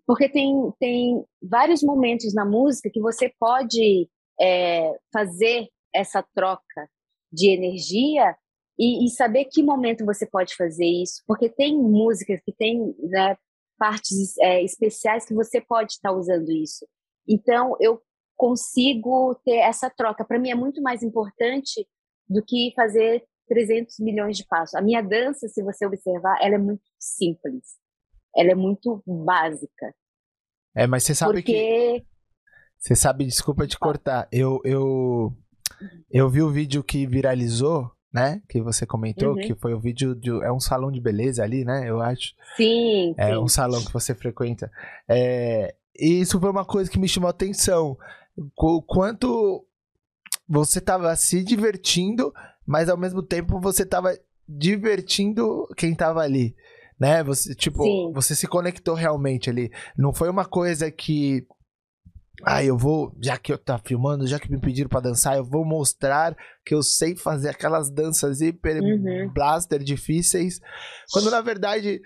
porque 0.06 0.28
tem, 0.28 0.70
tem 0.78 1.24
vários 1.42 1.82
momentos 1.82 2.34
na 2.34 2.44
música 2.44 2.90
que 2.92 3.00
você 3.00 3.32
pode 3.40 4.08
é, 4.38 4.92
fazer 5.12 5.68
essa 5.94 6.22
troca 6.34 6.90
de 7.32 7.48
energia 7.48 8.36
e, 8.78 9.06
e, 9.06 9.10
saber 9.10 9.46
que 9.46 9.62
momento 9.62 10.04
você 10.04 10.26
pode 10.26 10.54
fazer 10.56 10.84
isso, 10.84 11.22
porque 11.26 11.48
tem 11.48 11.78
músicas 11.78 12.40
que 12.44 12.52
tem 12.52 12.94
né, 12.98 13.36
partes 13.78 14.36
é, 14.38 14.62
especiais 14.62 15.24
que 15.24 15.34
você 15.34 15.60
pode 15.60 15.92
estar 15.92 16.10
tá 16.10 16.16
usando 16.16 16.50
isso. 16.50 16.86
Então, 17.28 17.76
eu 17.80 18.00
consigo 18.36 19.34
ter 19.44 19.58
essa 19.58 19.90
troca. 19.90 20.24
Para 20.24 20.38
mim 20.38 20.50
é 20.50 20.54
muito 20.54 20.82
mais 20.82 21.02
importante 21.02 21.86
do 22.28 22.42
que 22.44 22.72
fazer 22.74 23.24
300 23.48 23.98
milhões 24.00 24.36
de 24.36 24.46
passos. 24.46 24.74
A 24.74 24.82
minha 24.82 25.02
dança, 25.02 25.48
se 25.48 25.62
você 25.62 25.86
observar, 25.86 26.38
ela 26.40 26.54
é 26.56 26.58
muito 26.58 26.84
simples. 26.98 27.76
ela 28.36 28.50
é 28.50 28.54
muito 28.54 29.02
básica. 29.06 29.94
É, 30.74 30.86
mas 30.86 31.04
você 31.04 31.14
sabe 31.14 31.34
porque... 31.34 31.52
que. 31.52 32.06
Você 32.78 32.94
sabe, 32.94 33.24
desculpa 33.24 33.66
te 33.66 33.78
cortar. 33.78 34.28
Eu, 34.30 34.60
eu, 34.64 35.32
eu 36.10 36.28
vi 36.28 36.42
o 36.42 36.50
vídeo 36.50 36.84
que 36.84 37.06
viralizou, 37.06 37.90
né? 38.14 38.40
Que 38.48 38.62
você 38.62 38.86
comentou, 38.86 39.30
uhum. 39.30 39.40
que 39.40 39.56
foi 39.56 39.74
o 39.74 39.80
vídeo 39.80 40.14
de. 40.14 40.30
É 40.30 40.52
um 40.52 40.60
salão 40.60 40.92
de 40.92 41.00
beleza 41.00 41.42
ali, 41.42 41.64
né? 41.64 41.90
Eu 41.90 42.00
acho. 42.00 42.32
Sim. 42.56 43.12
É 43.18 43.30
sim. 43.30 43.36
um 43.38 43.48
salão 43.48 43.84
que 43.84 43.92
você 43.92 44.14
frequenta. 44.14 44.70
É, 45.08 45.74
e 45.98 46.20
isso 46.20 46.38
foi 46.38 46.48
uma 46.48 46.64
coisa 46.64 46.88
que 46.88 46.98
me 46.98 47.08
chamou 47.08 47.26
a 47.26 47.32
atenção. 47.32 47.98
O 48.56 48.80
quanto 48.80 49.66
você 50.48 50.78
estava 50.78 51.14
se 51.16 51.42
divertindo, 51.42 52.32
mas 52.64 52.88
ao 52.88 52.96
mesmo 52.96 53.20
tempo 53.20 53.58
você 53.58 53.82
estava 53.82 54.16
divertindo 54.48 55.66
quem 55.76 55.90
estava 55.90 56.20
ali, 56.20 56.54
né? 56.98 57.24
Você 57.24 57.52
tipo, 57.52 57.82
Sim. 57.82 58.12
você 58.14 58.36
se 58.36 58.46
conectou 58.46 58.94
realmente 58.94 59.50
ali. 59.50 59.72
Não 59.98 60.12
foi 60.12 60.30
uma 60.30 60.44
coisa 60.44 60.88
que 60.88 61.44
ah, 62.42 62.64
eu 62.64 62.76
vou, 62.76 63.16
já 63.22 63.38
que 63.38 63.52
eu 63.52 63.58
tá 63.58 63.78
filmando, 63.78 64.26
já 64.26 64.38
que 64.38 64.50
me 64.50 64.58
pediram 64.58 64.88
para 64.88 65.00
dançar, 65.00 65.36
eu 65.36 65.44
vou 65.44 65.64
mostrar 65.64 66.36
que 66.64 66.74
eu 66.74 66.82
sei 66.82 67.14
fazer 67.14 67.50
aquelas 67.50 67.90
danças 67.90 68.40
hiper 68.40 68.82
uhum. 68.82 69.30
blaster 69.32 69.82
difíceis. 69.82 70.60
Quando 71.12 71.30
na 71.30 71.40
verdade 71.40 72.02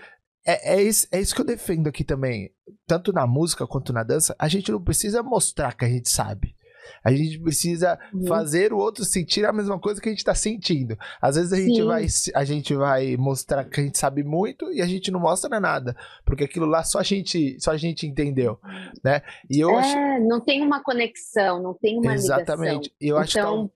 é, 0.47 0.77
é, 0.77 0.83
isso, 0.83 1.07
é 1.11 1.21
isso 1.21 1.35
que 1.35 1.41
eu 1.41 1.47
defendo 1.47 1.89
aqui 1.89 2.05
também. 2.05 2.51
Tanto 2.87 3.13
na 3.13 3.27
música 3.27 3.67
quanto 3.67 3.93
na 3.93 4.03
dança, 4.03 4.35
a 4.39 4.49
gente 4.49 4.71
não 4.71 4.83
precisa 4.83 5.23
mostrar 5.23 5.75
que 5.75 5.85
a 5.85 5.89
gente 5.89 6.11
sabe. 6.11 6.55
A 7.03 7.13
gente 7.13 7.39
precisa 7.39 7.99
uhum. 8.13 8.27
fazer 8.27 8.73
o 8.73 8.79
outro 8.79 9.05
sentir 9.05 9.45
a 9.45 9.53
mesma 9.53 9.79
coisa 9.79 10.01
que 10.01 10.09
a 10.09 10.13
gente 10.13 10.19
está 10.19 10.35
sentindo. 10.35 10.97
Às 11.21 11.37
vezes 11.37 11.53
a 11.53 11.57
gente, 11.57 11.83
vai, 11.83 12.07
a 12.35 12.45
gente 12.45 12.75
vai 12.75 13.17
mostrar 13.17 13.65
que 13.65 13.81
a 13.81 13.85
gente 13.85 13.99
sabe 13.99 14.23
muito 14.23 14.71
e 14.73 14.81
a 14.81 14.87
gente 14.87 15.11
não 15.11 15.21
mostra 15.21 15.59
nada, 15.61 15.97
porque 16.25 16.45
aquilo 16.45 16.67
lá 16.67 16.83
só 16.83 17.01
a 17.01 17.03
gente, 17.03 17.57
só 17.61 17.73
a 17.73 17.77
gente 17.77 18.07
entendeu, 18.07 18.59
né? 19.05 19.23
E 19.51 19.61
eu 19.61 19.71
é, 19.71 19.79
acho... 19.79 20.27
não 20.27 20.41
tem 20.41 20.63
uma 20.63 20.83
conexão, 20.83 21.63
não 21.63 21.75
tem 21.75 21.99
uma 21.99 22.15
Exatamente. 22.15 22.93
E 23.01 23.09
eu 23.09 23.17
então... 23.17 23.23
acho 23.23 23.33
que 23.33 23.41
tal, 23.41 23.71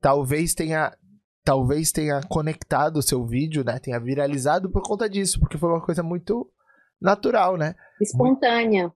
talvez 0.00 0.54
tenha 0.54 0.96
talvez 1.44 1.92
tenha 1.92 2.20
conectado 2.28 2.96
o 2.96 3.02
seu 3.02 3.24
vídeo, 3.24 3.62
né? 3.62 3.78
Tenha 3.78 4.00
viralizado 4.00 4.68
por 4.68 4.82
conta 4.82 5.08
disso, 5.08 5.38
porque 5.38 5.56
foi 5.56 5.68
uma 5.68 5.80
coisa 5.80 6.02
muito 6.02 6.50
natural, 7.00 7.56
né? 7.56 7.76
Espontânea. 8.00 8.92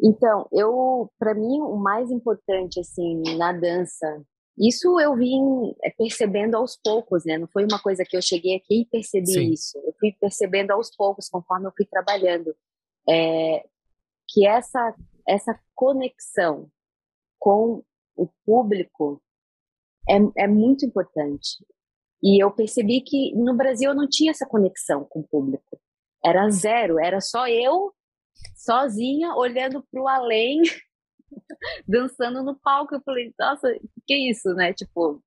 Então, 0.00 0.46
eu, 0.52 1.10
para 1.18 1.34
mim, 1.34 1.60
o 1.60 1.76
mais 1.76 2.10
importante, 2.10 2.80
assim, 2.80 3.22
na 3.36 3.52
dança, 3.52 4.22
isso 4.58 4.98
eu 5.00 5.14
vim 5.14 5.74
é, 5.82 5.90
percebendo 5.90 6.56
aos 6.56 6.76
poucos, 6.76 7.24
né? 7.24 7.38
Não 7.38 7.46
foi 7.48 7.64
uma 7.64 7.80
coisa 7.80 8.04
que 8.04 8.16
eu 8.16 8.22
cheguei 8.22 8.56
aqui 8.56 8.82
e 8.82 8.86
percebi 8.86 9.26
Sim. 9.26 9.52
isso. 9.52 9.78
Eu 9.78 9.94
fui 9.98 10.12
percebendo 10.18 10.70
aos 10.70 10.94
poucos, 10.94 11.28
conforme 11.28 11.66
eu 11.66 11.72
fui 11.76 11.86
trabalhando, 11.86 12.54
é, 13.08 13.66
que 14.28 14.46
essa 14.46 14.94
essa 15.28 15.58
conexão 15.74 16.70
com 17.38 17.82
o 18.14 18.28
público 18.44 19.20
é, 20.08 20.44
é 20.44 20.46
muito 20.46 20.86
importante. 20.86 21.64
E 22.22 22.42
eu 22.42 22.50
percebi 22.50 23.00
que 23.00 23.34
no 23.34 23.54
Brasil 23.54 23.90
eu 23.90 23.96
não 23.96 24.08
tinha 24.08 24.30
essa 24.30 24.46
conexão 24.46 25.04
com 25.04 25.20
o 25.20 25.28
público. 25.28 25.78
Era 26.24 26.48
zero, 26.50 26.98
era 26.98 27.20
só 27.20 27.46
eu 27.48 27.92
sozinha, 28.66 29.34
olhando 29.34 29.82
para 29.90 30.02
o 30.02 30.08
além, 30.08 30.60
dançando 31.86 32.42
no 32.42 32.58
palco. 32.58 32.96
Eu 32.96 33.00
falei, 33.02 33.32
nossa, 33.38 33.72
que 34.06 34.14
isso, 34.28 34.52
né? 34.54 34.72
Tipo, 34.74 35.22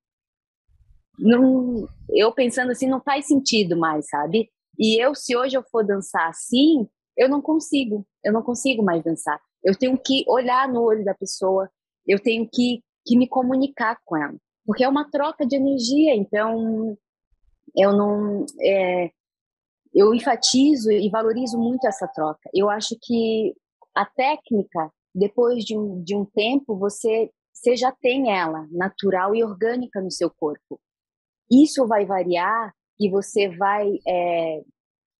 não, 1.18 1.88
eu 2.10 2.32
pensando 2.32 2.70
assim, 2.70 2.86
não 2.86 3.00
faz 3.00 3.26
sentido 3.26 3.76
mais, 3.76 4.08
sabe? 4.08 4.50
E 4.78 5.02
eu, 5.02 5.14
se 5.14 5.36
hoje 5.36 5.56
eu 5.56 5.64
for 5.70 5.84
dançar 5.84 6.28
assim, 6.28 6.88
eu 7.16 7.28
não 7.28 7.42
consigo, 7.42 8.06
eu 8.24 8.32
não 8.32 8.42
consigo 8.42 8.82
mais 8.82 9.02
dançar. 9.02 9.40
Eu 9.62 9.76
tenho 9.76 9.98
que 9.98 10.24
olhar 10.28 10.68
no 10.68 10.82
olho 10.82 11.04
da 11.04 11.14
pessoa, 11.14 11.70
eu 12.06 12.18
tenho 12.18 12.48
que, 12.48 12.82
que 13.06 13.16
me 13.16 13.28
comunicar 13.28 13.98
com 14.04 14.16
ela, 14.16 14.34
porque 14.64 14.84
é 14.84 14.88
uma 14.88 15.10
troca 15.10 15.46
de 15.46 15.56
energia, 15.56 16.14
então 16.14 16.96
eu 17.76 17.92
não. 17.92 18.46
É, 18.62 19.10
eu 19.94 20.14
enfatizo 20.14 20.90
e 20.90 21.08
valorizo 21.10 21.58
muito 21.58 21.86
essa 21.86 22.06
troca. 22.06 22.48
Eu 22.54 22.70
acho 22.70 22.96
que 23.02 23.54
a 23.94 24.06
técnica, 24.06 24.90
depois 25.14 25.64
de 25.64 25.76
um, 25.76 26.02
de 26.02 26.14
um 26.14 26.24
tempo, 26.24 26.76
você, 26.76 27.30
você 27.52 27.76
já 27.76 27.92
tem 27.92 28.32
ela 28.32 28.66
natural 28.70 29.34
e 29.34 29.42
orgânica 29.42 30.00
no 30.00 30.10
seu 30.10 30.30
corpo. 30.30 30.80
Isso 31.50 31.86
vai 31.86 32.06
variar 32.06 32.72
e 32.98 33.10
você 33.10 33.48
vai 33.48 33.98
é, 34.06 34.62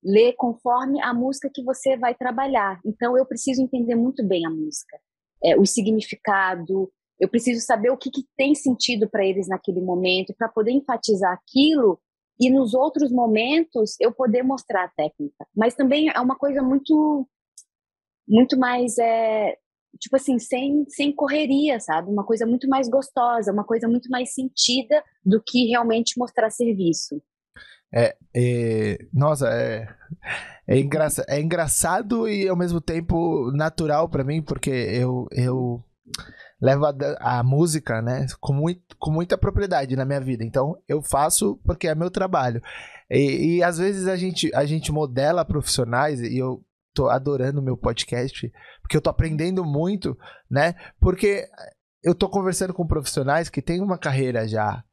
ler 0.02 0.34
conforme 0.36 1.02
a 1.02 1.12
música 1.12 1.50
que 1.52 1.64
você 1.64 1.96
vai 1.96 2.14
trabalhar. 2.14 2.80
Então, 2.84 3.18
eu 3.18 3.26
preciso 3.26 3.62
entender 3.62 3.96
muito 3.96 4.24
bem 4.24 4.46
a 4.46 4.50
música, 4.50 4.98
é, 5.42 5.58
o 5.58 5.66
significado. 5.66 6.92
Eu 7.18 7.28
preciso 7.28 7.60
saber 7.64 7.90
o 7.90 7.96
que, 7.96 8.10
que 8.10 8.22
tem 8.36 8.54
sentido 8.54 9.08
para 9.10 9.26
eles 9.26 9.48
naquele 9.48 9.80
momento, 9.80 10.34
para 10.38 10.48
poder 10.48 10.70
enfatizar 10.70 11.32
aquilo 11.32 11.98
e 12.40 12.50
nos 12.50 12.72
outros 12.72 13.12
momentos 13.12 13.96
eu 14.00 14.12
poder 14.12 14.42
mostrar 14.42 14.84
a 14.84 14.88
técnica. 14.88 15.46
Mas 15.54 15.74
também 15.74 16.08
é 16.08 16.20
uma 16.20 16.36
coisa 16.36 16.62
muito 16.62 17.28
muito 18.26 18.56
mais 18.56 18.96
é, 18.98 19.56
tipo 19.98 20.16
assim, 20.16 20.38
sem, 20.38 20.84
sem 20.88 21.12
correria, 21.12 21.80
sabe? 21.80 22.10
Uma 22.10 22.24
coisa 22.24 22.46
muito 22.46 22.68
mais 22.68 22.88
gostosa, 22.88 23.52
uma 23.52 23.64
coisa 23.64 23.88
muito 23.88 24.08
mais 24.08 24.32
sentida 24.32 25.02
do 25.24 25.42
que 25.42 25.66
realmente 25.66 26.18
mostrar 26.18 26.50
serviço. 26.50 27.20
É, 27.92 28.16
é 28.34 28.98
nossa, 29.12 29.48
é, 29.48 29.88
é, 30.66 30.78
engraça, 30.78 31.24
é 31.28 31.40
engraçado 31.40 32.28
e 32.28 32.48
ao 32.48 32.56
mesmo 32.56 32.80
tempo 32.80 33.50
natural 33.52 34.08
para 34.08 34.22
mim, 34.22 34.40
porque 34.40 34.70
eu, 34.70 35.26
eu 35.32 35.82
levo 36.60 36.84
a, 36.86 37.38
a, 37.38 37.42
música, 37.42 38.02
né, 38.02 38.26
com, 38.40 38.52
muito, 38.52 38.96
com 38.98 39.10
muita 39.10 39.38
propriedade 39.38 39.96
na 39.96 40.04
minha 40.04 40.20
vida. 40.20 40.44
Então, 40.44 40.76
eu 40.86 41.02
faço 41.02 41.58
porque 41.64 41.88
é 41.88 41.94
meu 41.94 42.10
trabalho. 42.10 42.62
E, 43.10 43.56
e 43.56 43.62
às 43.62 43.78
vezes 43.78 44.06
a 44.06 44.16
gente, 44.16 44.54
a 44.54 44.64
gente 44.64 44.92
modela 44.92 45.44
profissionais, 45.44 46.20
e 46.20 46.38
eu 46.38 46.62
tô 46.94 47.08
adorando 47.08 47.60
o 47.60 47.64
meu 47.64 47.76
podcast, 47.76 48.52
porque 48.82 48.96
eu 48.96 49.00
tô 49.00 49.08
aprendendo 49.10 49.64
muito, 49.64 50.16
né, 50.50 50.74
porque 51.00 51.46
eu 52.02 52.14
tô 52.14 52.28
conversando 52.28 52.74
com 52.74 52.86
profissionais 52.86 53.48
que 53.48 53.62
têm 53.62 53.80
uma 53.80 53.98
carreira 53.98 54.46
já 54.46 54.84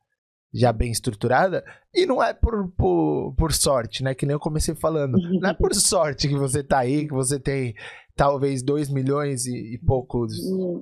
já 0.53 0.72
bem 0.72 0.91
estruturada, 0.91 1.63
e 1.93 2.05
não 2.05 2.24
é 2.24 2.34
por, 2.34 2.72
por, 2.72 3.34
por 3.36 3.53
sorte, 3.53 4.01
né? 4.01 4.15
Que 4.15 4.26
nem 4.26 4.34
eu 4.34 4.39
comecei 4.39 4.74
falando. 4.74 5.18
Não 5.39 5.49
é 5.49 5.53
por 5.53 5.76
sorte 5.76 6.28
que 6.28 6.36
você 6.36 6.63
tá 6.63 6.80
aí, 6.80 7.05
que 7.05 7.13
você 7.13 7.38
tem 7.38 7.76
talvez 8.18 8.63
2 8.63 8.89
milhões 8.89 9.45
e, 9.45 9.76
e 9.76 9.78
poucos 9.78 10.34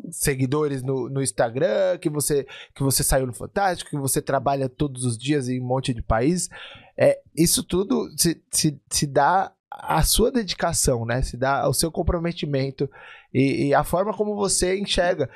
seguidores 0.10 0.82
no, 0.82 1.10
no 1.10 1.22
Instagram, 1.22 1.98
que 2.00 2.10
você, 2.10 2.48
que 2.74 2.82
você 2.82 3.04
saiu 3.04 3.28
no 3.28 3.34
Fantástico, 3.34 3.90
que 3.90 3.98
você 3.98 4.22
trabalha 4.22 4.70
todos 4.70 5.04
os 5.04 5.18
dias 5.18 5.50
em 5.50 5.62
um 5.62 5.66
monte 5.66 5.94
de 5.94 6.02
país. 6.02 6.50
É, 6.98 7.20
isso 7.36 7.62
tudo 7.62 8.10
se, 8.18 8.42
se, 8.50 8.82
se 8.90 9.06
dá 9.06 9.52
a 9.70 10.02
sua 10.04 10.32
dedicação, 10.32 11.06
né? 11.06 11.22
Se 11.22 11.36
dá 11.36 11.60
ao 11.60 11.74
seu 11.74 11.92
comprometimento 11.92 12.90
e, 13.34 13.68
e 13.68 13.74
a 13.74 13.84
forma 13.84 14.14
como 14.14 14.34
você 14.36 14.80
enxerga. 14.80 15.30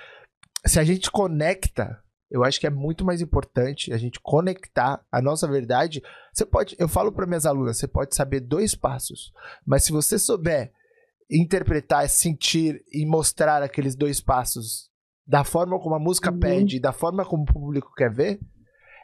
Se 0.66 0.80
a 0.80 0.84
gente 0.86 1.12
conecta 1.12 2.02
eu 2.32 2.44
acho 2.44 2.60
que 2.60 2.68
é 2.68 2.70
muito 2.70 3.04
mais 3.04 3.22
importante 3.22 3.92
a 3.92 3.98
gente 3.98 4.20
conectar 4.20 5.04
a 5.12 5.20
nossa 5.20 5.48
verdade. 5.48 6.00
Você 6.32 6.46
pode, 6.46 6.76
eu 6.78 6.88
falo 6.88 7.12
para 7.12 7.26
minhas 7.26 7.44
alunas, 7.44 7.78
você 7.78 7.88
pode 7.88 8.16
saber 8.16 8.40
dois 8.40 8.76
passos, 8.76 9.34
mas 9.66 9.84
se 9.84 9.92
você 9.92 10.20
souber 10.20 10.72
interpretar, 11.30 12.10
sentir 12.10 12.84
e 12.92 13.06
mostrar 13.06 13.62
aqueles 13.62 13.96
dois 13.96 14.20
passos 14.20 14.90
da 15.26 15.44
forma 15.44 15.80
como 15.80 15.94
a 15.94 16.00
música 16.00 16.32
uhum. 16.32 16.40
pede, 16.40 16.80
da 16.80 16.92
forma 16.92 17.24
como 17.24 17.44
o 17.44 17.46
público 17.46 17.94
quer 17.96 18.12
ver, 18.12 18.40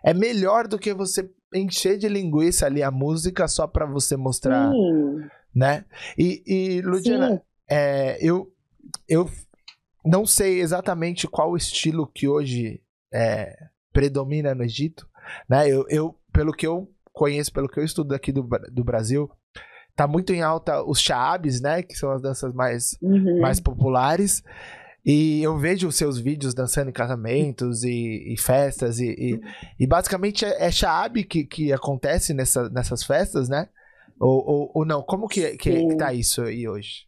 é 0.04 0.14
melhor 0.14 0.68
do 0.68 0.80
que 0.80 0.94
você 0.94 1.30
encher 1.54 1.98
de 1.98 2.10
linguiça 2.10 2.66
ali 2.66 2.82
a 2.82 2.90
música 2.90 3.48
só 3.48 3.68
para 3.68 3.86
você 3.86 4.18
mostrar, 4.18 4.72
Sim. 4.72 5.28
né? 5.54 5.86
E, 6.18 6.44
e 6.46 6.82
Ludiana, 6.82 7.42
é, 7.70 8.18
eu 8.20 8.52
eu 9.08 9.30
não 10.04 10.26
sei 10.26 10.62
exatamente 10.62 11.28
qual 11.28 11.56
estilo 11.56 12.08
que 12.08 12.28
hoje 12.28 12.82
é, 13.14 13.56
predomina 13.92 14.54
no 14.54 14.64
Egito, 14.64 15.08
né? 15.50 15.68
Eu, 15.68 15.86
eu, 15.90 16.16
pelo 16.32 16.52
que 16.52 16.68
eu 16.68 16.92
conheço, 17.14 17.52
pelo 17.52 17.68
que 17.68 17.80
eu 17.80 17.84
estudo 17.84 18.14
aqui 18.14 18.32
do, 18.32 18.48
do 18.72 18.84
Brasil, 18.84 19.30
tá 19.96 20.08
muito 20.08 20.34
em 20.34 20.42
alta 20.42 20.84
os 20.84 21.00
shaabis, 21.00 21.62
né? 21.62 21.82
Que 21.82 21.96
são 21.96 22.12
as 22.12 22.22
danças 22.22 22.54
mais, 22.54 22.98
uhum. 23.02 23.40
mais 23.40 23.60
populares. 23.60 24.44
E 25.06 25.42
eu 25.44 25.58
vejo 25.58 25.88
os 25.88 25.96
seus 25.96 26.20
vídeos 26.20 26.54
dançando 26.54 26.90
em 26.90 26.94
casamentos 26.94 27.84
e, 27.84 28.34
e 28.34 28.36
festas, 28.40 29.00
e, 29.00 29.10
e, 29.12 29.40
e, 29.80 29.86
basicamente 29.86 30.44
é, 30.44 30.68
é 30.68 30.72
que, 31.24 31.46
que 31.46 31.72
acontece 31.72 32.34
nessa, 32.34 32.70
nessas 32.70 33.04
festas, 33.04 33.48
né? 33.48 33.70
Ou, 34.20 34.44
ou, 34.50 34.72
ou 34.74 34.86
não? 34.86 35.04
Como 35.04 35.28
que, 35.28 35.58
que, 35.58 35.88
que 35.88 35.96
tá 35.96 36.12
isso 36.12 36.42
aí 36.42 36.68
hoje? 36.68 37.06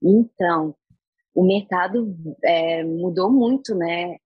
Então, 0.00 0.76
o 1.34 1.44
mercado 1.44 2.14
é, 2.44 2.84
mudou 2.84 3.32
muito, 3.32 3.74
né? 3.74 4.16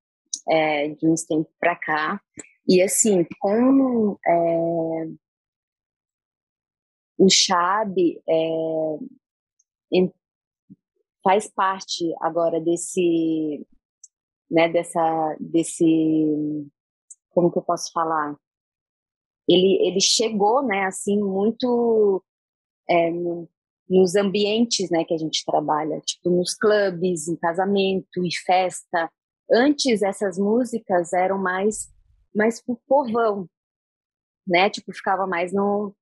é, 0.48 0.88
de 0.88 1.08
uns 1.08 1.24
tempos 1.24 1.52
para 1.58 1.76
cá. 1.76 2.20
E 2.68 2.82
assim, 2.82 3.26
com 3.40 4.16
é, 4.26 5.06
o 7.20 7.28
Chab 7.28 7.94
é, 8.26 8.98
faz 11.22 11.46
parte 11.48 12.14
agora 12.18 12.58
desse, 12.58 13.66
né, 14.50 14.70
dessa, 14.70 15.36
desse, 15.38 16.66
como 17.28 17.52
que 17.52 17.58
eu 17.58 17.62
posso 17.62 17.92
falar? 17.92 18.34
Ele, 19.46 19.86
ele 19.86 20.00
chegou, 20.00 20.62
né, 20.62 20.84
assim, 20.86 21.20
muito 21.20 22.24
é, 22.88 23.10
no, 23.10 23.46
nos 23.86 24.16
ambientes, 24.16 24.88
né, 24.88 25.04
que 25.04 25.12
a 25.12 25.18
gente 25.18 25.44
trabalha, 25.44 26.00
tipo 26.00 26.30
nos 26.30 26.54
clubes, 26.54 27.28
em 27.28 27.36
casamento 27.36 28.24
e 28.24 28.34
festa. 28.46 29.12
Antes 29.52 30.00
essas 30.00 30.38
músicas 30.38 31.12
eram 31.12 31.36
mais, 31.36 31.92
mais 32.34 32.62
pro 32.62 32.80
povão, 32.88 33.46
né, 34.46 34.70
tipo 34.70 34.90
ficava 34.90 35.26
mais 35.26 35.52
no 35.52 35.94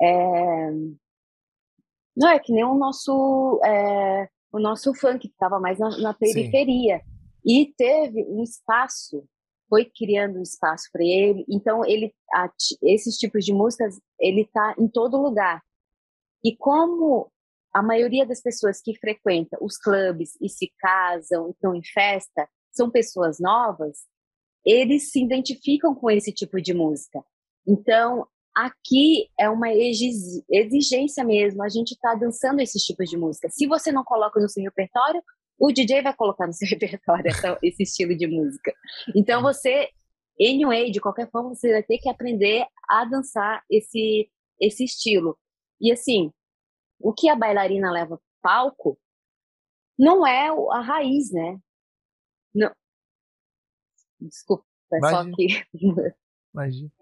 é, 0.00 0.70
não 2.16 2.28
é 2.28 2.38
que 2.38 2.52
nem 2.52 2.64
o 2.64 2.74
nosso 2.74 3.60
é, 3.64 4.28
o 4.52 4.58
nosso 4.58 4.94
funk 4.94 5.20
que 5.20 5.34
estava 5.34 5.60
mais 5.60 5.78
na, 5.78 5.96
na 5.98 6.14
periferia. 6.14 6.98
Sim. 6.98 7.04
e 7.44 7.74
teve 7.76 8.24
um 8.24 8.42
espaço 8.42 9.24
foi 9.68 9.84
criando 9.84 10.38
um 10.38 10.42
espaço 10.42 10.88
para 10.90 11.04
ele. 11.04 11.44
Então 11.48 11.84
ele 11.84 12.14
a, 12.32 12.50
esses 12.82 13.16
tipos 13.16 13.44
de 13.44 13.52
músicas 13.52 14.00
ele 14.18 14.48
tá 14.52 14.74
em 14.78 14.88
todo 14.88 15.20
lugar. 15.20 15.62
E 16.44 16.56
como 16.56 17.30
a 17.74 17.82
maioria 17.82 18.26
das 18.26 18.40
pessoas 18.40 18.80
que 18.80 18.98
frequentam 18.98 19.58
os 19.62 19.76
clubes 19.76 20.36
e 20.40 20.48
se 20.48 20.72
casam 20.78 21.50
estão 21.50 21.74
em 21.74 21.82
festa 21.84 22.48
são 22.70 22.90
pessoas 22.90 23.38
novas 23.38 24.06
eles 24.64 25.10
se 25.10 25.22
identificam 25.22 25.94
com 25.94 26.10
esse 26.10 26.32
tipo 26.32 26.60
de 26.60 26.74
música. 26.74 27.24
Então 27.66 28.26
Aqui 28.58 29.30
é 29.38 29.48
uma 29.48 29.68
exigência 29.72 31.22
mesmo, 31.22 31.62
a 31.62 31.68
gente 31.68 31.92
está 31.92 32.16
dançando 32.16 32.60
esses 32.60 32.82
tipos 32.82 33.08
de 33.08 33.16
música. 33.16 33.48
Se 33.48 33.68
você 33.68 33.92
não 33.92 34.02
coloca 34.02 34.40
no 34.40 34.48
seu 34.48 34.64
repertório, 34.64 35.22
o 35.56 35.70
DJ 35.70 36.02
vai 36.02 36.12
colocar 36.12 36.44
no 36.44 36.52
seu 36.52 36.66
repertório 36.68 37.28
essa, 37.28 37.56
esse 37.62 37.84
estilo 37.84 38.16
de 38.16 38.26
música. 38.26 38.74
Então 39.14 39.42
você, 39.42 39.88
anyway, 40.40 40.90
de 40.90 41.00
qualquer 41.00 41.30
forma, 41.30 41.54
você 41.54 41.70
vai 41.70 41.84
ter 41.84 41.98
que 41.98 42.08
aprender 42.08 42.66
a 42.88 43.04
dançar 43.04 43.62
esse, 43.70 44.28
esse 44.60 44.82
estilo. 44.82 45.38
E 45.80 45.92
assim, 45.92 46.32
o 46.98 47.12
que 47.12 47.28
a 47.28 47.36
bailarina 47.36 47.92
leva 47.92 48.20
para 48.42 48.54
palco 48.54 48.98
não 49.96 50.26
é 50.26 50.48
a 50.48 50.80
raiz, 50.80 51.30
né? 51.30 51.60
Não. 52.52 52.72
Desculpa, 54.20 54.64
é 54.92 54.98
só 54.98 55.24
que 55.30 55.46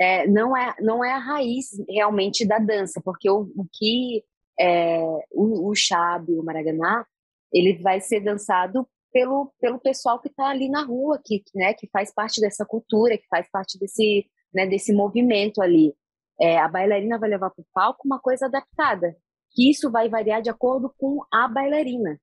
é, 0.01 0.27
não, 0.27 0.57
é, 0.57 0.75
não 0.81 1.05
é 1.05 1.13
a 1.13 1.19
raiz 1.19 1.71
realmente 1.89 2.47
da 2.47 2.59
dança, 2.59 3.01
porque 3.05 3.31
o, 3.31 3.51
o 3.57 3.67
que 3.73 4.23
é, 4.59 5.01
o, 5.33 5.71
o 5.71 5.73
o 5.73 6.43
maraganá, 6.45 7.07
ele 7.53 7.79
vai 7.83 8.01
ser 8.01 8.21
dançado 8.21 8.89
pelo, 9.13 9.53
pelo 9.61 9.79
pessoal 9.79 10.21
que 10.21 10.29
está 10.29 10.49
ali 10.49 10.69
na 10.69 10.85
rua, 10.85 11.21
que, 11.25 11.43
né, 11.55 11.73
que 11.75 11.89
faz 11.89 12.13
parte 12.13 12.41
dessa 12.41 12.65
cultura, 12.65 13.17
que 13.17 13.27
faz 13.29 13.49
parte 13.51 13.79
desse, 13.79 14.27
né, 14.53 14.67
desse 14.67 14.93
movimento 14.93 15.63
ali. 15.63 15.95
É, 16.39 16.59
a 16.59 16.69
bailarina 16.69 17.19
vai 17.19 17.31
levar 17.31 17.51
para 17.51 17.63
o 17.63 17.67
palco 17.73 18.03
uma 18.05 18.21
coisa 18.21 18.47
adaptada, 18.47 19.17
que 19.53 19.71
isso 19.71 19.91
vai 19.91 20.09
variar 20.09 20.43
de 20.43 20.51
acordo 20.51 20.93
com 20.99 21.21
a 21.33 21.49
bailarina. 21.49 22.21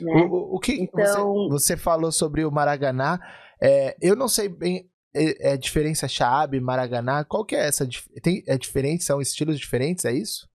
Né? 0.00 0.28
O, 0.30 0.56
o, 0.56 0.60
que 0.60 0.72
então... 0.72 1.48
você, 1.48 1.74
você 1.74 1.76
falou 1.76 2.12
sobre 2.12 2.44
o 2.44 2.50
Maraganá, 2.50 3.18
é, 3.60 3.96
eu 4.00 4.14
não 4.14 4.28
sei 4.28 4.48
bem 4.48 4.88
é, 5.14 5.52
é 5.52 5.56
diferença 5.56 6.08
Shaab, 6.08 6.58
Maraganá? 6.60 7.24
Qual 7.24 7.44
que 7.44 7.56
é 7.56 7.66
essa? 7.66 7.88
Tem, 8.22 8.42
é 8.46 8.56
diferente? 8.56 9.04
São 9.04 9.20
estilos 9.20 9.58
diferentes, 9.58 10.04
é 10.04 10.12
isso? 10.12 10.48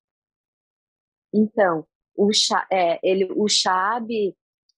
Então, 1.33 1.85
o, 2.15 2.29
é, 2.71 2.99
ele, 3.03 3.27
o 3.35 3.47
Shaab, 3.47 4.09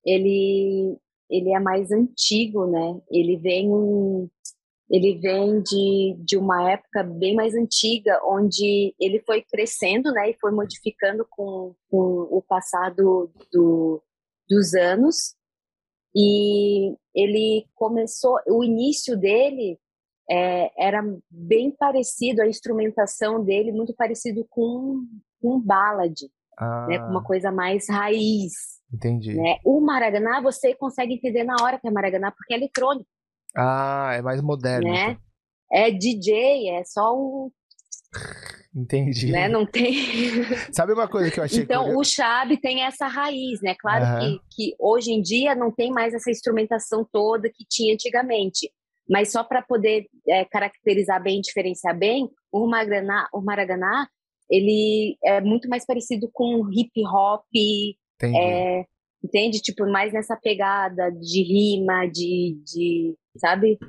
ele, 0.04 0.98
ele 1.30 1.54
é 1.54 1.60
mais 1.60 1.92
antigo, 1.92 2.66
né? 2.66 3.00
Ele 3.12 3.38
vem, 3.38 3.70
ele 4.90 5.20
vem 5.20 5.62
de, 5.62 6.16
de 6.20 6.38
uma 6.38 6.72
época 6.72 7.04
bem 7.04 7.36
mais 7.36 7.54
antiga, 7.54 8.20
onde 8.26 8.96
ele 9.00 9.22
foi 9.26 9.44
crescendo, 9.44 10.12
né? 10.12 10.32
E 10.32 10.38
foi 10.40 10.52
modificando 10.52 11.28
com, 11.30 11.76
com 11.90 12.28
o 12.32 12.42
passado 12.42 13.32
do, 13.52 14.02
dos 14.50 14.74
anos. 14.74 15.37
E 16.20 16.95
ele 17.13 17.68
começou, 17.76 18.39
o 18.47 18.63
início 18.63 19.15
dele 19.15 19.80
é, 20.28 20.72
era 20.76 21.03
bem 21.30 21.70
parecido, 21.70 22.41
a 22.41 22.47
instrumentação 22.47 23.43
dele 23.43 23.72
muito 23.72 23.93
parecido 23.93 24.43
com 24.49 25.05
um 25.43 25.59
ballad, 25.59 26.20
ah. 26.57 26.88
né, 26.88 26.97
com 26.97 27.11
uma 27.11 27.24
coisa 27.24 27.51
mais 27.51 27.88
raiz. 27.88 28.82
Entendi. 28.91 29.36
Né? 29.36 29.59
O 29.63 29.80
Maracanã 29.80 30.41
você 30.41 30.74
consegue 30.74 31.13
entender 31.13 31.43
na 31.43 31.55
hora 31.61 31.80
que 31.80 31.88
é 31.88 31.91
Maracanã 31.91 32.34
porque 32.36 32.55
é 32.55 32.57
eletrônico. 32.57 33.07
Ah, 33.55 34.13
é 34.15 34.22
mais 34.24 34.41
moderno. 34.41 34.89
Né? 34.89 35.11
Então. 35.11 35.22
É 35.72 35.91
DJ, 35.91 36.70
é 36.70 36.84
só 36.84 37.13
o 37.13 37.51
Entendi. 38.78 39.32
Né? 39.32 39.48
Não 39.48 39.66
tem. 39.66 39.92
Sabe 40.72 40.94
uma 40.94 41.08
coisa 41.08 41.32
que 41.32 41.40
eu 41.40 41.44
achei 41.44 41.64
Então, 41.64 41.86
curioso? 41.86 42.02
o 42.02 42.04
chave 42.04 42.58
tem 42.58 42.84
essa 42.84 43.08
raiz, 43.08 43.60
né? 43.60 43.74
Claro 43.80 44.06
uhum. 44.06 44.40
que, 44.52 44.72
que 44.72 44.76
hoje 44.80 45.12
em 45.12 45.20
dia 45.20 45.56
não 45.56 45.72
tem 45.72 45.92
mais 45.92 46.14
essa 46.14 46.30
instrumentação 46.30 47.04
toda 47.12 47.50
que 47.50 47.66
tinha 47.68 47.96
antigamente. 47.96 48.72
Mas 49.10 49.32
só 49.32 49.44
para 49.44 49.64
poder 49.64 50.06
é, 50.28 50.46
caracterizar 50.46 51.24
bem, 51.24 51.42
diferenciar 51.42 51.98
bem, 51.98 52.30
o 52.52 52.68
Maracanã, 52.68 53.26
o 53.34 53.42
Maracanã, 53.42 54.08
ele 54.50 55.18
é 55.24 55.42
muito 55.42 55.68
mais 55.68 55.84
parecido 55.84 56.30
com 56.32 56.70
hip 56.72 56.92
hop, 57.08 57.46
é, 58.22 58.86
entende? 59.24 59.60
Tipo, 59.60 59.90
mais 59.90 60.14
nessa 60.14 60.36
pegada 60.36 61.10
de 61.12 61.42
rima, 61.42 62.06
de, 62.06 62.62
de 62.64 63.16
sabe? 63.38 63.80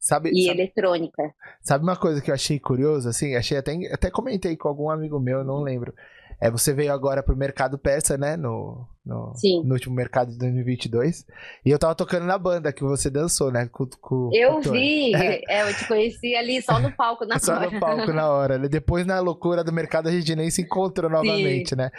Sabe, 0.00 0.30
e 0.30 0.46
sabe, 0.46 0.60
eletrônica. 0.62 1.34
Sabe 1.60 1.84
uma 1.84 1.94
coisa 1.94 2.22
que 2.22 2.30
eu 2.30 2.34
achei 2.34 2.58
curioso, 2.58 3.06
assim? 3.06 3.36
Achei 3.36 3.58
até, 3.58 3.72
até 3.92 4.10
comentei 4.10 4.56
com 4.56 4.66
algum 4.66 4.88
amigo 4.88 5.20
meu, 5.20 5.44
não 5.44 5.60
lembro. 5.60 5.94
É, 6.40 6.50
você 6.50 6.72
veio 6.72 6.92
agora 6.92 7.22
pro 7.22 7.36
mercado 7.36 7.78
persa, 7.78 8.16
né? 8.16 8.36
No, 8.36 8.86
no, 9.04 9.32
no, 9.64 9.74
último 9.74 9.94
mercado 9.94 10.30
de 10.30 10.38
2022. 10.38 11.26
E 11.64 11.70
eu 11.70 11.78
tava 11.78 11.94
tocando 11.94 12.24
na 12.24 12.38
banda 12.38 12.72
que 12.72 12.82
você 12.82 13.10
dançou, 13.10 13.52
né? 13.52 13.68
Com, 13.70 13.86
com, 14.00 14.30
eu 14.32 14.54
com 14.62 14.72
vi! 14.72 15.14
É. 15.14 15.42
é. 15.52 15.68
eu 15.68 15.74
te 15.74 15.86
conheci 15.86 16.34
ali 16.34 16.62
só 16.62 16.78
no 16.78 16.90
palco 16.92 17.26
na 17.26 17.38
só 17.38 17.52
hora. 17.52 17.64
Só 17.66 17.70
no 17.74 17.80
palco 17.80 18.12
na 18.12 18.30
hora. 18.30 18.58
Né? 18.58 18.68
Depois, 18.68 19.04
na 19.04 19.20
loucura 19.20 19.62
do 19.62 19.72
mercado, 19.72 20.08
a 20.08 20.12
gente 20.12 20.34
nem 20.34 20.50
se 20.50 20.62
encontrou 20.62 21.10
novamente, 21.10 21.70
Sim. 21.70 21.76
né? 21.76 21.90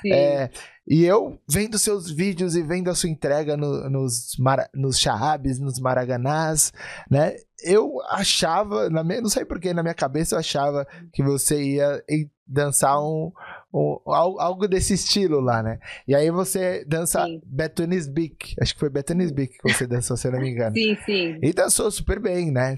Sim. 0.00 0.12
É, 0.12 0.50
e 0.86 1.04
eu, 1.04 1.38
vendo 1.48 1.78
seus 1.78 2.10
vídeos 2.10 2.54
e 2.54 2.62
vendo 2.62 2.88
a 2.88 2.94
sua 2.94 3.10
entrega 3.10 3.56
no, 3.56 3.90
nos, 3.90 4.36
mara, 4.38 4.70
nos 4.72 4.98
charabes, 4.98 5.58
nos 5.58 5.80
maraganás, 5.80 6.72
né? 7.10 7.34
Eu 7.62 8.00
achava, 8.08 8.88
na 8.88 9.02
minha, 9.02 9.20
não 9.20 9.28
sei 9.28 9.44
porquê, 9.44 9.74
na 9.74 9.82
minha 9.82 9.94
cabeça 9.94 10.36
eu 10.36 10.38
achava 10.38 10.86
que 11.12 11.22
você 11.22 11.60
ia 11.60 12.02
dançar 12.46 12.98
um, 13.02 13.32
um, 13.72 13.98
algo 14.06 14.66
desse 14.66 14.94
estilo 14.94 15.40
lá, 15.40 15.62
né? 15.62 15.78
E 16.06 16.14
aí 16.14 16.30
você 16.30 16.84
dança 16.86 17.26
Bethany's 17.44 18.06
Beak, 18.06 18.54
acho 18.60 18.74
que 18.74 18.80
foi 18.80 18.88
Bethany's 18.88 19.30
Beak 19.30 19.58
que 19.58 19.72
você 19.72 19.86
dançou, 19.86 20.16
se 20.16 20.26
eu 20.26 20.32
não 20.32 20.40
me 20.40 20.50
engano. 20.50 20.74
Sim, 20.74 20.96
sim. 21.04 21.38
E 21.42 21.52
dançou 21.52 21.90
super 21.90 22.18
bem, 22.18 22.50
né? 22.50 22.74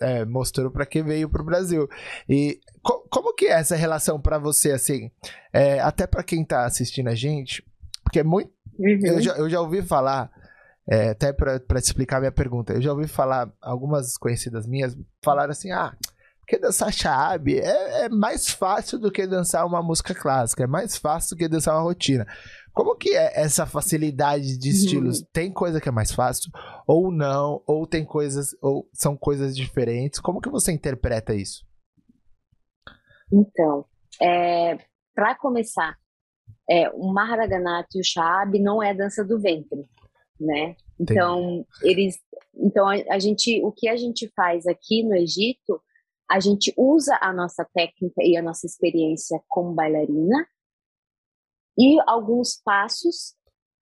É, 0.00 0.24
mostrou 0.24 0.70
para 0.70 0.86
que 0.86 1.02
veio 1.02 1.28
pro 1.28 1.44
Brasil. 1.44 1.88
E 2.28 2.60
co 2.82 3.06
como 3.10 3.34
que 3.34 3.46
é 3.46 3.52
essa 3.52 3.76
relação 3.76 4.20
para 4.20 4.38
você, 4.38 4.72
assim? 4.72 5.10
É, 5.52 5.80
até 5.80 6.06
para 6.06 6.22
quem 6.22 6.44
tá 6.44 6.64
assistindo 6.64 7.08
a 7.08 7.14
gente, 7.14 7.64
porque 8.02 8.20
é 8.20 8.24
muito... 8.24 8.50
Uhum. 8.78 9.00
Eu, 9.04 9.20
já, 9.20 9.32
eu 9.34 9.48
já 9.48 9.60
ouvi 9.60 9.82
falar... 9.82 10.30
É, 10.84 11.10
até 11.10 11.32
para 11.32 11.60
te 11.60 11.84
explicar 11.84 12.16
a 12.16 12.20
minha 12.20 12.32
pergunta, 12.32 12.72
eu 12.72 12.82
já 12.82 12.90
ouvi 12.90 13.06
falar, 13.06 13.48
algumas 13.62 14.16
conhecidas 14.16 14.66
minhas 14.66 14.98
falaram 15.24 15.52
assim: 15.52 15.70
ah, 15.70 15.96
porque 16.52 16.58
dançar 16.58 16.92
chave 16.92 17.58
é, 17.58 18.04
é, 18.04 18.08
mais 18.10 18.50
fácil 18.50 18.98
do 18.98 19.10
que 19.10 19.26
dançar 19.26 19.66
uma 19.66 19.82
música 19.82 20.14
clássica, 20.14 20.64
é 20.64 20.66
mais 20.66 20.98
fácil 20.98 21.34
do 21.34 21.38
que 21.38 21.48
dançar 21.48 21.74
uma 21.74 21.82
rotina. 21.82 22.26
Como 22.74 22.94
que 22.94 23.16
é 23.16 23.40
essa 23.40 23.64
facilidade 23.64 24.58
de 24.58 24.68
estilos? 24.68 25.20
Uhum. 25.20 25.26
Tem 25.32 25.52
coisa 25.52 25.80
que 25.80 25.88
é 25.88 25.92
mais 25.92 26.12
fácil 26.12 26.50
ou 26.86 27.10
não? 27.10 27.62
Ou 27.66 27.86
tem 27.86 28.04
coisas 28.04 28.54
ou 28.60 28.86
são 28.92 29.16
coisas 29.16 29.56
diferentes? 29.56 30.20
Como 30.20 30.40
que 30.40 30.50
você 30.50 30.72
interpreta 30.72 31.34
isso? 31.34 31.64
Então, 33.32 33.86
é, 34.20 34.76
para 35.14 35.34
começar, 35.34 35.96
é, 36.68 36.90
o 36.90 37.12
Maharaganat 37.14 37.86
e 37.94 38.00
o 38.00 38.04
Shab 38.04 38.58
não 38.58 38.82
é 38.82 38.92
dança 38.92 39.24
do 39.24 39.40
ventre, 39.40 39.86
né? 40.38 40.76
Então, 41.00 41.66
eles, 41.82 42.18
então 42.54 42.86
a, 42.86 42.94
a 43.10 43.18
gente, 43.18 43.62
o 43.64 43.72
que 43.72 43.88
a 43.88 43.96
gente 43.96 44.30
faz 44.36 44.66
aqui 44.66 45.02
no 45.02 45.14
Egito 45.14 45.80
a 46.32 46.40
gente 46.40 46.72
usa 46.78 47.18
a 47.20 47.30
nossa 47.30 47.62
técnica 47.74 48.22
e 48.22 48.38
a 48.38 48.42
nossa 48.42 48.66
experiência 48.66 49.38
como 49.48 49.74
bailarina 49.74 50.48
e 51.78 51.98
alguns 52.06 52.58
passos 52.64 53.34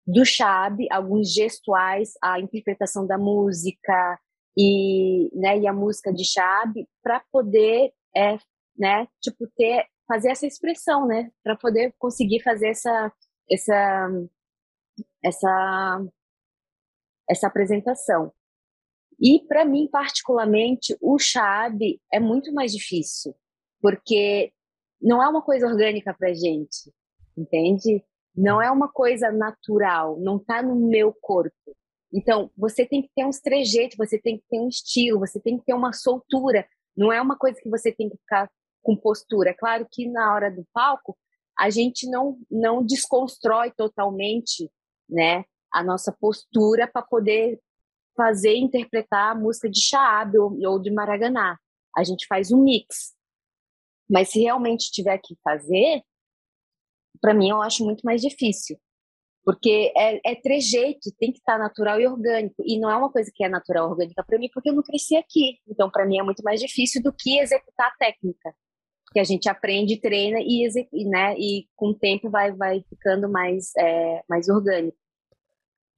do 0.04 0.24
chab, 0.24 0.84
alguns 0.90 1.32
gestuais, 1.32 2.14
a 2.20 2.40
interpretação 2.40 3.06
da 3.06 3.16
música 3.16 4.18
e, 4.58 5.30
né, 5.32 5.60
e 5.60 5.68
a 5.68 5.72
música 5.72 6.12
de 6.12 6.24
chab 6.24 6.74
para 7.00 7.22
poder 7.30 7.92
é, 8.16 8.36
né, 8.76 9.06
tipo 9.20 9.46
ter 9.56 9.86
fazer 10.08 10.30
essa 10.30 10.44
expressão, 10.44 11.06
né? 11.06 11.30
Para 11.44 11.54
poder 11.54 11.94
conseguir 11.96 12.42
fazer 12.42 12.70
essa, 12.70 13.12
essa, 13.48 14.10
essa, 15.22 16.04
essa 17.28 17.46
apresentação. 17.46 18.32
E 19.20 19.40
para 19.46 19.64
mim, 19.64 19.86
particularmente, 19.90 20.96
o 21.00 21.18
Shaab 21.18 22.00
é 22.12 22.18
muito 22.18 22.52
mais 22.54 22.72
difícil, 22.72 23.34
porque 23.80 24.52
não 25.00 25.22
é 25.22 25.28
uma 25.28 25.42
coisa 25.42 25.66
orgânica 25.66 26.14
para 26.14 26.32
gente, 26.32 26.92
entende? 27.36 28.02
Não 28.34 28.62
é 28.62 28.70
uma 28.70 28.88
coisa 28.88 29.30
natural, 29.30 30.18
não 30.20 30.36
está 30.36 30.62
no 30.62 30.74
meu 30.74 31.12
corpo. 31.12 31.76
Então, 32.12 32.50
você 32.56 32.86
tem 32.86 33.02
que 33.02 33.10
ter 33.14 33.24
uns 33.24 33.40
trejeitos, 33.40 33.96
você 33.96 34.18
tem 34.18 34.38
que 34.38 34.44
ter 34.48 34.58
um 34.58 34.68
estilo, 34.68 35.20
você 35.20 35.38
tem 35.38 35.58
que 35.58 35.64
ter 35.64 35.74
uma 35.74 35.92
soltura. 35.92 36.66
Não 36.96 37.12
é 37.12 37.20
uma 37.20 37.36
coisa 37.36 37.60
que 37.60 37.68
você 37.68 37.92
tem 37.92 38.08
que 38.08 38.16
ficar 38.16 38.50
com 38.82 38.96
postura. 38.96 39.54
Claro 39.54 39.86
que 39.90 40.08
na 40.08 40.34
hora 40.34 40.50
do 40.50 40.66
palco, 40.72 41.16
a 41.58 41.70
gente 41.70 42.08
não, 42.08 42.38
não 42.50 42.84
desconstrói 42.84 43.70
totalmente 43.70 44.70
né, 45.08 45.44
a 45.72 45.84
nossa 45.84 46.10
postura 46.10 46.88
para 46.88 47.02
poder 47.02 47.60
fazer 48.20 48.54
interpretar 48.54 49.32
a 49.32 49.34
música 49.34 49.70
de 49.70 49.80
Shaab 49.80 50.36
ou, 50.36 50.58
ou 50.66 50.78
de 50.78 50.90
Maraganá. 50.90 51.58
A 51.96 52.04
gente 52.04 52.26
faz 52.26 52.52
um 52.52 52.62
mix. 52.62 53.14
Mas 54.10 54.28
se 54.28 54.40
realmente 54.40 54.90
tiver 54.90 55.18
que 55.24 55.34
fazer, 55.42 56.02
para 57.18 57.32
mim 57.32 57.48
eu 57.48 57.62
acho 57.62 57.82
muito 57.82 58.02
mais 58.02 58.20
difícil. 58.20 58.78
Porque 59.42 59.90
é, 59.96 60.32
é 60.32 60.34
trejeito, 60.34 61.10
tem 61.18 61.32
que 61.32 61.38
estar 61.38 61.54
tá 61.54 61.58
natural 61.58 61.98
e 61.98 62.06
orgânico. 62.06 62.62
E 62.66 62.78
não 62.78 62.90
é 62.90 62.96
uma 62.96 63.10
coisa 63.10 63.32
que 63.34 63.42
é 63.42 63.48
natural 63.48 63.88
e 63.88 63.90
orgânica 63.92 64.22
para 64.22 64.38
mim, 64.38 64.50
porque 64.52 64.68
eu 64.68 64.74
não 64.74 64.82
cresci 64.82 65.16
aqui. 65.16 65.58
Então, 65.66 65.90
para 65.90 66.04
mim, 66.04 66.18
é 66.18 66.22
muito 66.22 66.42
mais 66.42 66.60
difícil 66.60 67.02
do 67.02 67.12
que 67.12 67.38
executar 67.38 67.88
a 67.88 67.96
técnica. 67.96 68.54
Que 69.12 69.18
a 69.18 69.24
gente 69.24 69.48
aprende, 69.48 69.98
treina 69.98 70.40
e, 70.40 70.68
né, 71.08 71.34
e 71.38 71.66
com 71.74 71.88
o 71.88 71.98
tempo 71.98 72.28
vai, 72.28 72.52
vai 72.52 72.84
ficando 72.86 73.30
mais, 73.30 73.74
é, 73.78 74.22
mais 74.28 74.50
orgânico. 74.50 74.98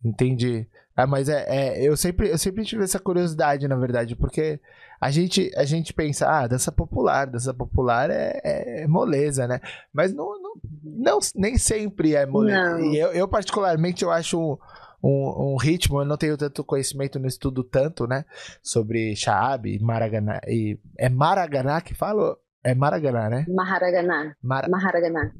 Entendi. 0.05 0.67
Ah, 0.95 1.07
mas 1.07 1.29
é, 1.29 1.45
é, 1.49 1.83
eu, 1.83 1.97
sempre, 1.97 2.29
eu 2.29 2.39
sempre 2.39 2.65
tive 2.65 2.85
essa 2.85 2.99
curiosidade, 2.99 3.67
na 3.67 3.77
verdade, 3.77 4.15
porque 4.15 4.61
a 5.01 5.11
gente, 5.11 5.51
a 5.57 5.65
gente 5.65 5.93
pensa, 5.93 6.29
ah, 6.29 6.47
dança 6.47 6.71
popular, 6.71 7.27
dança 7.27 7.55
popular 7.55 8.11
é, 8.11 8.41
é, 8.45 8.83
é 8.83 8.87
moleza, 8.87 9.49
né? 9.49 9.61
Mas 9.93 10.13
não, 10.13 10.41
não, 10.41 10.55
não, 10.85 11.19
nem 11.35 11.57
sempre 11.57 12.15
é 12.15 12.27
moleza. 12.27 12.73
Não. 12.73 12.81
E 12.81 12.99
eu, 12.99 13.09
eu, 13.13 13.27
particularmente, 13.27 14.05
eu 14.05 14.11
acho 14.11 14.39
um, 14.39 14.59
um, 15.03 15.53
um, 15.53 15.57
ritmo, 15.57 16.01
eu 16.01 16.05
não 16.05 16.19
tenho 16.19 16.37
tanto 16.37 16.63
conhecimento, 16.63 17.19
no 17.19 17.27
estudo 17.27 17.65
tanto, 17.65 18.07
né? 18.07 18.27
Sobre 18.63 19.17
Shaab, 19.17 19.79
Maraganá. 19.81 20.41
E, 20.47 20.79
é 20.99 21.09
Maraganá 21.09 21.81
que 21.81 21.95
fala? 21.95 22.37
É 22.63 22.75
Maraganá, 22.75 23.31
né? 23.31 23.47
Maharaganá. 23.49 24.37
Mar... 24.43 24.69
Maharaganá. 24.69 25.33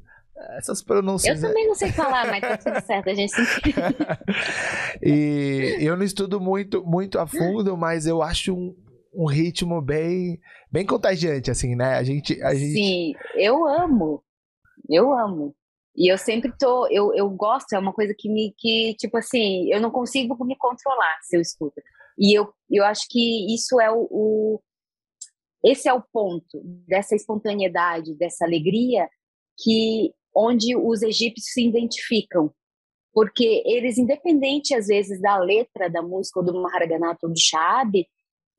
Essas 0.57 0.81
pronúncias. 0.81 1.37
Eu 1.37 1.41
né? 1.41 1.47
também 1.47 1.67
não 1.67 1.75
sei 1.75 1.91
falar, 1.91 2.27
mas 2.27 2.41
tá 2.41 2.57
tudo 2.57 2.85
certo, 2.85 3.09
a 3.09 3.13
gente 3.13 3.33
E 5.01 5.77
eu 5.79 5.95
não 5.95 6.03
estudo 6.03 6.39
muito, 6.39 6.83
muito 6.83 7.19
a 7.19 7.27
fundo, 7.27 7.77
mas 7.77 8.05
eu 8.05 8.21
acho 8.21 8.53
um, 8.53 8.75
um 9.13 9.25
ritmo 9.25 9.81
bem, 9.81 10.39
bem 10.71 10.85
contagiante, 10.85 11.51
assim, 11.51 11.75
né? 11.75 11.95
A 11.95 12.03
gente, 12.03 12.41
a 12.41 12.53
gente... 12.53 12.73
Sim, 12.73 13.13
eu 13.35 13.65
amo. 13.67 14.23
Eu 14.89 15.13
amo. 15.13 15.55
E 15.95 16.11
eu 16.11 16.17
sempre 16.17 16.51
tô, 16.57 16.87
eu, 16.87 17.13
eu 17.13 17.29
gosto, 17.29 17.73
é 17.73 17.79
uma 17.79 17.93
coisa 17.93 18.15
que 18.17 18.27
me, 18.27 18.53
que, 18.57 18.95
tipo 18.95 19.15
assim, 19.17 19.71
eu 19.71 19.79
não 19.79 19.91
consigo 19.91 20.43
me 20.43 20.57
controlar 20.57 21.19
se 21.21 21.37
eu 21.37 21.41
escuto. 21.41 21.79
E 22.17 22.37
eu, 22.37 22.51
eu 22.69 22.83
acho 22.83 23.05
que 23.09 23.53
isso 23.53 23.79
é 23.79 23.91
o, 23.91 24.07
o 24.09 24.61
esse 25.63 25.87
é 25.87 25.93
o 25.93 26.01
ponto 26.01 26.61
dessa 26.87 27.15
espontaneidade, 27.15 28.15
dessa 28.15 28.43
alegria 28.43 29.07
que 29.57 30.11
onde 30.35 30.75
os 30.75 31.01
egípcios 31.01 31.53
se 31.53 31.65
identificam, 31.65 32.51
porque 33.13 33.61
eles, 33.65 33.97
independente 33.97 34.73
às 34.73 34.87
vezes 34.87 35.21
da 35.21 35.37
letra 35.37 35.89
da 35.89 36.01
música 36.01 36.39
ou 36.39 36.45
do 36.45 36.61
Maharaganato 36.61 37.27
ou 37.27 37.33
do 37.33 37.39
Shaab, 37.39 38.07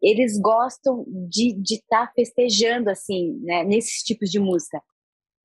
eles 0.00 0.38
gostam 0.38 1.04
de 1.28 1.56
estar 1.62 2.06
tá 2.06 2.12
festejando 2.14 2.90
assim, 2.90 3.38
né, 3.40 3.64
nesses 3.64 4.02
tipos 4.02 4.30
de 4.30 4.38
música. 4.38 4.80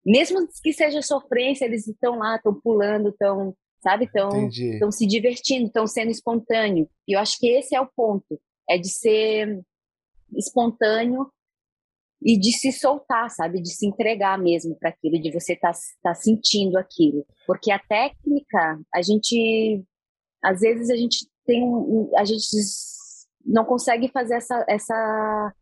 Mesmo 0.06 0.48
que 0.62 0.74
seja 0.74 1.02
sofrência, 1.02 1.66
eles 1.66 1.88
estão 1.88 2.18
lá, 2.20 2.36
estão 2.36 2.54
pulando, 2.54 3.10
estão, 3.10 3.56
sabe, 3.82 4.06
estão 4.06 4.92
se 4.92 5.06
divertindo, 5.08 5.68
estão 5.68 5.88
sendo 5.88 6.12
espontâneo. 6.12 6.90
E 7.08 7.16
eu 7.16 7.20
acho 7.20 7.38
que 7.40 7.48
esse 7.48 7.76
é 7.76 7.82
o 7.82 7.90
ponto, 7.96 8.40
é 8.70 8.78
de 8.78 8.90
ser 8.90 9.62
espontâneo 10.36 11.30
e 12.22 12.38
de 12.38 12.52
se 12.52 12.72
soltar, 12.72 13.30
sabe? 13.30 13.62
De 13.62 13.70
se 13.70 13.88
entregar 13.88 14.38
mesmo 14.38 14.76
para 14.76 14.90
aquilo, 14.90 15.22
de 15.22 15.32
você 15.32 15.54
estar 15.54 15.72
tá, 15.72 15.80
tá 16.04 16.16
sentindo 16.16 16.78
aquilo. 16.78 17.26
Porque 17.48 17.72
a 17.72 17.80
técnica, 17.80 18.80
a 18.94 19.02
gente. 19.02 19.84
Às 20.44 20.62
vezes 20.62 20.90
a 20.90 20.96
gente 20.96 21.28
tem. 21.46 21.64
A 22.18 22.26
gente 22.26 22.46
não 23.46 23.66
consegue 23.66 24.10
fazer 24.10 24.36
essa, 24.36 24.66
essa, 24.68 25.54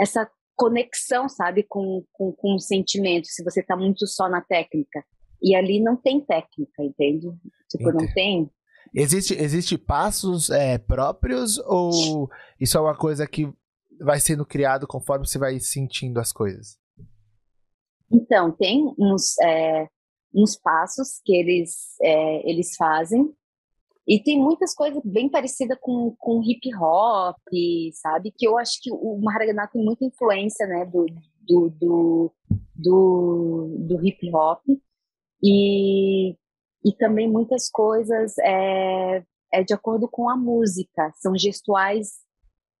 essa 0.00 0.30
conexão, 0.54 1.28
sabe? 1.28 1.64
Com, 1.64 2.04
com, 2.12 2.32
com 2.32 2.54
o 2.54 2.60
sentimento, 2.60 3.26
se 3.26 3.42
você 3.42 3.60
está 3.60 3.76
muito 3.76 4.06
só 4.06 4.28
na 4.28 4.40
técnica. 4.40 5.04
E 5.42 5.54
ali 5.54 5.80
não 5.80 5.96
tem 5.96 6.20
técnica, 6.20 6.82
entende? 6.82 7.28
Tipo, 7.68 7.90
Entendi. 7.90 8.06
não 8.06 8.14
tem. 8.14 8.50
Existe, 8.94 9.34
existe 9.34 9.76
passos 9.76 10.48
é, 10.48 10.78
próprios 10.78 11.58
ou 11.58 12.30
isso 12.58 12.78
é 12.78 12.80
uma 12.80 12.96
coisa 12.96 13.26
que 13.26 13.52
vai 14.00 14.20
sendo 14.20 14.44
criado 14.44 14.86
conforme 14.86 15.26
você 15.26 15.38
vai 15.38 15.58
sentindo 15.60 16.20
as 16.20 16.32
coisas? 16.32 16.78
Então, 18.10 18.52
tem 18.52 18.94
uns, 18.98 19.38
é, 19.40 19.88
uns 20.34 20.56
passos 20.56 21.20
que 21.24 21.34
eles, 21.34 21.96
é, 22.00 22.48
eles 22.48 22.76
fazem, 22.76 23.34
e 24.08 24.22
tem 24.22 24.40
muitas 24.40 24.72
coisas 24.72 25.02
bem 25.04 25.28
parecidas 25.28 25.76
com, 25.80 26.14
com 26.16 26.40
hip 26.40 26.72
hop, 26.76 27.36
sabe? 27.92 28.32
Que 28.36 28.46
eu 28.46 28.56
acho 28.56 28.80
que 28.80 28.90
o 28.92 29.18
Maharagana 29.20 29.66
tem 29.66 29.84
muita 29.84 30.04
influência, 30.04 30.64
né, 30.64 30.84
do, 30.84 31.06
do, 31.42 31.70
do, 31.70 32.32
do, 32.72 33.76
do 33.80 34.06
hip 34.06 34.32
hop. 34.32 34.62
E, 35.42 36.36
e 36.84 36.92
também 36.98 37.28
muitas 37.28 37.68
coisas 37.68 38.38
é, 38.38 39.24
é 39.52 39.64
de 39.64 39.74
acordo 39.74 40.08
com 40.08 40.30
a 40.30 40.36
música, 40.36 41.12
são 41.16 41.36
gestuais 41.36 42.25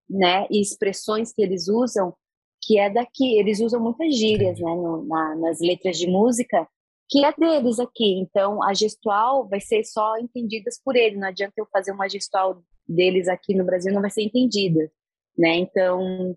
né, 0.08 0.46
e 0.50 0.60
expressões 0.60 1.32
que 1.32 1.42
eles 1.42 1.68
usam, 1.68 2.14
que 2.62 2.78
é 2.78 2.90
daqui. 2.90 3.38
Eles 3.38 3.60
usam 3.60 3.80
muitas 3.80 4.16
gírias, 4.16 4.58
né, 4.58 4.74
no, 4.74 5.04
na, 5.06 5.36
nas 5.36 5.60
letras 5.60 5.98
de 5.98 6.06
música, 6.06 6.66
que 7.08 7.24
é 7.24 7.32
deles 7.32 7.78
aqui. 7.78 8.18
Então, 8.18 8.62
a 8.62 8.74
gestual 8.74 9.48
vai 9.48 9.60
ser 9.60 9.84
só 9.84 10.18
entendidas 10.18 10.80
por 10.82 10.96
ele. 10.96 11.16
Não 11.16 11.28
adianta 11.28 11.54
eu 11.56 11.66
fazer 11.72 11.92
uma 11.92 12.08
gestual 12.08 12.62
deles 12.88 13.28
aqui 13.28 13.54
no 13.54 13.64
Brasil, 13.64 13.92
não 13.92 14.00
vai 14.00 14.10
ser 14.10 14.22
entendida, 14.22 14.90
né? 15.36 15.56
Então, 15.56 16.36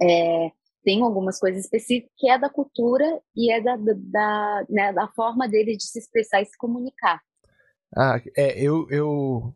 é, 0.00 0.50
tem 0.84 1.02
algumas 1.02 1.38
coisas 1.38 1.64
específicas 1.64 2.12
que 2.16 2.28
é 2.28 2.38
da 2.38 2.48
cultura 2.48 3.20
e 3.36 3.52
é 3.52 3.60
da, 3.60 3.76
da, 3.76 3.94
da, 3.96 4.66
né, 4.68 4.92
da 4.92 5.08
forma 5.08 5.48
dele 5.48 5.76
de 5.76 5.84
se 5.84 5.98
expressar 5.98 6.42
e 6.42 6.46
se 6.46 6.56
comunicar. 6.56 7.20
Ah, 7.96 8.20
é, 8.36 8.58
eu, 8.60 8.88
eu, 8.90 9.54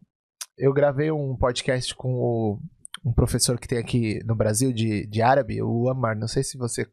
eu 0.58 0.72
gravei 0.72 1.10
um 1.10 1.36
podcast 1.36 1.94
com 1.94 2.14
o 2.14 2.58
um 3.06 3.12
professor 3.12 3.58
que 3.58 3.68
tem 3.68 3.78
aqui 3.78 4.18
no 4.24 4.34
Brasil 4.34 4.72
de, 4.72 5.06
de 5.06 5.22
árabe, 5.22 5.62
o 5.62 5.88
Amar. 5.88 6.18
Não 6.18 6.26
sei 6.26 6.42
se 6.42 6.58
você 6.58 6.84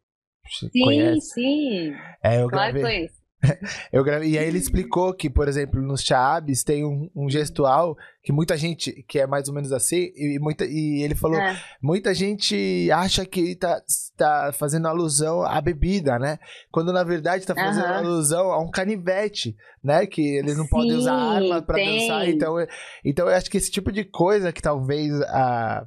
sim, 0.48 0.70
conhece. 0.84 1.22
Sim, 1.22 1.42
sim. 1.42 1.94
É, 2.24 2.42
eu 2.42 2.50
claro 2.50 2.74
gravei. 2.74 2.82
que 2.82 2.88
conheço. 2.88 3.24
eu 3.92 4.04
gravei, 4.04 4.30
e 4.30 4.38
aí 4.38 4.48
ele 4.48 4.58
explicou 4.58 5.14
que, 5.14 5.30
por 5.30 5.50
exemplo, 5.50 5.82
nos 5.82 6.02
Chaabs 6.02 6.64
tem 6.64 6.86
um, 6.86 7.10
um, 7.14 7.30
gestual 7.30 7.98
que 8.24 8.32
muita 8.32 8.56
gente, 8.56 9.04
que 9.06 9.20
é 9.20 9.28
mais 9.28 9.50
ou 9.50 9.54
menos 9.54 9.74
assim, 9.74 10.14
e, 10.16 10.40
muita, 10.40 10.66
e 10.66 11.02
ele 11.04 11.14
falou, 11.14 11.38
é. 11.38 11.60
muita 11.82 12.14
gente 12.14 12.90
acha 12.90 13.26
que 13.26 13.54
tá, 13.56 13.82
tá 14.16 14.52
fazendo 14.54 14.88
alusão 14.88 15.42
à 15.42 15.60
bebida, 15.60 16.18
né? 16.18 16.40
Quando 16.72 16.94
na 16.94 17.04
verdade 17.04 17.46
tá 17.46 17.54
fazendo 17.54 17.86
uhum. 17.86 17.94
alusão 17.94 18.52
a 18.52 18.62
um 18.62 18.72
canivete, 18.72 19.58
né? 19.84 20.06
Que 20.06 20.22
eles 20.38 20.56
não 20.56 20.64
Sim, 20.64 20.70
podem 20.70 20.94
usar 20.94 21.16
arma 21.16 21.62
para 21.62 21.84
dançar. 21.84 22.30
Então, 22.30 22.56
então 23.04 23.28
eu 23.28 23.36
acho 23.36 23.52
que 23.52 23.58
esse 23.58 23.70
tipo 23.72 23.92
de 23.92 24.06
coisa 24.06 24.54
que 24.54 24.62
talvez 24.62 25.12
a 25.24 25.86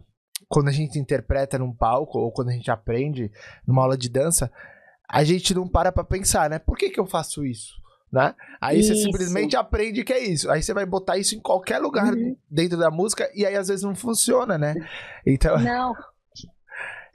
quando 0.48 0.68
a 0.68 0.72
gente 0.72 0.98
interpreta 0.98 1.58
num 1.58 1.72
palco 1.72 2.18
ou 2.18 2.32
quando 2.32 2.48
a 2.50 2.52
gente 2.52 2.70
aprende 2.70 3.30
numa 3.66 3.82
aula 3.82 3.96
de 3.96 4.08
dança, 4.08 4.50
a 5.08 5.24
gente 5.24 5.54
não 5.54 5.68
para 5.68 5.92
pra 5.92 6.04
pensar, 6.04 6.50
né? 6.50 6.58
Por 6.58 6.76
que 6.76 6.90
que 6.90 7.00
eu 7.00 7.06
faço 7.06 7.44
isso? 7.44 7.74
Né? 8.12 8.34
Aí 8.60 8.78
isso. 8.78 8.94
você 8.94 9.02
simplesmente 9.02 9.56
aprende 9.56 10.04
que 10.04 10.12
é 10.12 10.24
isso. 10.24 10.50
Aí 10.50 10.62
você 10.62 10.72
vai 10.72 10.86
botar 10.86 11.18
isso 11.18 11.34
em 11.34 11.40
qualquer 11.40 11.78
lugar 11.78 12.14
uhum. 12.14 12.36
dentro 12.48 12.78
da 12.78 12.90
música 12.90 13.30
e 13.34 13.44
aí 13.44 13.56
às 13.56 13.68
vezes 13.68 13.82
não 13.82 13.94
funciona, 13.94 14.56
né? 14.56 14.74
Então. 15.26 15.58
Não. 15.62 15.92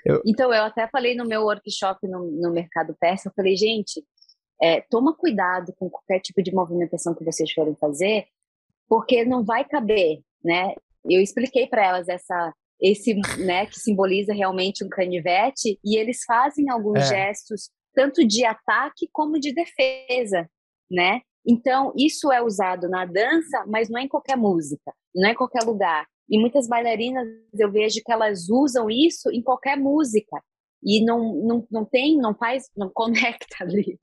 Eu... 0.04 0.22
Então, 0.26 0.52
eu 0.52 0.64
até 0.64 0.88
falei 0.88 1.16
no 1.16 1.26
meu 1.26 1.44
workshop 1.44 2.08
no, 2.08 2.32
no 2.32 2.52
Mercado 2.52 2.96
Persa, 3.00 3.30
eu 3.30 3.34
falei, 3.36 3.56
gente, 3.56 4.04
é, 4.60 4.82
toma 4.82 5.16
cuidado 5.16 5.74
com 5.78 5.90
qualquer 5.90 6.20
tipo 6.20 6.42
de 6.42 6.54
movimentação 6.54 7.14
que 7.14 7.24
vocês 7.24 7.52
forem 7.52 7.76
fazer, 7.76 8.26
porque 8.90 9.24
não 9.24 9.44
vai 9.44 9.64
caber, 9.64 10.22
né? 10.44 10.74
Eu 11.06 11.22
expliquei 11.22 11.68
para 11.68 11.86
elas 11.86 12.10
essa 12.10 12.52
esse, 12.82 13.14
né, 13.38 13.66
que 13.68 13.80
simboliza 13.80 14.34
realmente 14.34 14.84
um 14.84 14.90
canivete, 14.90 15.80
e 15.84 15.98
eles 15.98 16.24
fazem 16.26 16.70
alguns 16.70 17.00
é. 17.00 17.06
gestos 17.06 17.70
tanto 17.94 18.26
de 18.26 18.46
ataque 18.46 19.08
como 19.12 19.40
de 19.40 19.54
defesa, 19.54 20.50
né? 20.90 21.22
Então, 21.46 21.94
isso 21.98 22.32
é 22.32 22.42
usado 22.42 22.88
na 22.88 23.06
dança, 23.06 23.66
mas 23.68 23.90
não 23.90 24.00
é 24.00 24.04
em 24.04 24.08
qualquer 24.08 24.38
música, 24.38 24.94
não 25.14 25.28
é 25.28 25.32
em 25.32 25.36
qualquer 25.36 25.64
lugar. 25.64 26.06
E 26.30 26.40
muitas 26.40 26.68
bailarinas 26.68 27.28
eu 27.58 27.72
vejo 27.72 28.02
que 28.06 28.12
elas 28.12 28.50
usam 28.50 28.90
isso 28.90 29.30
em 29.32 29.42
qualquer 29.42 29.78
música 29.78 30.42
e 30.84 31.04
não, 31.04 31.36
não, 31.36 31.68
não 31.70 31.86
tem, 31.86 32.18
não 32.18 32.34
faz, 32.34 32.70
não 32.76 32.90
conecta 32.94 33.64
ali. 33.64 34.00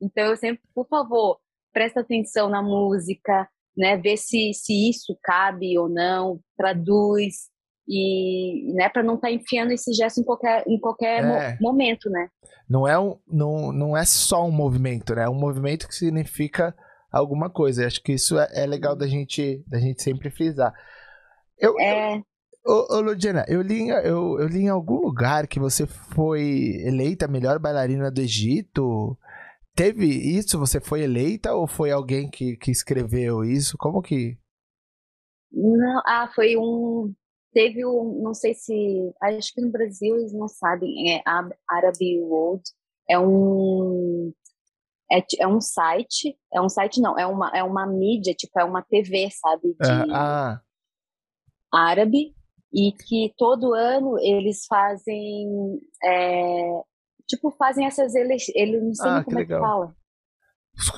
Então, 0.00 0.26
eu 0.26 0.36
sempre, 0.36 0.62
por 0.74 0.86
favor, 0.88 1.38
presta 1.72 2.00
atenção 2.00 2.48
na 2.48 2.60
música, 2.60 3.48
né? 3.76 3.96
Ver 3.96 4.16
se, 4.16 4.52
se 4.52 4.90
isso 4.90 5.16
cabe 5.22 5.78
ou 5.78 5.88
não, 5.88 6.40
traduz, 6.56 7.48
e 7.88 8.72
né 8.74 8.88
para 8.88 9.02
não 9.02 9.14
estar 9.14 9.28
tá 9.28 9.32
enfiando 9.32 9.72
esse 9.72 9.92
gesto 9.92 10.20
em 10.20 10.24
qualquer, 10.24 10.64
em 10.66 10.78
qualquer 10.78 11.24
é. 11.24 11.56
mo 11.60 11.72
momento, 11.72 12.08
né? 12.10 12.28
Não 12.68 12.86
é, 12.86 12.98
um, 12.98 13.18
não, 13.26 13.72
não 13.72 13.96
é 13.96 14.04
só 14.04 14.46
um 14.46 14.50
movimento, 14.50 15.14
né? 15.14 15.24
É 15.24 15.28
um 15.28 15.38
movimento 15.38 15.86
que 15.86 15.94
significa 15.94 16.74
alguma 17.10 17.50
coisa. 17.50 17.82
Eu 17.82 17.86
acho 17.86 18.02
que 18.02 18.12
isso 18.12 18.38
é, 18.38 18.48
é 18.54 18.66
legal 18.66 18.96
da 18.96 19.06
gente, 19.06 19.62
da 19.66 19.78
gente 19.78 20.02
sempre 20.02 20.30
frisar. 20.30 20.72
Eu, 21.58 21.78
é... 21.78 22.16
eu, 22.16 22.22
ô, 22.64 22.96
ô, 22.96 23.00
Ludiana, 23.00 23.44
eu 23.48 23.60
li, 23.60 23.88
eu, 23.88 24.38
eu 24.40 24.46
li 24.46 24.62
em 24.62 24.68
algum 24.68 25.00
lugar 25.00 25.46
que 25.46 25.60
você 25.60 25.86
foi 25.86 26.80
eleita 26.84 27.28
melhor 27.28 27.58
bailarina 27.58 28.10
do 28.10 28.20
Egito. 28.20 29.18
Teve 29.74 30.06
isso? 30.06 30.58
Você 30.58 30.80
foi 30.80 31.02
eleita 31.02 31.54
ou 31.54 31.66
foi 31.66 31.90
alguém 31.90 32.30
que, 32.30 32.56
que 32.56 32.70
escreveu 32.70 33.44
isso? 33.44 33.76
Como 33.76 34.00
que. 34.00 34.38
Não, 35.52 36.02
ah, 36.06 36.30
foi 36.34 36.56
um 36.56 37.12
Teve 37.52 37.84
um, 37.84 38.22
não 38.22 38.32
sei 38.32 38.54
se, 38.54 39.12
acho 39.22 39.52
que 39.52 39.60
no 39.60 39.70
Brasil 39.70 40.16
eles 40.16 40.32
não 40.32 40.48
sabem, 40.48 41.16
é 41.16 41.22
Arab 41.68 41.96
World, 42.22 42.62
é 43.08 43.18
um 43.18 44.32
é, 45.10 45.22
é 45.40 45.46
um 45.46 45.60
site, 45.60 46.38
é 46.52 46.60
um 46.60 46.68
site 46.68 47.00
não, 47.00 47.18
é 47.18 47.26
uma 47.26 47.50
é 47.54 47.62
uma 47.62 47.86
mídia, 47.86 48.34
tipo 48.34 48.58
é 48.58 48.64
uma 48.64 48.82
TV, 48.82 49.28
sabe, 49.30 49.74
de 49.78 50.10
uh, 50.10 50.14
ah. 50.14 50.62
árabe 51.70 52.34
e 52.72 52.92
que 52.92 53.34
todo 53.36 53.74
ano 53.74 54.18
eles 54.18 54.64
fazem 54.66 55.78
é, 56.02 56.80
tipo 57.28 57.50
fazem 57.50 57.84
essas 57.84 58.14
eleições, 58.14 58.56
ele 58.56 58.80
não 58.80 58.94
sei 58.94 59.10
ah, 59.10 59.24
como 59.24 59.38
é 59.38 59.44
que 59.44 59.58
fala. 59.58 59.94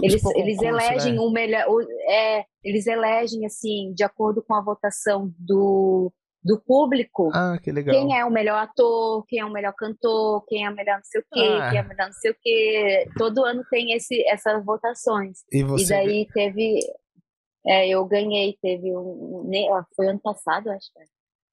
Eles, 0.00 0.24
eles 0.36 0.62
elegem 0.62 1.14
né? 1.14 1.20
o 1.20 1.30
melhor, 1.30 1.66
é, 2.08 2.44
eles 2.62 2.86
elegem 2.86 3.44
assim, 3.44 3.92
de 3.92 4.04
acordo 4.04 4.40
com 4.40 4.54
a 4.54 4.62
votação 4.62 5.34
do 5.36 6.12
do 6.44 6.60
público. 6.60 7.30
Ah, 7.32 7.58
que 7.62 7.72
legal. 7.72 7.94
Quem 7.94 8.18
é 8.18 8.24
o 8.24 8.30
melhor 8.30 8.58
ator, 8.58 9.24
quem 9.26 9.40
é 9.40 9.44
o 9.44 9.50
melhor 9.50 9.72
cantor, 9.72 10.44
quem 10.46 10.66
é 10.66 10.70
o 10.70 10.74
melhor 10.74 10.96
não 10.96 11.04
sei 11.04 11.20
o 11.20 11.24
quê, 11.32 11.58
ah. 11.60 11.70
quem 11.70 11.78
é 11.78 11.82
o 11.82 11.88
melhor 11.88 12.06
não 12.06 12.12
sei 12.12 12.30
o 12.30 12.36
quê. 12.40 13.08
Todo 13.16 13.44
ano 13.44 13.64
tem 13.70 13.92
esse, 13.92 14.22
essas 14.28 14.62
votações. 14.64 15.38
E, 15.50 15.62
você... 15.62 15.84
e 15.84 15.88
daí 15.88 16.28
teve. 16.32 16.80
É, 17.66 17.88
eu 17.88 18.04
ganhei, 18.04 18.58
teve 18.60 18.94
um. 18.94 19.50
Foi 19.96 20.08
ano 20.08 20.20
passado, 20.20 20.70
acho. 20.70 20.90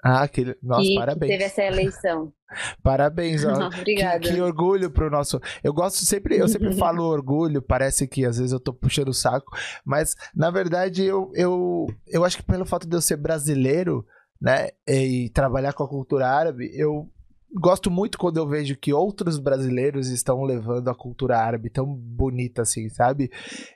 Ah, 0.04 0.28
que, 0.28 0.58
nossa, 0.64 0.82
que, 0.82 0.96
parabéns. 0.96 1.32
Que 1.32 1.38
teve 1.38 1.44
essa 1.44 1.64
eleição. 1.64 2.34
parabéns, 2.84 3.46
ó. 3.46 3.54
Obrigada. 3.80 4.20
Que, 4.20 4.34
que, 4.34 4.42
orgulho 4.42 4.90
pro 4.90 5.12
nosso. 5.12 5.40
Eu 5.64 5.74
gosto 5.74 6.04
sempre, 6.04 6.38
eu 6.38 6.48
sempre 6.50 6.74
falo 6.76 7.04
orgulho, 7.04 7.62
parece 7.62 8.08
que 8.08 8.26
às 8.26 8.38
vezes 8.38 8.52
eu 8.52 8.60
tô 8.60 8.74
puxando 8.74 9.10
o 9.10 9.14
saco, 9.14 9.56
mas 9.86 10.16
na 10.36 10.50
verdade 10.50 11.06
eu, 11.06 11.32
eu, 11.36 11.86
eu 12.08 12.26
acho 12.26 12.38
que 12.38 12.44
pelo 12.44 12.66
fato 12.66 12.88
de 12.88 12.96
eu 12.98 13.02
ser 13.02 13.16
brasileiro, 13.16 14.06
né, 14.42 14.70
e 14.88 15.30
trabalhar 15.30 15.74
com 15.74 15.84
a 15.84 15.88
cultura 15.88 16.28
árabe, 16.28 16.72
eu 16.74 17.08
gosto 17.54 17.92
muito 17.92 18.18
quando 18.18 18.38
eu 18.38 18.48
vejo 18.48 18.76
que 18.76 18.94
outros 18.94 19.38
brasileiros 19.38 20.08
estão 20.08 20.44
levando 20.44 20.90
a 20.90 20.96
cultura 20.96 21.38
árabe 21.38 21.70
tão 21.70 21.86
bonita 21.86 22.62
assim, 22.62 22.90
sabe? 22.90 23.30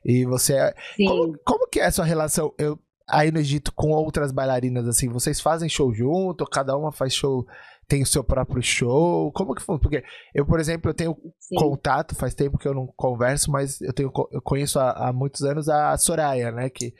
E 0.03 0.25
você. 0.25 0.53
É, 0.53 0.73
como, 0.97 1.37
como, 1.45 1.67
que 1.67 1.79
é 1.79 1.85
a 1.85 1.91
sua 1.91 2.05
relação 2.05 2.53
eu, 2.57 2.79
aí 3.07 3.31
no 3.31 3.39
Egito 3.39 3.71
com 3.73 3.89
outras 3.91 4.31
bailarinas? 4.31 4.87
assim? 4.87 5.09
Vocês 5.09 5.39
fazem 5.41 5.69
show 5.69 5.93
junto? 5.93 6.45
Cada 6.45 6.75
uma 6.77 6.91
faz 6.91 7.13
show 7.13 7.45
tem 7.87 8.01
o 8.01 8.05
seu 8.05 8.23
próprio 8.23 8.61
show? 8.61 9.31
Como 9.31 9.53
que 9.53 9.61
funciona? 9.61 9.79
Porque 9.79 10.03
eu, 10.33 10.45
por 10.45 10.59
exemplo, 10.59 10.89
eu 10.89 10.93
tenho 10.93 11.17
Sim. 11.39 11.55
contato, 11.55 12.15
faz 12.15 12.33
tempo 12.33 12.57
que 12.57 12.67
eu 12.67 12.73
não 12.73 12.87
converso, 12.95 13.51
mas 13.51 13.81
eu 13.81 13.93
tenho 13.93 14.11
eu 14.31 14.41
conheço 14.41 14.79
há, 14.79 15.09
há 15.09 15.13
muitos 15.13 15.41
anos 15.43 15.69
a 15.69 15.97
Soraya, 15.97 16.51
né? 16.51 16.69
Que, 16.69 16.93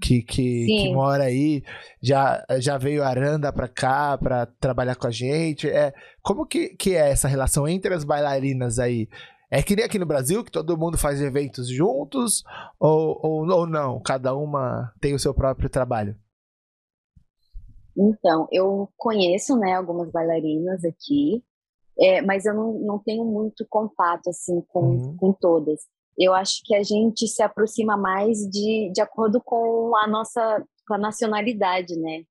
que, 0.00 0.22
que, 0.22 0.66
que, 0.66 0.92
mora 0.92 1.24
aí, 1.24 1.62
já, 2.00 2.44
já 2.58 2.78
veio 2.78 3.02
a 3.02 3.08
Aranda 3.08 3.52
pra 3.52 3.68
cá 3.68 4.16
pra 4.18 4.46
trabalhar 4.46 4.96
com 4.96 5.06
a 5.06 5.10
gente. 5.10 5.68
É, 5.68 5.92
como 6.22 6.46
que, 6.46 6.70
que 6.70 6.94
é 6.94 7.10
essa 7.10 7.28
relação 7.28 7.66
entre 7.66 7.94
as 7.94 8.04
bailarinas 8.04 8.78
aí? 8.78 9.08
É 9.50 9.62
que 9.62 9.74
nem 9.74 9.84
aqui 9.84 9.98
no 9.98 10.04
Brasil, 10.06 10.44
que 10.44 10.50
todo 10.50 10.76
mundo 10.76 10.98
faz 10.98 11.22
eventos 11.22 11.68
juntos, 11.68 12.44
ou, 12.78 13.18
ou, 13.22 13.48
ou 13.50 13.66
não? 13.66 14.00
Cada 14.00 14.34
uma 14.34 14.92
tem 15.00 15.14
o 15.14 15.18
seu 15.18 15.32
próprio 15.32 15.70
trabalho? 15.70 16.14
Então, 17.98 18.46
eu 18.52 18.88
conheço, 18.96 19.56
né, 19.56 19.74
algumas 19.74 20.10
bailarinas 20.10 20.84
aqui, 20.84 21.42
é, 21.98 22.22
mas 22.22 22.46
eu 22.46 22.54
não, 22.54 22.74
não 22.74 22.98
tenho 22.98 23.24
muito 23.24 23.66
contato, 23.68 24.30
assim, 24.30 24.62
com, 24.68 24.80
uhum. 24.80 25.16
com 25.16 25.32
todas. 25.32 25.80
Eu 26.16 26.32
acho 26.32 26.60
que 26.64 26.74
a 26.74 26.82
gente 26.82 27.26
se 27.26 27.42
aproxima 27.42 27.96
mais 27.96 28.38
de, 28.38 28.90
de 28.92 29.00
acordo 29.00 29.40
com 29.44 29.96
a 29.96 30.06
nossa 30.06 30.64
com 30.86 30.94
a 30.94 30.98
nacionalidade, 30.98 31.96
né? 31.96 32.18
Uhum. 32.18 32.24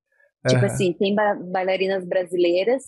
Tipo 0.49 0.65
assim, 0.65 0.93
tem 0.93 1.13
ba 1.13 1.35
bailarinas 1.35 2.03
brasileiras, 2.05 2.85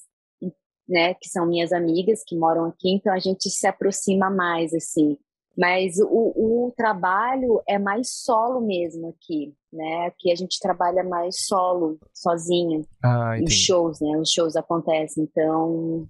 né, 0.88 1.13
que 1.13 1.30
são 1.30 1.45
minhas 1.45 1.71
amigas, 1.71 2.23
que 2.25 2.36
moram 2.36 2.65
aqui, 2.65 2.89
então 2.89 3.13
a 3.13 3.19
gente 3.19 3.49
se 3.49 3.67
aproxima 3.67 4.30
mais, 4.30 4.73
assim. 4.73 5.17
Mas 5.58 6.00
o, 6.00 6.08
o 6.08 6.74
trabalho 6.76 7.62
é 7.68 7.78
mais 7.78 8.12
solo 8.12 8.62
mesmo 8.62 9.10
aqui, 9.10 9.54
né? 9.72 10.08
Aqui 10.08 10.32
a 10.32 10.36
gente 10.36 10.60
trabalha 10.60 11.04
mais 11.04 11.45
solo, 11.45 12.00
sozinho. 12.14 12.86
Ah, 13.04 13.36
Os 13.43 13.54
shows, 13.54 14.00
né? 14.00 14.18
Os 14.18 14.32
shows 14.32 14.56
acontecem. 14.56 15.24
Então, 15.26 16.08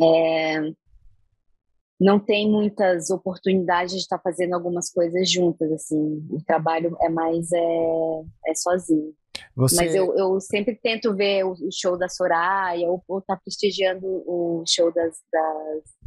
é, 0.00 0.70
não 2.00 2.20
tem 2.20 2.48
muitas 2.48 3.10
oportunidades 3.10 3.94
de 3.94 4.00
estar 4.00 4.18
fazendo 4.18 4.54
algumas 4.54 4.90
coisas 4.90 5.30
juntas, 5.30 5.72
assim. 5.72 6.24
O 6.30 6.42
trabalho 6.44 6.96
é 7.00 7.08
mais 7.08 7.50
é, 7.50 8.22
é 8.46 8.54
sozinho. 8.54 9.14
Você... 9.56 9.76
Mas 9.76 9.94
eu, 9.94 10.16
eu 10.16 10.40
sempre 10.40 10.76
tento 10.76 11.14
ver 11.14 11.44
o, 11.44 11.56
show 11.72 11.98
da 11.98 12.08
Soraya 12.08 12.88
ou 12.88 13.18
estar 13.18 13.34
tá 13.34 13.40
prestigiando 13.42 14.06
o 14.06 14.62
show 14.66 14.92
das, 14.92 15.16
das 15.32 15.97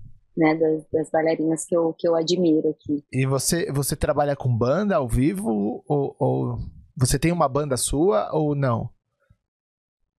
né, 0.41 0.55
das, 0.55 0.83
das, 0.91 1.09
bailarinas 1.11 1.63
que 1.63 1.75
eu, 1.75 1.93
que 1.93 2.07
eu 2.07 2.15
admiro 2.15 2.69
aqui. 2.69 3.05
E 3.13 3.27
você, 3.27 3.71
você 3.71 3.95
trabalha 3.95 4.35
com 4.35 4.57
banda 4.57 4.95
ao 4.95 5.07
vivo 5.07 5.83
ou, 5.87 6.15
ou 6.17 6.57
você 6.97 7.19
tem 7.19 7.31
uma 7.31 7.47
banda 7.47 7.77
sua 7.77 8.33
ou 8.33 8.55
não? 8.55 8.89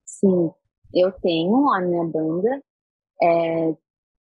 Sim, 0.06 0.52
eu 0.94 1.10
tenho 1.10 1.68
a 1.74 1.80
minha 1.80 2.04
banda. 2.04 2.62
É, 3.20 3.74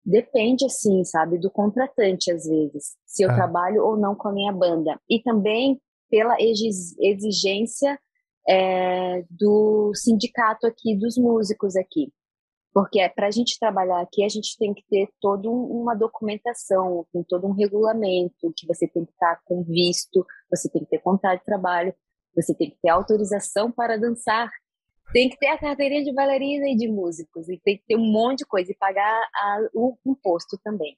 depende, 0.03 0.65
assim, 0.65 1.03
sabe, 1.03 1.37
do 1.37 1.51
contratante 1.51 2.31
às 2.31 2.45
vezes, 2.45 2.95
se 3.05 3.23
eu 3.23 3.29
ah. 3.29 3.35
trabalho 3.35 3.83
ou 3.85 3.95
não 3.95 4.15
com 4.15 4.29
a 4.29 4.33
minha 4.33 4.51
banda. 4.51 4.99
E 5.07 5.21
também 5.21 5.79
pela 6.09 6.35
exigência 6.99 7.97
é, 8.49 9.23
do 9.29 9.93
sindicato 9.93 10.65
aqui, 10.65 10.97
dos 10.97 11.15
músicos 11.15 11.75
aqui. 11.75 12.11
Porque 12.73 13.07
para 13.09 13.27
a 13.27 13.31
gente 13.31 13.59
trabalhar 13.59 13.99
aqui, 14.01 14.23
a 14.23 14.29
gente 14.29 14.57
tem 14.57 14.73
que 14.73 14.83
ter 14.89 15.09
toda 15.19 15.49
uma 15.49 15.93
documentação, 15.93 17.05
tem 17.11 17.23
todo 17.23 17.45
um 17.45 17.51
regulamento, 17.51 18.53
que 18.55 18.65
você 18.65 18.87
tem 18.87 19.05
que 19.05 19.11
estar 19.11 19.41
com 19.45 19.61
visto, 19.63 20.25
você 20.49 20.69
tem 20.69 20.83
que 20.83 20.89
ter 20.89 20.99
contrato 20.99 21.39
de 21.39 21.45
trabalho, 21.45 21.93
você 22.33 22.55
tem 22.55 22.69
que 22.69 22.77
ter 22.81 22.89
autorização 22.89 23.71
para 23.71 23.97
dançar, 23.97 24.49
tem 25.11 25.29
que 25.29 25.37
ter 25.37 25.47
a 25.47 25.57
carteirinha 25.57 26.03
de 26.03 26.13
bailarina 26.13 26.69
e 26.69 26.75
de 26.77 26.87
músicos, 26.87 27.49
e 27.49 27.59
tem 27.59 27.77
que 27.77 27.83
ter 27.85 27.97
um 27.97 28.11
monte 28.11 28.39
de 28.39 28.45
coisa, 28.45 28.71
e 28.71 28.77
pagar 28.77 29.21
a, 29.35 29.57
o 29.73 29.97
imposto 30.05 30.57
também. 30.63 30.97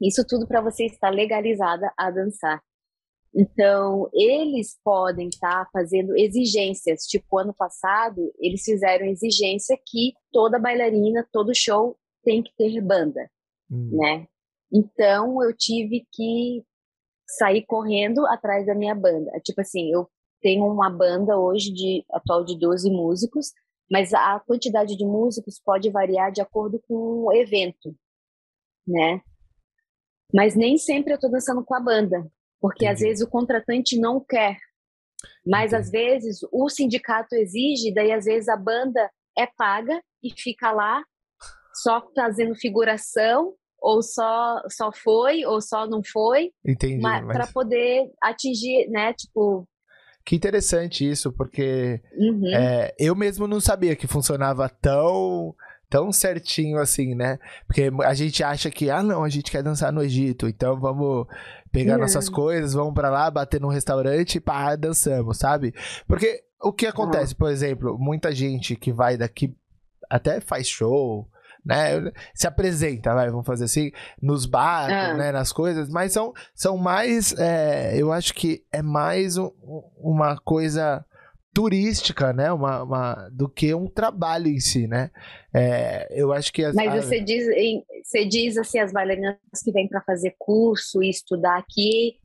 Isso 0.00 0.24
tudo 0.26 0.46
para 0.46 0.60
você 0.60 0.86
estar 0.86 1.10
legalizada 1.10 1.92
a 1.98 2.10
dançar. 2.10 2.62
Então, 3.36 4.08
eles 4.12 4.78
podem 4.84 5.28
estar 5.28 5.64
tá 5.64 5.70
fazendo 5.72 6.16
exigências. 6.16 7.02
Tipo, 7.02 7.38
ano 7.38 7.52
passado, 7.52 8.32
eles 8.38 8.62
fizeram 8.62 9.06
exigência 9.06 9.76
que 9.84 10.12
toda 10.32 10.58
bailarina, 10.58 11.26
todo 11.32 11.54
show 11.54 11.96
tem 12.22 12.42
que 12.42 12.54
ter 12.56 12.80
banda, 12.80 13.28
hum. 13.70 13.90
né? 13.92 14.28
Então, 14.72 15.42
eu 15.42 15.54
tive 15.56 16.06
que 16.12 16.64
sair 17.26 17.64
correndo 17.66 18.24
atrás 18.26 18.66
da 18.66 18.74
minha 18.74 18.94
banda. 18.94 19.30
Tipo 19.44 19.60
assim, 19.60 19.92
eu 19.92 20.08
tenho 20.40 20.66
uma 20.66 20.90
banda 20.90 21.38
hoje 21.38 21.72
de 21.72 22.04
atual 22.10 22.44
de 22.44 22.58
12 22.58 22.90
músicos, 22.90 23.52
mas 23.90 24.12
a 24.12 24.38
quantidade 24.40 24.96
de 24.96 25.04
músicos 25.04 25.60
pode 25.62 25.90
variar 25.90 26.30
de 26.30 26.40
acordo 26.40 26.80
com 26.86 27.24
o 27.24 27.32
evento, 27.32 27.94
né? 28.86 29.20
Mas 30.32 30.54
nem 30.54 30.76
sempre 30.76 31.12
eu 31.12 31.16
estou 31.16 31.30
dançando 31.30 31.64
com 31.64 31.74
a 31.74 31.80
banda. 31.80 32.30
Porque 32.64 32.86
Entendi. 32.86 32.94
às 32.94 33.00
vezes 33.00 33.22
o 33.22 33.28
contratante 33.28 33.98
não 33.98 34.18
quer, 34.18 34.56
mas 35.46 35.74
Entendi. 35.74 35.82
às 35.82 35.90
vezes 35.90 36.38
o 36.50 36.66
sindicato 36.70 37.34
exige, 37.34 37.92
daí 37.92 38.10
às 38.10 38.24
vezes 38.24 38.48
a 38.48 38.56
banda 38.56 39.10
é 39.36 39.46
paga 39.46 40.00
e 40.22 40.30
fica 40.34 40.72
lá 40.72 41.04
só 41.74 42.02
fazendo 42.16 42.54
figuração 42.54 43.52
ou 43.78 44.02
só 44.02 44.62
só 44.70 44.90
foi 44.90 45.44
ou 45.44 45.60
só 45.60 45.86
não 45.86 46.00
foi. 46.02 46.52
Entendi. 46.66 47.02
Mas, 47.02 47.26
para 47.26 47.46
poder 47.48 48.10
atingir, 48.22 48.88
né, 48.88 49.12
tipo 49.12 49.68
que 50.24 50.34
interessante 50.34 51.06
isso, 51.06 51.30
porque 51.30 52.00
uhum. 52.16 52.46
é, 52.46 52.94
eu 52.98 53.14
mesmo 53.14 53.46
não 53.46 53.60
sabia 53.60 53.94
que 53.94 54.06
funcionava 54.06 54.70
tão 54.70 55.54
tão 55.88 56.12
certinho 56.12 56.78
assim, 56.78 57.14
né? 57.14 57.38
Porque 57.66 57.90
a 58.04 58.14
gente 58.14 58.42
acha 58.42 58.70
que, 58.70 58.90
ah, 58.90 59.02
não, 59.02 59.24
a 59.24 59.28
gente 59.28 59.50
quer 59.50 59.62
dançar 59.62 59.92
no 59.92 60.02
Egito, 60.02 60.48
então 60.48 60.78
vamos 60.78 61.26
pegar 61.70 61.98
nossas 61.98 62.28
coisas, 62.28 62.72
vamos 62.72 62.94
para 62.94 63.10
lá, 63.10 63.30
bater 63.30 63.60
num 63.60 63.68
restaurante 63.68 64.36
e 64.36 64.40
pá, 64.40 64.76
dançamos, 64.76 65.38
sabe? 65.38 65.74
Porque 66.06 66.42
o 66.62 66.72
que 66.72 66.86
acontece, 66.86 67.34
por 67.34 67.50
exemplo, 67.50 67.98
muita 67.98 68.32
gente 68.32 68.76
que 68.76 68.92
vai 68.92 69.16
daqui 69.16 69.54
até 70.08 70.40
faz 70.40 70.68
show, 70.68 71.28
né? 71.64 72.12
Se 72.34 72.46
apresenta, 72.46 73.14
vai, 73.14 73.30
vamos 73.30 73.46
fazer 73.46 73.64
assim, 73.64 73.90
nos 74.20 74.46
barcos, 74.46 74.94
ah. 74.94 75.14
né? 75.14 75.32
Nas 75.32 75.52
coisas, 75.52 75.88
mas 75.88 76.12
são, 76.12 76.32
são 76.54 76.76
mais, 76.76 77.32
é, 77.38 77.96
eu 77.96 78.12
acho 78.12 78.34
que 78.34 78.64
é 78.72 78.82
mais 78.82 79.36
um, 79.36 79.50
uma 79.96 80.36
coisa 80.38 81.04
turística, 81.54 82.32
né? 82.32 82.52
Uma, 82.52 82.82
uma, 82.82 83.28
do 83.32 83.48
que 83.48 83.72
um 83.72 83.86
trabalho 83.86 84.48
em 84.48 84.58
si, 84.58 84.88
né? 84.88 85.10
É, 85.54 86.08
eu 86.10 86.32
acho 86.32 86.52
que 86.52 86.64
as, 86.64 86.74
Mas 86.74 87.04
você 87.04 87.20
diz, 87.20 87.46
você 88.04 88.24
diz 88.24 88.58
assim 88.58 88.80
as 88.80 88.92
bailarinas 88.92 89.36
que 89.64 89.70
vêm 89.70 89.88
para 89.88 90.02
fazer 90.02 90.34
curso 90.36 91.00
e 91.00 91.08
estudar 91.08 91.56
aqui, 91.56 92.18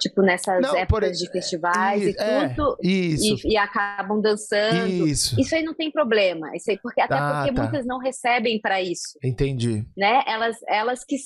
tipo 0.00 0.22
nessas 0.22 0.62
não, 0.62 0.76
épocas 0.76 1.18
por... 1.18 1.26
de 1.26 1.32
festivais 1.32 2.02
e, 2.02 2.10
e 2.10 2.16
é, 2.16 2.48
tudo, 2.50 2.76
isso. 2.80 3.46
E, 3.48 3.54
e, 3.54 3.56
acabam 3.56 4.20
dançando. 4.20 4.86
Isso. 4.86 5.38
Isso 5.40 5.54
aí 5.56 5.64
não 5.64 5.74
tem 5.74 5.90
problema. 5.90 6.54
Isso 6.54 6.70
aí 6.70 6.78
porque 6.80 7.00
até 7.00 7.14
ah, 7.14 7.42
porque 7.42 7.54
tá. 7.54 7.62
muitas 7.62 7.84
não 7.84 7.98
recebem 7.98 8.60
para 8.60 8.80
isso. 8.80 9.18
Entendi. 9.22 9.84
Né? 9.96 10.22
Elas, 10.28 10.56
elas 10.68 11.04
que, 11.04 11.16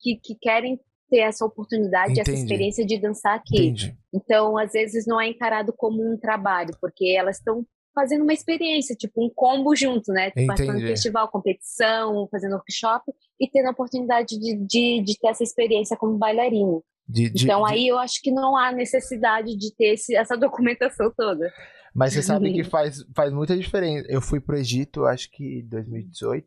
que, 0.00 0.16
que 0.22 0.34
querem 0.40 0.78
ter 1.08 1.20
essa 1.20 1.44
oportunidade, 1.44 2.12
Entendi. 2.12 2.30
essa 2.30 2.40
experiência 2.40 2.86
de 2.86 3.00
dançar 3.00 3.36
aqui. 3.36 3.56
Entendi. 3.56 3.96
Então, 4.12 4.56
às 4.56 4.72
vezes 4.72 5.06
não 5.06 5.20
é 5.20 5.28
encarado 5.28 5.72
como 5.76 6.02
um 6.02 6.16
trabalho, 6.16 6.76
porque 6.80 7.14
elas 7.16 7.36
estão 7.36 7.66
fazendo 7.94 8.22
uma 8.22 8.32
experiência, 8.32 8.94
tipo 8.94 9.24
um 9.24 9.30
combo 9.34 9.74
junto, 9.74 10.12
né? 10.12 10.30
Participando 10.46 10.80
festival, 10.80 11.28
competição, 11.28 12.28
fazendo 12.30 12.52
workshop 12.52 13.12
e 13.40 13.50
tendo 13.50 13.66
a 13.66 13.70
oportunidade 13.72 14.38
de, 14.38 14.56
de, 14.56 15.02
de 15.02 15.18
ter 15.18 15.28
essa 15.28 15.42
experiência 15.42 15.96
como 15.96 16.16
bailarina. 16.16 16.80
De, 17.08 17.30
de, 17.30 17.44
então 17.44 17.64
aí 17.64 17.88
eu 17.88 17.98
acho 17.98 18.20
que 18.22 18.30
não 18.30 18.56
há 18.56 18.70
necessidade 18.70 19.56
de 19.56 19.74
ter 19.74 19.94
esse, 19.94 20.14
essa 20.14 20.36
documentação 20.38 21.12
toda. 21.16 21.52
Mas 21.92 22.12
você 22.12 22.22
sabe 22.22 22.52
que 22.52 22.62
faz, 22.70 23.04
faz 23.16 23.32
muita 23.32 23.56
diferença. 23.56 24.06
Eu 24.08 24.20
fui 24.20 24.38
pro 24.38 24.56
Egito, 24.56 25.04
acho 25.04 25.28
que 25.30 25.60
em 25.60 25.68
2018. 25.68 26.46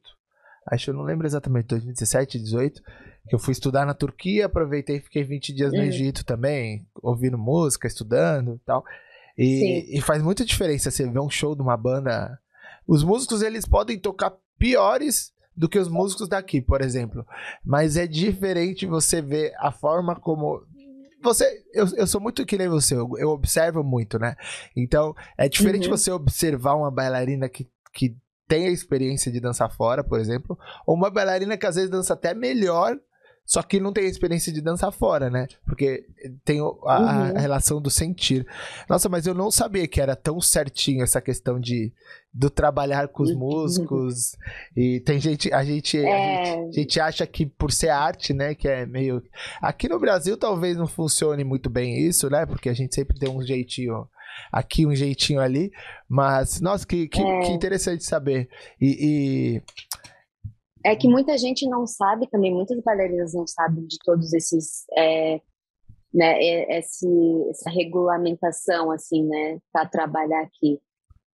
Acho 0.67 0.85
que 0.85 0.91
eu 0.91 0.95
não 0.95 1.03
lembro 1.03 1.25
exatamente, 1.25 1.65
2017, 1.65 2.37
2018 2.37 2.81
que 2.81 2.91
eu 3.29 3.39
fui 3.39 3.51
estudar 3.51 3.85
na 3.85 3.93
Turquia, 3.93 4.45
aproveitei 4.45 4.97
e 4.97 5.01
fiquei 5.01 5.23
20 5.23 5.53
dias 5.53 5.71
no 5.71 5.79
uhum. 5.79 5.85
Egito 5.85 6.25
também, 6.25 6.85
ouvindo 7.01 7.37
música, 7.37 7.87
estudando 7.87 8.55
e 8.55 8.59
tal. 8.65 8.83
E, 9.37 9.97
e, 9.97 10.01
faz 10.01 10.21
muita 10.21 10.45
diferença 10.45 10.91
você 10.91 11.07
ver 11.07 11.19
um 11.19 11.29
show 11.29 11.55
de 11.55 11.61
uma 11.61 11.77
banda. 11.77 12.37
Os 12.87 13.03
músicos, 13.03 13.41
eles 13.41 13.65
podem 13.65 13.97
tocar 13.97 14.33
piores 14.57 15.31
do 15.55 15.69
que 15.69 15.79
os 15.79 15.87
músicos 15.87 16.27
daqui, 16.27 16.61
por 16.61 16.81
exemplo. 16.81 17.25
Mas 17.63 17.97
é 17.97 18.05
diferente 18.05 18.85
você 18.85 19.21
ver 19.21 19.53
a 19.57 19.71
forma 19.71 20.15
como. 20.15 20.61
Você, 21.23 21.45
eu, 21.73 21.87
eu 21.95 22.07
sou 22.07 22.19
muito 22.19 22.45
que 22.45 22.57
nem 22.57 22.67
você, 22.67 22.95
eu, 22.95 23.09
eu 23.17 23.29
observo 23.29 23.83
muito, 23.83 24.17
né? 24.17 24.35
Então, 24.75 25.15
é 25.37 25.47
diferente 25.47 25.87
uhum. 25.87 25.95
você 25.95 26.11
observar 26.11 26.75
uma 26.75 26.89
bailarina 26.89 27.47
que, 27.47 27.69
que 27.93 28.17
tem 28.47 28.67
a 28.67 28.71
experiência 28.71 29.31
de 29.31 29.39
dançar 29.39 29.71
fora, 29.71 30.03
por 30.03 30.19
exemplo, 30.19 30.57
ou 30.85 30.95
uma 30.95 31.11
bailarina 31.11 31.57
que 31.57 31.65
às 31.65 31.75
vezes 31.75 31.91
dança 31.91 32.13
até 32.13 32.33
melhor 32.33 32.99
só 33.45 33.61
que 33.61 33.79
não 33.79 33.91
tem 33.91 34.05
a 34.05 34.09
experiência 34.09 34.51
de 34.51 34.61
dançar 34.61 34.91
fora, 34.91 35.29
né? 35.29 35.47
Porque 35.65 36.05
tem 36.45 36.59
a, 36.59 36.63
uhum. 36.63 36.85
a, 36.85 37.39
relação 37.39 37.81
do 37.81 37.89
sentir. 37.89 38.47
Nossa, 38.89 39.09
mas 39.09 39.27
eu 39.27 39.33
não 39.33 39.51
sabia 39.51 39.87
que 39.87 39.99
era 39.99 40.15
tão 40.15 40.39
certinho 40.39 41.03
essa 41.03 41.19
questão 41.19 41.59
de 41.59 41.91
do 42.33 42.49
trabalhar 42.49 43.09
com 43.09 43.23
os 43.23 43.31
uhum. 43.31 43.39
músicos. 43.39 44.37
E 44.75 45.01
tem 45.01 45.19
gente 45.19 45.53
a, 45.53 45.65
gente, 45.65 45.97
é... 45.97 46.13
a 46.13 46.45
gente, 46.45 46.69
a 46.69 46.81
gente 46.81 46.99
acha 46.99 47.27
que 47.27 47.45
por 47.45 47.71
ser 47.71 47.89
arte, 47.89 48.33
né, 48.33 48.55
que 48.55 48.67
é 48.67 48.85
meio 48.85 49.21
Aqui 49.61 49.89
no 49.89 49.99
Brasil 49.99 50.37
talvez 50.37 50.77
não 50.77 50.87
funcione 50.87 51.43
muito 51.43 51.69
bem 51.69 51.99
isso, 52.07 52.29
né? 52.29 52.45
Porque 52.45 52.69
a 52.69 52.73
gente 52.73 52.95
sempre 52.95 53.19
tem 53.19 53.29
um 53.29 53.41
jeitinho 53.41 54.07
aqui, 54.51 54.85
um 54.85 54.95
jeitinho 54.95 55.39
ali. 55.39 55.71
Mas, 56.07 56.61
nossa, 56.61 56.85
que, 56.85 57.07
que, 57.07 57.21
é... 57.21 57.39
que 57.41 57.51
interessante 57.51 58.03
saber. 58.03 58.49
E, 58.79 58.97
e, 59.59 59.61
é 60.83 60.95
que 60.95 61.07
muita 61.07 61.37
gente 61.37 61.67
não 61.67 61.85
sabe 61.85 62.27
também, 62.29 62.53
muitas 62.53 62.79
bailarinas 62.81 63.33
não 63.33 63.45
sabem 63.47 63.85
de 63.85 63.97
todos 64.03 64.33
esses, 64.33 64.85
é, 64.97 65.41
né, 66.13 66.41
esse, 66.77 67.07
essa 67.49 67.69
regulamentação, 67.69 68.91
assim, 68.91 69.27
né, 69.27 69.59
para 69.71 69.87
trabalhar 69.87 70.41
aqui. 70.41 70.79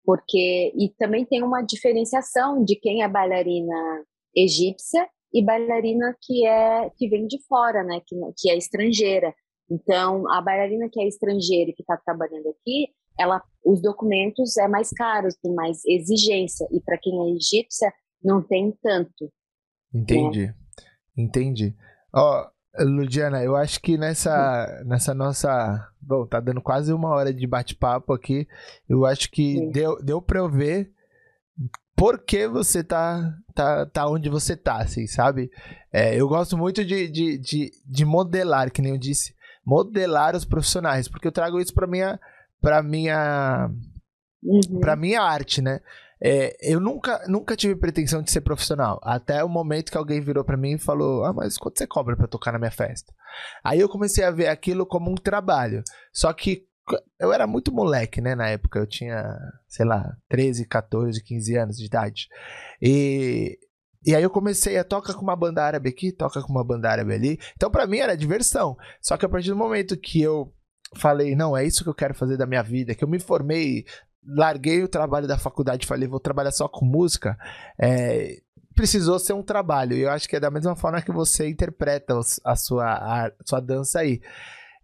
Porque, 0.03 0.73
e 0.75 0.89
também 0.97 1.25
tem 1.25 1.43
uma 1.43 1.61
diferenciação 1.61 2.63
de 2.63 2.75
quem 2.75 3.03
é 3.03 3.07
bailarina 3.07 4.05
egípcia 4.35 5.07
e 5.33 5.43
bailarina 5.43 6.15
que 6.21 6.45
é 6.45 6.89
que 6.95 7.09
vem 7.09 7.27
de 7.27 7.41
fora, 7.47 7.83
né, 7.83 8.01
que, 8.05 8.15
que 8.37 8.49
é 8.49 8.55
estrangeira. 8.55 9.33
Então, 9.69 10.29
a 10.31 10.41
bailarina 10.41 10.89
que 10.89 11.01
é 11.01 11.07
estrangeira 11.07 11.71
e 11.71 11.73
que 11.73 11.81
está 11.81 11.97
trabalhando 11.97 12.47
aqui, 12.49 12.87
ela, 13.19 13.43
os 13.65 13.81
documentos 13.81 14.57
é 14.57 14.67
mais 14.67 14.89
caros, 14.91 15.35
tem 15.41 15.53
mais 15.53 15.83
exigência. 15.85 16.67
E 16.71 16.79
para 16.79 16.97
quem 16.97 17.19
é 17.19 17.35
egípcia, 17.35 17.91
não 18.23 18.41
tem 18.41 18.71
tanto. 18.81 19.31
Entendi. 19.97 20.53
Entendi. 21.15 21.75
Ó, 22.13 22.47
Ludiana, 22.79 23.43
eu 23.43 23.55
acho 23.55 23.81
que 23.81 23.97
nessa, 23.97 24.83
nessa 24.85 25.13
nossa. 25.13 25.89
Bom, 25.99 26.25
tá 26.25 26.39
dando 26.39 26.61
quase 26.61 26.93
uma 26.93 27.09
hora 27.09 27.33
de 27.33 27.47
bate-papo 27.47 28.13
aqui. 28.13 28.47
Eu 28.87 29.05
acho 29.05 29.29
que 29.31 29.69
deu, 29.71 30.01
deu 30.03 30.21
pra 30.21 30.39
eu 30.39 30.49
ver 30.49 30.91
por 31.95 32.19
que 32.19 32.47
você 32.47 32.83
tá, 32.83 33.33
tá, 33.55 33.85
tá 33.87 34.07
onde 34.07 34.29
você 34.29 34.55
tá, 34.55 34.77
assim, 34.77 35.07
sabe? 35.07 35.49
É, 35.91 36.15
eu 36.15 36.27
gosto 36.27 36.55
muito 36.55 36.85
de, 36.85 37.07
de, 37.07 37.39
de, 37.39 37.71
de, 37.83 38.05
modelar, 38.05 38.71
que 38.71 38.83
nem 38.83 38.91
eu 38.91 38.99
disse, 38.99 39.33
modelar 39.65 40.35
os 40.35 40.45
profissionais, 40.45 41.07
porque 41.07 41.27
eu 41.27 41.31
trago 41.31 41.59
isso 41.59 41.73
pra 41.73 41.87
minha. 41.87 42.19
Pra 42.61 42.83
minha. 42.83 43.71
Uhum. 44.43 44.79
Pra 44.79 44.95
minha 44.95 45.21
arte, 45.21 45.61
né? 45.61 45.79
É, 46.22 46.55
eu 46.61 46.80
nunca, 46.80 47.24
nunca 47.28 47.55
tive 47.55 47.76
pretensão 47.76 48.22
de 48.22 48.32
ser 48.32 48.41
profissional. 48.41 48.99
Até 49.03 49.43
o 49.43 49.49
momento 49.49 49.91
que 49.91 49.97
alguém 49.97 50.22
virou 50.22 50.43
para 50.43 50.57
mim 50.57 50.74
e 50.74 50.80
falou: 50.80 51.24
Ah, 51.24 51.34
mas 51.34 51.57
quanto 51.57 51.78
você 51.78 51.88
cobra 51.88 52.15
para 52.15 52.28
tocar 52.28 52.51
na 52.51 52.59
minha 52.59 52.72
festa? 52.72 53.13
Aí 53.63 53.80
eu 53.80 53.89
comecei 53.89 54.24
a 54.24 54.32
ver 54.32 54.47
aquilo 54.47 54.86
como 54.86 55.11
um 55.11 55.15
trabalho. 55.15 55.84
Só 56.11 56.34
que 56.34 56.65
eu 57.20 57.34
era 57.34 57.45
muito 57.45 57.72
moleque, 57.72 58.22
né? 58.22 58.36
Na 58.36 58.47
época 58.49 58.80
eu 58.80 58.88
tinha, 58.88 59.38
sei 59.68 59.86
lá, 59.86 60.15
13, 60.30 60.65
14, 60.68 61.24
15 61.24 61.57
anos 61.57 61.78
de 61.78 61.86
idade. 61.86 62.28
E, 62.82 63.57
e 64.05 64.15
aí 64.15 64.24
eu 64.24 64.30
comecei 64.30 64.78
a 64.78 64.84
tocar 64.84 65.13
com 65.13 65.22
uma 65.22 65.36
banda 65.36 65.63
árabe 65.63 65.89
aqui, 65.89 66.11
toca 66.11 66.41
com 66.41 66.51
uma 66.51 66.63
banda 66.63 66.89
árabe 66.89 67.13
ali. 67.13 67.39
Então 67.55 67.70
para 67.70 67.86
mim 67.86 67.97
era 67.97 68.15
diversão. 68.15 68.76
Só 69.01 69.18
que 69.18 69.26
a 69.26 69.30
partir 69.30 69.49
do 69.49 69.55
momento 69.55 69.97
que 69.97 70.22
eu 70.22 70.53
falei, 70.95 71.36
não, 71.36 71.55
é 71.55 71.65
isso 71.65 71.84
que 71.84 71.89
eu 71.89 71.95
quero 71.95 72.13
fazer 72.13 72.38
da 72.38 72.45
minha 72.45 72.63
vida, 72.63 72.95
que 72.95 73.03
eu 73.03 73.09
me 73.09 73.20
formei 73.20 73.86
larguei 74.28 74.84
o 74.84 74.88
trabalho 74.88 75.28
da 75.28 75.38
faculdade 75.38 75.86
e 75.86 75.88
falei, 75.88 76.07
vou 76.07 76.19
trabalhar 76.19 76.51
só 76.51 76.67
com 76.67 76.86
música, 76.86 77.38
é, 77.80 78.41
precisou 78.75 79.17
ser 79.17 79.34
um 79.34 79.43
trabalho. 79.43 79.95
E 79.95 80.01
eu 80.01 80.11
acho 80.11 80.28
que 80.28 80.36
é 80.36 80.39
da 80.39 80.51
mesma 80.51 80.75
forma 80.75 81.01
que 81.01 81.11
você 81.11 81.47
interpreta 81.47 82.19
a 82.43 82.55
sua, 82.55 83.25
a 83.25 83.32
sua 83.45 83.59
dança 83.59 83.99
aí. 83.99 84.21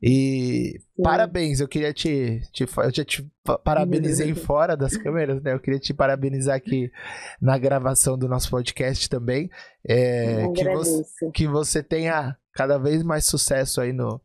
E 0.05 0.79
Sim. 0.79 1.03
parabéns, 1.03 1.61
eu 1.61 1.67
queria 1.67 1.93
te, 1.93 2.41
te, 2.51 2.63
Eu 2.63 2.91
já 2.93 3.05
te 3.05 3.25
parabenizei 3.63 4.35
fora 4.35 4.75
das 4.75 4.97
câmeras, 4.97 5.41
né? 5.41 5.53
Eu 5.53 5.61
queria 5.61 5.79
te 5.79 5.93
parabenizar 5.93 6.57
aqui 6.57 6.91
na 7.41 7.57
gravação 7.57 8.17
do 8.17 8.27
nosso 8.27 8.49
podcast 8.49 9.07
também. 9.09 9.49
É, 9.87 10.45
que, 10.53 10.69
você, 10.69 11.31
que 11.33 11.47
você 11.47 11.81
tenha 11.81 12.35
cada 12.53 12.77
vez 12.77 13.01
mais 13.01 13.25
sucesso 13.25 13.79
aí 13.79 13.93
no, 13.93 14.19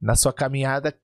na 0.00 0.14
sua 0.14 0.32
caminhada, 0.32 0.94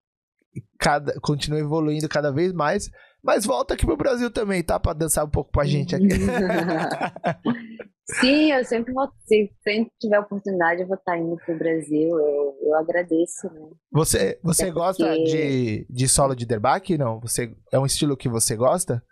cada, 0.78 1.18
continue 1.20 1.60
evoluindo 1.60 2.08
cada 2.08 2.30
vez 2.30 2.52
mais 2.52 2.88
mas 3.22 3.44
volta 3.44 3.74
aqui 3.74 3.84
pro 3.86 3.96
Brasil 3.96 4.30
também, 4.30 4.62
tá? 4.62 4.78
Pra 4.78 4.92
dançar 4.92 5.24
um 5.24 5.30
pouco 5.30 5.50
com 5.52 5.60
a 5.60 5.64
gente 5.64 5.94
aqui. 5.94 6.08
Sim, 8.20 8.52
eu 8.52 8.64
sempre 8.64 8.92
vou, 8.92 9.08
se 9.24 9.52
sempre 9.62 9.92
tiver 10.00 10.18
oportunidade, 10.18 10.80
eu 10.80 10.88
vou 10.88 10.96
estar 10.96 11.16
indo 11.16 11.36
pro 11.36 11.56
Brasil. 11.56 12.18
Eu, 12.18 12.58
eu 12.62 12.74
agradeço, 12.74 13.46
né? 13.52 13.70
Você, 13.92 14.38
você 14.42 14.64
Até 14.64 14.72
gosta 14.72 15.06
porque... 15.06 15.24
de, 15.24 15.86
de 15.88 16.08
solo 16.08 16.34
de 16.34 16.44
derbaque? 16.44 16.98
Não? 16.98 17.20
Você, 17.20 17.54
é 17.72 17.78
um 17.78 17.86
estilo 17.86 18.16
que 18.16 18.28
você 18.28 18.56
gosta? 18.56 19.02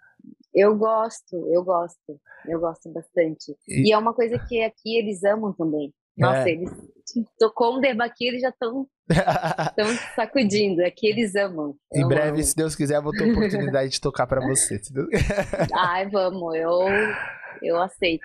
Eu 0.53 0.77
gosto, 0.77 1.37
eu 1.53 1.63
gosto. 1.63 2.21
Eu 2.47 2.59
gosto 2.59 2.91
bastante. 2.93 3.55
E, 3.69 3.89
e 3.89 3.93
é 3.93 3.99
uma 3.99 4.13
coisa 4.13 4.39
que 4.49 4.63
aqui 4.63 4.99
eles 4.99 5.23
amam 5.23 5.53
também. 5.53 5.93
Nossa, 6.17 6.49
é. 6.49 6.53
eles 6.53 6.71
tocou 7.39 7.77
um 7.77 7.81
debaqui, 7.81 8.27
eles 8.27 8.43
já 8.43 8.49
estão 8.49 8.87
sacudindo. 10.15 10.83
É 10.83 10.91
que 10.91 11.07
eles 11.07 11.35
amam. 11.35 11.75
Em 11.93 12.07
breve, 12.07 12.39
amo. 12.39 12.43
se 12.43 12.57
Deus 12.57 12.75
quiser, 12.75 12.97
eu 12.97 13.03
vou 13.03 13.13
ter 13.13 13.29
a 13.29 13.33
oportunidade 13.33 13.91
de 13.91 14.01
tocar 14.01 14.27
para 14.27 14.41
você. 14.41 14.81
Ai, 15.75 16.09
vamos. 16.09 16.55
Eu, 16.55 16.87
eu 17.63 17.81
aceito. 17.81 18.23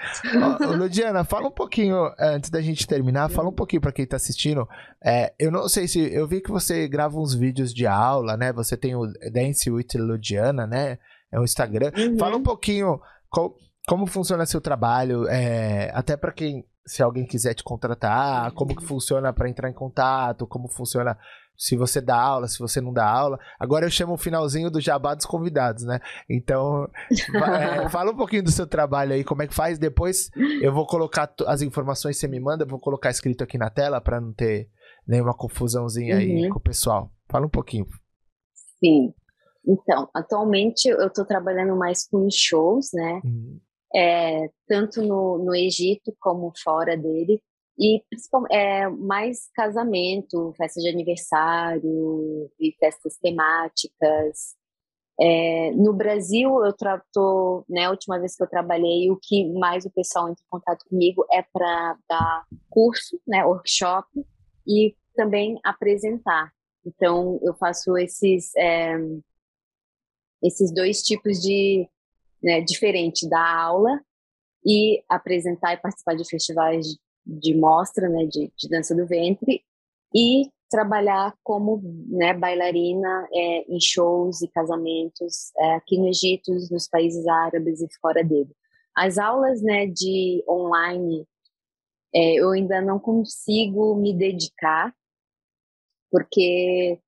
Ô, 0.62 0.74
Ludiana, 0.76 1.24
fala 1.24 1.48
um 1.48 1.52
pouquinho, 1.52 2.08
é, 2.20 2.36
antes 2.36 2.50
da 2.50 2.62
gente 2.62 2.88
terminar, 2.88 3.30
fala 3.30 3.50
um 3.50 3.54
pouquinho 3.54 3.82
para 3.82 3.92
quem 3.92 4.06
tá 4.06 4.16
assistindo. 4.16 4.68
É, 5.04 5.34
eu 5.40 5.52
não 5.52 5.68
sei 5.68 5.88
se. 5.88 6.00
Eu 6.14 6.28
vi 6.28 6.42
que 6.42 6.52
você 6.52 6.88
grava 6.88 7.18
uns 7.20 7.34
vídeos 7.34 7.74
de 7.74 7.88
aula, 7.88 8.38
né? 8.38 8.52
Você 8.54 8.78
tem 8.78 8.96
o 8.96 9.06
Dance 9.32 9.70
with 9.70 9.88
Ludiana, 9.96 10.68
né? 10.68 10.98
É 11.32 11.40
o 11.40 11.44
Instagram. 11.44 11.92
Uhum. 11.98 12.18
Fala 12.18 12.38
um 12.38 12.44
pouquinho 12.44 13.00
qual, 13.30 13.56
como 13.88 14.06
funciona 14.06 14.46
seu 14.46 14.62
trabalho, 14.62 15.28
é, 15.28 15.92
até 15.94 16.16
para 16.16 16.32
quem. 16.32 16.66
Se 16.86 17.02
alguém 17.02 17.26
quiser 17.26 17.54
te 17.54 17.64
contratar, 17.64 18.52
como 18.54 18.76
que 18.76 18.84
funciona 18.84 19.32
para 19.32 19.50
entrar 19.50 19.70
em 19.70 19.74
contato, 19.74 20.46
como 20.46 20.68
funciona 20.68 21.18
se 21.56 21.78
você 21.78 22.02
dá 22.02 22.20
aula, 22.20 22.48
se 22.48 22.60
você 22.60 22.82
não 22.82 22.92
dá 22.92 23.08
aula. 23.08 23.40
Agora 23.60 23.86
eu 23.86 23.90
chamo 23.90 24.14
o 24.14 24.18
finalzinho 24.18 24.70
do 24.70 24.82
jabá 24.82 25.14
dos 25.14 25.26
convidados, 25.26 25.84
né? 25.84 26.00
Então, 26.30 26.90
é, 27.12 27.88
fala 27.90 28.12
um 28.12 28.16
pouquinho 28.16 28.44
do 28.44 28.52
seu 28.52 28.68
trabalho 28.68 29.14
aí, 29.14 29.24
como 29.24 29.44
é 29.44 29.48
que 29.48 29.54
faz. 29.54 29.78
Depois 29.78 30.30
eu 30.62 30.74
vou 30.74 30.86
colocar 30.86 31.34
as 31.48 31.62
informações 31.62 32.16
que 32.16 32.22
você 32.22 32.28
me 32.28 32.40
manda, 32.40 32.66
vou 32.66 32.80
colocar 32.80 33.10
escrito 33.10 33.44
aqui 33.44 33.58
na 33.58 33.70
tela 33.70 34.02
para 34.02 34.20
não 34.20 34.34
ter 34.34 34.70
nenhuma 35.08 35.34
confusãozinha 35.34 36.16
uhum. 36.16 36.22
aí 36.22 36.50
com 36.50 36.58
o 36.58 36.62
pessoal. 36.62 37.12
Fala 37.30 37.46
um 37.46 37.50
pouquinho. 37.50 37.86
Sim. 38.80 39.14
Então, 39.66 40.10
atualmente 40.14 40.90
eu 40.90 41.08
estou 41.08 41.26
trabalhando 41.26 41.76
mais 41.78 42.08
com 42.08 42.28
shows, 42.30 42.90
né? 42.94 43.22
Uhum. 43.24 43.60
É, 43.96 44.50
tanto 44.68 45.02
no, 45.02 45.38
no 45.38 45.56
Egito 45.56 46.16
como 46.20 46.52
fora 46.64 46.98
dele 46.98 47.42
e 47.78 48.04
é, 48.52 48.88
mais 48.88 49.50
casamento, 49.54 50.54
festa 50.58 50.80
de 50.80 50.90
aniversário 50.90 52.50
e 52.60 52.72
festas 52.80 53.18
temáticas. 53.18 54.56
É, 55.20 55.72
no 55.72 55.94
Brasil, 55.94 56.64
eu 56.66 56.74
trato, 56.74 57.64
né, 57.70 57.86
a 57.86 57.92
última 57.92 58.20
vez 58.20 58.36
que 58.36 58.44
eu 58.44 58.50
trabalhei, 58.50 59.12
o 59.12 59.20
que 59.22 59.52
mais 59.54 59.86
o 59.86 59.92
pessoal 59.92 60.30
entra 60.30 60.44
em 60.44 60.50
contato 60.50 60.86
comigo 60.90 61.26
é 61.32 61.42
para 61.42 61.98
dar 62.10 62.46
curso, 62.70 63.20
né, 63.28 63.44
workshop 63.46 64.08
e 64.68 64.96
também 65.16 65.60
apresentar. 65.64 66.52
Então, 66.86 67.40
eu 67.44 67.54
faço 67.56 67.98
esses, 67.98 68.56
é, 68.56 68.96
esses 70.42 70.74
dois 70.74 71.02
tipos 71.02 71.40
de, 71.40 71.88
né, 72.44 72.62
diferente 72.62 73.28
da 73.28 73.64
aula 73.64 74.02
e 74.66 75.04
apresentar 75.10 75.74
e 75.74 75.78
participar 75.78 76.16
de 76.16 76.28
festivais 76.28 76.86
de 77.26 77.56
mostra, 77.56 78.10
né, 78.10 78.26
de, 78.26 78.52
de 78.58 78.70
dança 78.70 78.96
do 78.96 79.08
ventre, 79.08 79.64
e 80.14 80.50
trabalhar 80.70 81.34
como 81.44 81.82
né, 82.10 82.34
bailarina 82.34 83.28
é, 83.32 83.72
em 83.72 83.80
shows 83.80 84.42
e 84.42 84.48
casamentos 84.48 85.52
é, 85.58 85.76
aqui 85.76 85.98
no 85.98 86.08
Egito, 86.08 86.52
nos 86.72 86.88
países 86.88 87.28
árabes 87.28 87.82
e 87.82 87.88
fora 88.02 88.24
dele. 88.24 88.50
As 88.96 89.18
aulas 89.18 89.62
né, 89.62 89.88
de 89.88 90.44
online 90.48 91.26
é, 92.14 92.36
eu 92.36 92.52
ainda 92.52 92.82
não 92.82 93.00
consigo 93.00 93.96
me 93.96 94.14
dedicar, 94.14 94.94
porque 96.12 97.00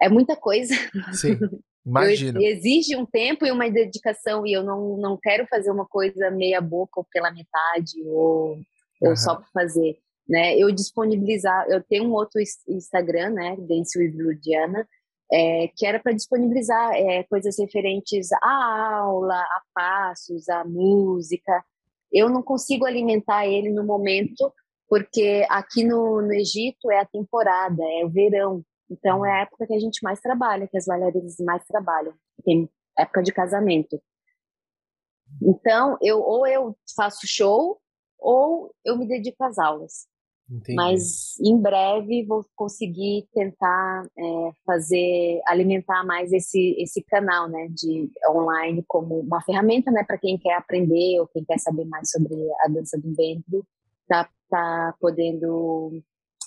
é 0.00 0.08
muita 0.08 0.34
coisa. 0.34 0.74
Sim, 1.12 1.38
imagino. 1.86 2.42
exige 2.42 2.96
um 2.96 3.06
tempo 3.06 3.46
e 3.46 3.50
uma 3.50 3.70
dedicação, 3.70 4.46
e 4.46 4.52
eu 4.52 4.62
não, 4.62 4.96
não 4.96 5.16
quero 5.16 5.46
fazer 5.46 5.70
uma 5.70 5.86
coisa 5.86 6.30
meia 6.30 6.60
boca 6.60 7.00
ou 7.00 7.06
pela 7.10 7.30
metade, 7.30 8.02
ou 8.04 8.58
ou 9.00 9.10
uhum. 9.10 9.16
só 9.16 9.36
para 9.36 9.46
fazer, 9.52 9.98
né? 10.28 10.56
Eu 10.56 10.70
disponibilizar, 10.72 11.66
eu 11.68 11.82
tenho 11.82 12.04
um 12.04 12.12
outro 12.12 12.40
Instagram, 12.68 13.30
né, 13.30 13.56
Dance 13.56 13.98
with 13.98 14.14
Ludiana, 14.16 14.86
é, 15.30 15.68
que 15.76 15.86
era 15.86 15.98
para 16.00 16.12
disponibilizar 16.12 16.94
é, 16.94 17.22
coisas 17.24 17.58
referentes 17.58 18.28
à 18.42 18.98
aula, 19.00 19.38
a 19.38 19.62
passos, 19.74 20.48
à 20.48 20.64
música. 20.64 21.64
Eu 22.10 22.30
não 22.30 22.42
consigo 22.42 22.86
alimentar 22.86 23.46
ele 23.46 23.70
no 23.70 23.84
momento, 23.84 24.52
porque 24.88 25.46
aqui 25.50 25.84
no, 25.84 26.22
no 26.22 26.32
Egito 26.32 26.90
é 26.90 27.00
a 27.00 27.06
temporada, 27.06 27.82
é 27.82 28.04
o 28.04 28.08
verão. 28.08 28.64
Então 28.90 29.24
é 29.24 29.32
a 29.32 29.42
época 29.42 29.66
que 29.66 29.74
a 29.74 29.78
gente 29.78 30.02
mais 30.02 30.20
trabalha, 30.20 30.66
que 30.66 30.76
as 30.76 30.86
bailarinas 30.86 31.36
mais 31.40 31.64
trabalham. 31.64 32.14
Tem 32.44 32.68
época 32.98 33.22
de 33.22 33.32
casamento. 33.32 34.00
Então, 35.42 35.98
eu 36.00 36.20
ou 36.20 36.46
eu 36.46 36.76
faço 36.96 37.26
show 37.26 37.78
ou 38.18 38.74
eu 38.84 38.96
me 38.96 39.06
dedico 39.06 39.44
às 39.44 39.58
aulas. 39.58 40.06
Entendi. 40.50 40.74
Mas 40.74 41.38
em 41.40 41.60
breve 41.60 42.24
vou 42.24 42.44
conseguir 42.56 43.28
tentar 43.34 44.06
é, 44.18 44.50
fazer, 44.64 45.42
alimentar 45.46 46.04
mais 46.04 46.32
esse, 46.32 46.74
esse 46.78 47.02
canal 47.02 47.48
né, 47.48 47.68
de 47.68 48.10
online 48.30 48.82
como 48.88 49.20
uma 49.20 49.42
ferramenta 49.42 49.90
né, 49.90 50.02
para 50.04 50.16
quem 50.16 50.38
quer 50.38 50.54
aprender 50.54 51.20
ou 51.20 51.28
quem 51.28 51.44
quer 51.44 51.58
saber 51.58 51.84
mais 51.84 52.10
sobre 52.10 52.34
a 52.64 52.68
dança 52.68 52.98
do 52.98 53.14
ventre, 53.14 53.62
tá, 54.08 54.28
tá 54.48 54.94
podendo 54.98 56.02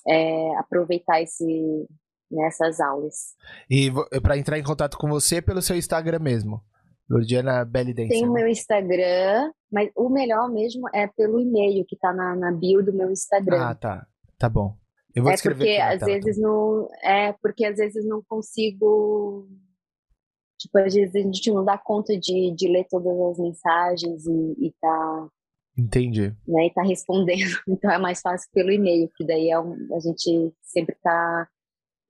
é, 0.08 0.56
aproveitar 0.58 1.22
esse, 1.22 1.88
nessas 2.32 2.80
aulas. 2.80 3.36
E 3.70 3.92
para 4.22 4.38
entrar 4.38 4.58
em 4.58 4.64
contato 4.64 4.98
com 4.98 5.08
você 5.08 5.42
pelo 5.42 5.62
seu 5.62 5.76
Instagram 5.76 6.20
mesmo? 6.20 6.62
Lordiana 7.10 7.66
Belly 7.66 7.94
Dancer. 7.94 8.10
Tem 8.10 8.28
o 8.28 8.32
meu 8.32 8.48
Instagram, 8.48 9.52
mas 9.70 9.92
o 9.96 10.10
melhor 10.10 10.50
mesmo 10.50 10.88
é 10.94 11.08
pelo 11.08 11.40
e-mail 11.40 11.84
que 11.86 11.98
tá 11.98 12.14
na, 12.14 12.36
na 12.36 12.52
bio 12.52 12.82
do 12.84 12.94
meu 12.94 13.12
Instagram. 13.12 13.62
Ah, 13.62 13.76
tá. 13.76 14.08
Tá 14.38 14.48
bom. 14.48 14.76
Eu 15.14 15.24
vou 15.24 15.32
é 15.32 15.36
escrever 15.36 15.66
porque 15.66 15.82
às 15.82 16.00
tela, 16.00 16.12
vezes 16.14 16.36
tá. 16.38 16.42
não 16.42 16.90
é 17.04 17.34
porque 17.34 17.66
às 17.66 17.78
vezes 17.78 18.06
não 18.06 18.24
consigo 18.28 19.48
tipo 20.58 20.78
às 20.78 20.94
vezes 20.94 21.16
a 21.16 21.20
gente 21.20 21.52
não 21.52 21.66
dá 21.66 21.78
conta 21.78 22.18
de, 22.18 22.54
de 22.56 22.68
ler 22.68 22.86
todas 22.90 23.20
as 23.20 23.40
mensagens 23.40 24.26
e, 24.26 24.68
e 24.68 24.74
tá 24.80 25.28
entendi 25.78 26.36
né 26.48 26.68
e 26.68 26.74
tá 26.74 26.84
respondendo 26.84 27.58
então 27.68 27.92
é 27.92 27.98
mais 27.98 28.22
fácil 28.22 28.50
pelo 28.54 28.72
e-mail 28.72 29.10
que 29.16 29.26
daí 29.26 29.50
é 29.50 29.60
um, 29.60 29.76
a 29.94 30.00
gente 30.00 30.54
sempre 30.62 30.96
tá 31.04 31.48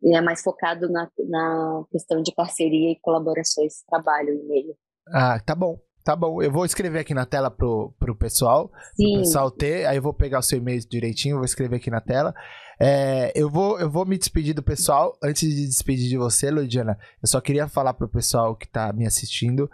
é 0.04 0.22
mais 0.22 0.42
focado 0.42 0.90
na, 0.90 1.10
na 1.30 1.84
questão 1.92 2.22
de 2.22 2.34
parceria 2.34 2.92
e 2.92 3.00
colaborações 3.02 3.84
trabalho 3.88 4.34
e-mail 4.34 4.76
ah, 5.08 5.40
tá 5.40 5.56
bom. 5.56 5.80
Tá 6.04 6.16
bom, 6.16 6.42
eu 6.42 6.52
vou 6.52 6.66
escrever 6.66 6.98
aqui 6.98 7.14
na 7.14 7.28
tela 7.28 7.52
pro, 7.52 7.94
pro 8.00 8.16
pessoal, 8.16 8.72
Sim. 8.96 9.12
pro 9.12 9.22
pessoal 9.22 9.52
ter, 9.52 9.86
aí 9.86 9.98
eu 9.98 10.02
vou 10.02 10.12
pegar 10.12 10.40
o 10.40 10.42
seu 10.42 10.58
e-mail 10.58 10.82
direitinho, 10.90 11.36
vou 11.36 11.46
escrever 11.46 11.76
aqui 11.76 11.92
na 11.92 12.02
tela. 12.02 12.34
É, 12.80 13.32
eu, 13.36 13.48
vou, 13.48 13.80
eu 13.80 13.88
vou 13.88 14.04
me 14.04 14.18
despedir 14.18 14.56
do 14.56 14.64
pessoal, 14.64 15.16
antes 15.24 15.48
de 15.48 15.68
despedir 15.68 16.10
de 16.10 16.18
você, 16.18 16.50
Ludiana, 16.50 16.98
eu 17.22 17.28
só 17.28 17.40
queria 17.40 17.68
falar 17.68 17.94
pro 17.94 18.10
pessoal 18.10 18.56
que 18.56 18.68
tá 18.68 18.92
me 18.92 19.06
assistindo, 19.06 19.70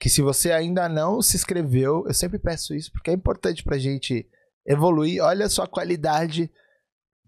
que 0.00 0.08
se 0.08 0.22
você 0.22 0.50
ainda 0.50 0.88
não 0.88 1.20
se 1.20 1.36
inscreveu, 1.36 2.04
eu 2.06 2.14
sempre 2.14 2.38
peço 2.38 2.74
isso, 2.74 2.90
porque 2.90 3.10
é 3.10 3.14
importante 3.14 3.62
pra 3.62 3.76
gente 3.76 4.26
evoluir, 4.66 5.22
olha 5.22 5.44
a 5.44 5.66
qualidade 5.66 6.50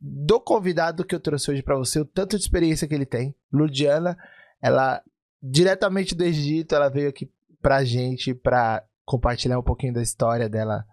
do 0.01 0.41
convidado 0.41 1.05
que 1.05 1.15
eu 1.15 1.21
trouxe 1.21 1.51
hoje 1.51 1.63
para 1.63 1.77
você, 1.77 2.01
o 2.01 2.05
tanto 2.05 2.37
de 2.37 2.43
experiência 2.43 2.87
que 2.87 2.95
ele 2.95 3.07
tem. 3.07 3.35
Ludiana, 3.53 4.17
ela 4.61 5.03
diretamente 5.43 6.15
do 6.15 6.25
Egito, 6.25 6.75
ela 6.75 6.89
veio 6.89 7.09
aqui 7.09 7.31
pra 7.61 7.85
gente, 7.85 8.35
pra 8.35 8.85
compartilhar 9.05 9.59
um 9.59 9.63
pouquinho 9.63 9.95
da 9.95 10.03
história 10.03 10.49
dela 10.49 10.85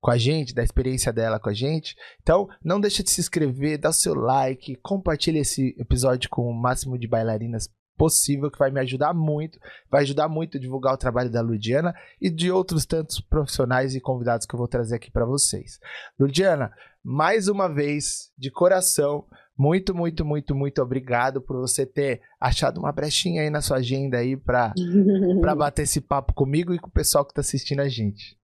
com 0.00 0.10
a 0.10 0.16
gente, 0.16 0.54
da 0.54 0.62
experiência 0.62 1.12
dela 1.12 1.38
com 1.38 1.50
a 1.50 1.54
gente. 1.54 1.94
Então, 2.22 2.48
não 2.64 2.80
deixa 2.80 3.02
de 3.02 3.10
se 3.10 3.20
inscrever, 3.20 3.78
dá 3.78 3.90
o 3.90 3.92
seu 3.92 4.14
like, 4.14 4.76
compartilha 4.76 5.38
esse 5.38 5.74
episódio 5.78 6.30
com 6.30 6.42
o 6.42 6.54
máximo 6.54 6.98
de 6.98 7.06
bailarinas 7.06 7.68
possível, 7.96 8.50
que 8.50 8.58
vai 8.58 8.70
me 8.70 8.80
ajudar 8.80 9.12
muito, 9.12 9.58
vai 9.90 10.00
ajudar 10.00 10.26
muito 10.26 10.56
a 10.56 10.60
divulgar 10.60 10.94
o 10.94 10.96
trabalho 10.96 11.28
da 11.28 11.42
Ludiana 11.42 11.94
e 12.18 12.30
de 12.30 12.50
outros 12.50 12.86
tantos 12.86 13.20
profissionais 13.20 13.94
e 13.94 14.00
convidados 14.00 14.46
que 14.46 14.54
eu 14.54 14.58
vou 14.58 14.66
trazer 14.66 14.96
aqui 14.96 15.10
para 15.10 15.26
vocês. 15.26 15.78
Ludiana, 16.18 16.72
mais 17.02 17.48
uma 17.48 17.68
vez, 17.68 18.30
de 18.36 18.50
coração, 18.50 19.26
muito, 19.56 19.94
muito, 19.94 20.24
muito, 20.24 20.54
muito 20.54 20.80
obrigado 20.80 21.42
por 21.42 21.60
você 21.60 21.84
ter 21.84 22.22
achado 22.40 22.78
uma 22.78 22.92
brechinha 22.92 23.42
aí 23.42 23.50
na 23.50 23.60
sua 23.60 23.76
agenda 23.76 24.18
aí 24.18 24.36
para 24.36 24.72
bater 25.56 25.82
esse 25.82 26.00
papo 26.00 26.32
comigo 26.32 26.72
e 26.72 26.78
com 26.78 26.88
o 26.88 26.92
pessoal 26.92 27.24
que 27.24 27.32
está 27.32 27.40
assistindo 27.40 27.80
a 27.80 27.88
gente. 27.88 28.38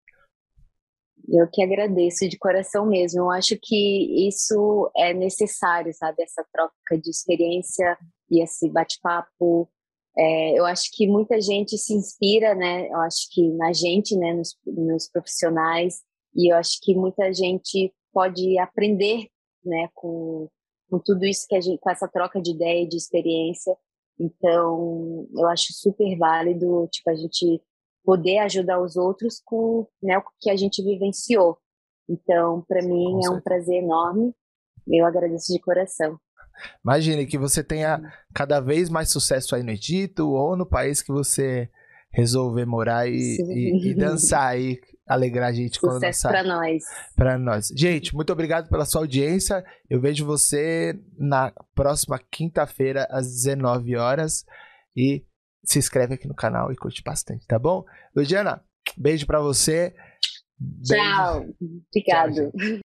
Eu 1.28 1.46
que 1.50 1.62
agradeço 1.62 2.28
de 2.28 2.38
coração 2.38 2.86
mesmo. 2.86 3.20
Eu 3.20 3.30
acho 3.30 3.56
que 3.60 4.26
isso 4.26 4.90
é 4.96 5.14
necessário, 5.14 5.92
sabe? 5.94 6.22
Essa 6.22 6.44
troca 6.52 6.98
de 7.00 7.10
experiência 7.10 7.96
e 8.30 8.42
esse 8.42 8.68
bate-papo. 8.68 9.68
É, 10.16 10.58
eu 10.58 10.66
acho 10.66 10.90
que 10.92 11.06
muita 11.06 11.40
gente 11.40 11.78
se 11.78 11.94
inspira, 11.94 12.54
né? 12.54 12.88
Eu 12.88 13.00
acho 13.00 13.28
que 13.30 13.48
na 13.52 13.72
gente, 13.72 14.16
né? 14.16 14.34
Nos, 14.34 14.56
nos 14.66 15.08
profissionais. 15.08 16.00
E 16.34 16.52
eu 16.52 16.56
acho 16.56 16.78
que 16.82 16.94
muita 16.94 17.32
gente 17.32 17.92
pode 18.12 18.58
aprender, 18.58 19.28
né? 19.64 19.88
Com, 19.94 20.48
com 20.90 20.98
tudo 20.98 21.24
isso 21.24 21.46
que 21.48 21.54
a 21.54 21.60
gente, 21.60 21.78
com 21.80 21.90
essa 21.90 22.08
troca 22.08 22.40
de 22.40 22.52
ideia 22.52 22.84
e 22.84 22.88
de 22.88 22.96
experiência. 22.96 23.76
Então, 24.18 25.26
eu 25.34 25.48
acho 25.48 25.72
super 25.72 26.16
válido, 26.16 26.86
tipo, 26.92 27.10
a 27.10 27.14
gente 27.14 27.60
poder 28.04 28.38
ajudar 28.38 28.80
os 28.80 28.96
outros 28.96 29.40
com 29.44 29.86
né, 30.02 30.18
o 30.18 30.22
que 30.40 30.50
a 30.50 30.56
gente 30.56 30.82
vivenciou. 30.82 31.58
Então, 32.08 32.64
para 32.68 32.82
mim 32.82 33.24
é 33.24 33.30
um 33.30 33.40
prazer 33.40 33.82
enorme. 33.82 34.34
Eu 34.86 35.06
agradeço 35.06 35.52
de 35.52 35.60
coração. 35.60 36.18
Imagine 36.84 37.26
que 37.26 37.38
você 37.38 37.62
tenha 37.64 38.00
cada 38.34 38.60
vez 38.60 38.90
mais 38.90 39.10
sucesso 39.10 39.54
aí 39.54 39.62
no 39.62 39.70
Egito 39.70 40.30
ou 40.30 40.56
no 40.56 40.66
país 40.66 41.00
que 41.00 41.12
você 41.12 41.70
resolver 42.12 42.66
morar 42.66 43.08
e, 43.08 43.38
e, 43.40 43.90
e 43.90 43.94
dançar 43.94 44.48
aí 44.48 44.78
alegrar 45.06 45.48
a 45.48 45.52
gente 45.52 45.80
quando 45.80 45.94
Sucesso 45.94 46.28
para 46.28 46.42
nós. 46.42 46.84
Para 47.16 47.38
nós. 47.38 47.68
Gente, 47.76 48.14
muito 48.14 48.32
obrigado 48.32 48.68
pela 48.68 48.84
sua 48.84 49.02
audiência. 49.02 49.64
Eu 49.88 50.00
vejo 50.00 50.24
você 50.24 50.98
na 51.18 51.52
próxima 51.74 52.20
quinta-feira 52.30 53.06
às 53.10 53.26
19 53.26 53.96
horas 53.96 54.44
e 54.96 55.24
se 55.64 55.78
inscreve 55.78 56.14
aqui 56.14 56.26
no 56.26 56.34
canal 56.34 56.72
e 56.72 56.76
curte 56.76 57.02
bastante, 57.02 57.46
tá 57.46 57.58
bom? 57.58 57.84
Ludiana, 58.14 58.62
beijo 58.96 59.26
para 59.26 59.40
você. 59.40 59.94
Tchau. 60.84 61.40
Beijo. 61.40 61.82
Obrigado. 61.90 62.34
Tchau, 62.34 62.78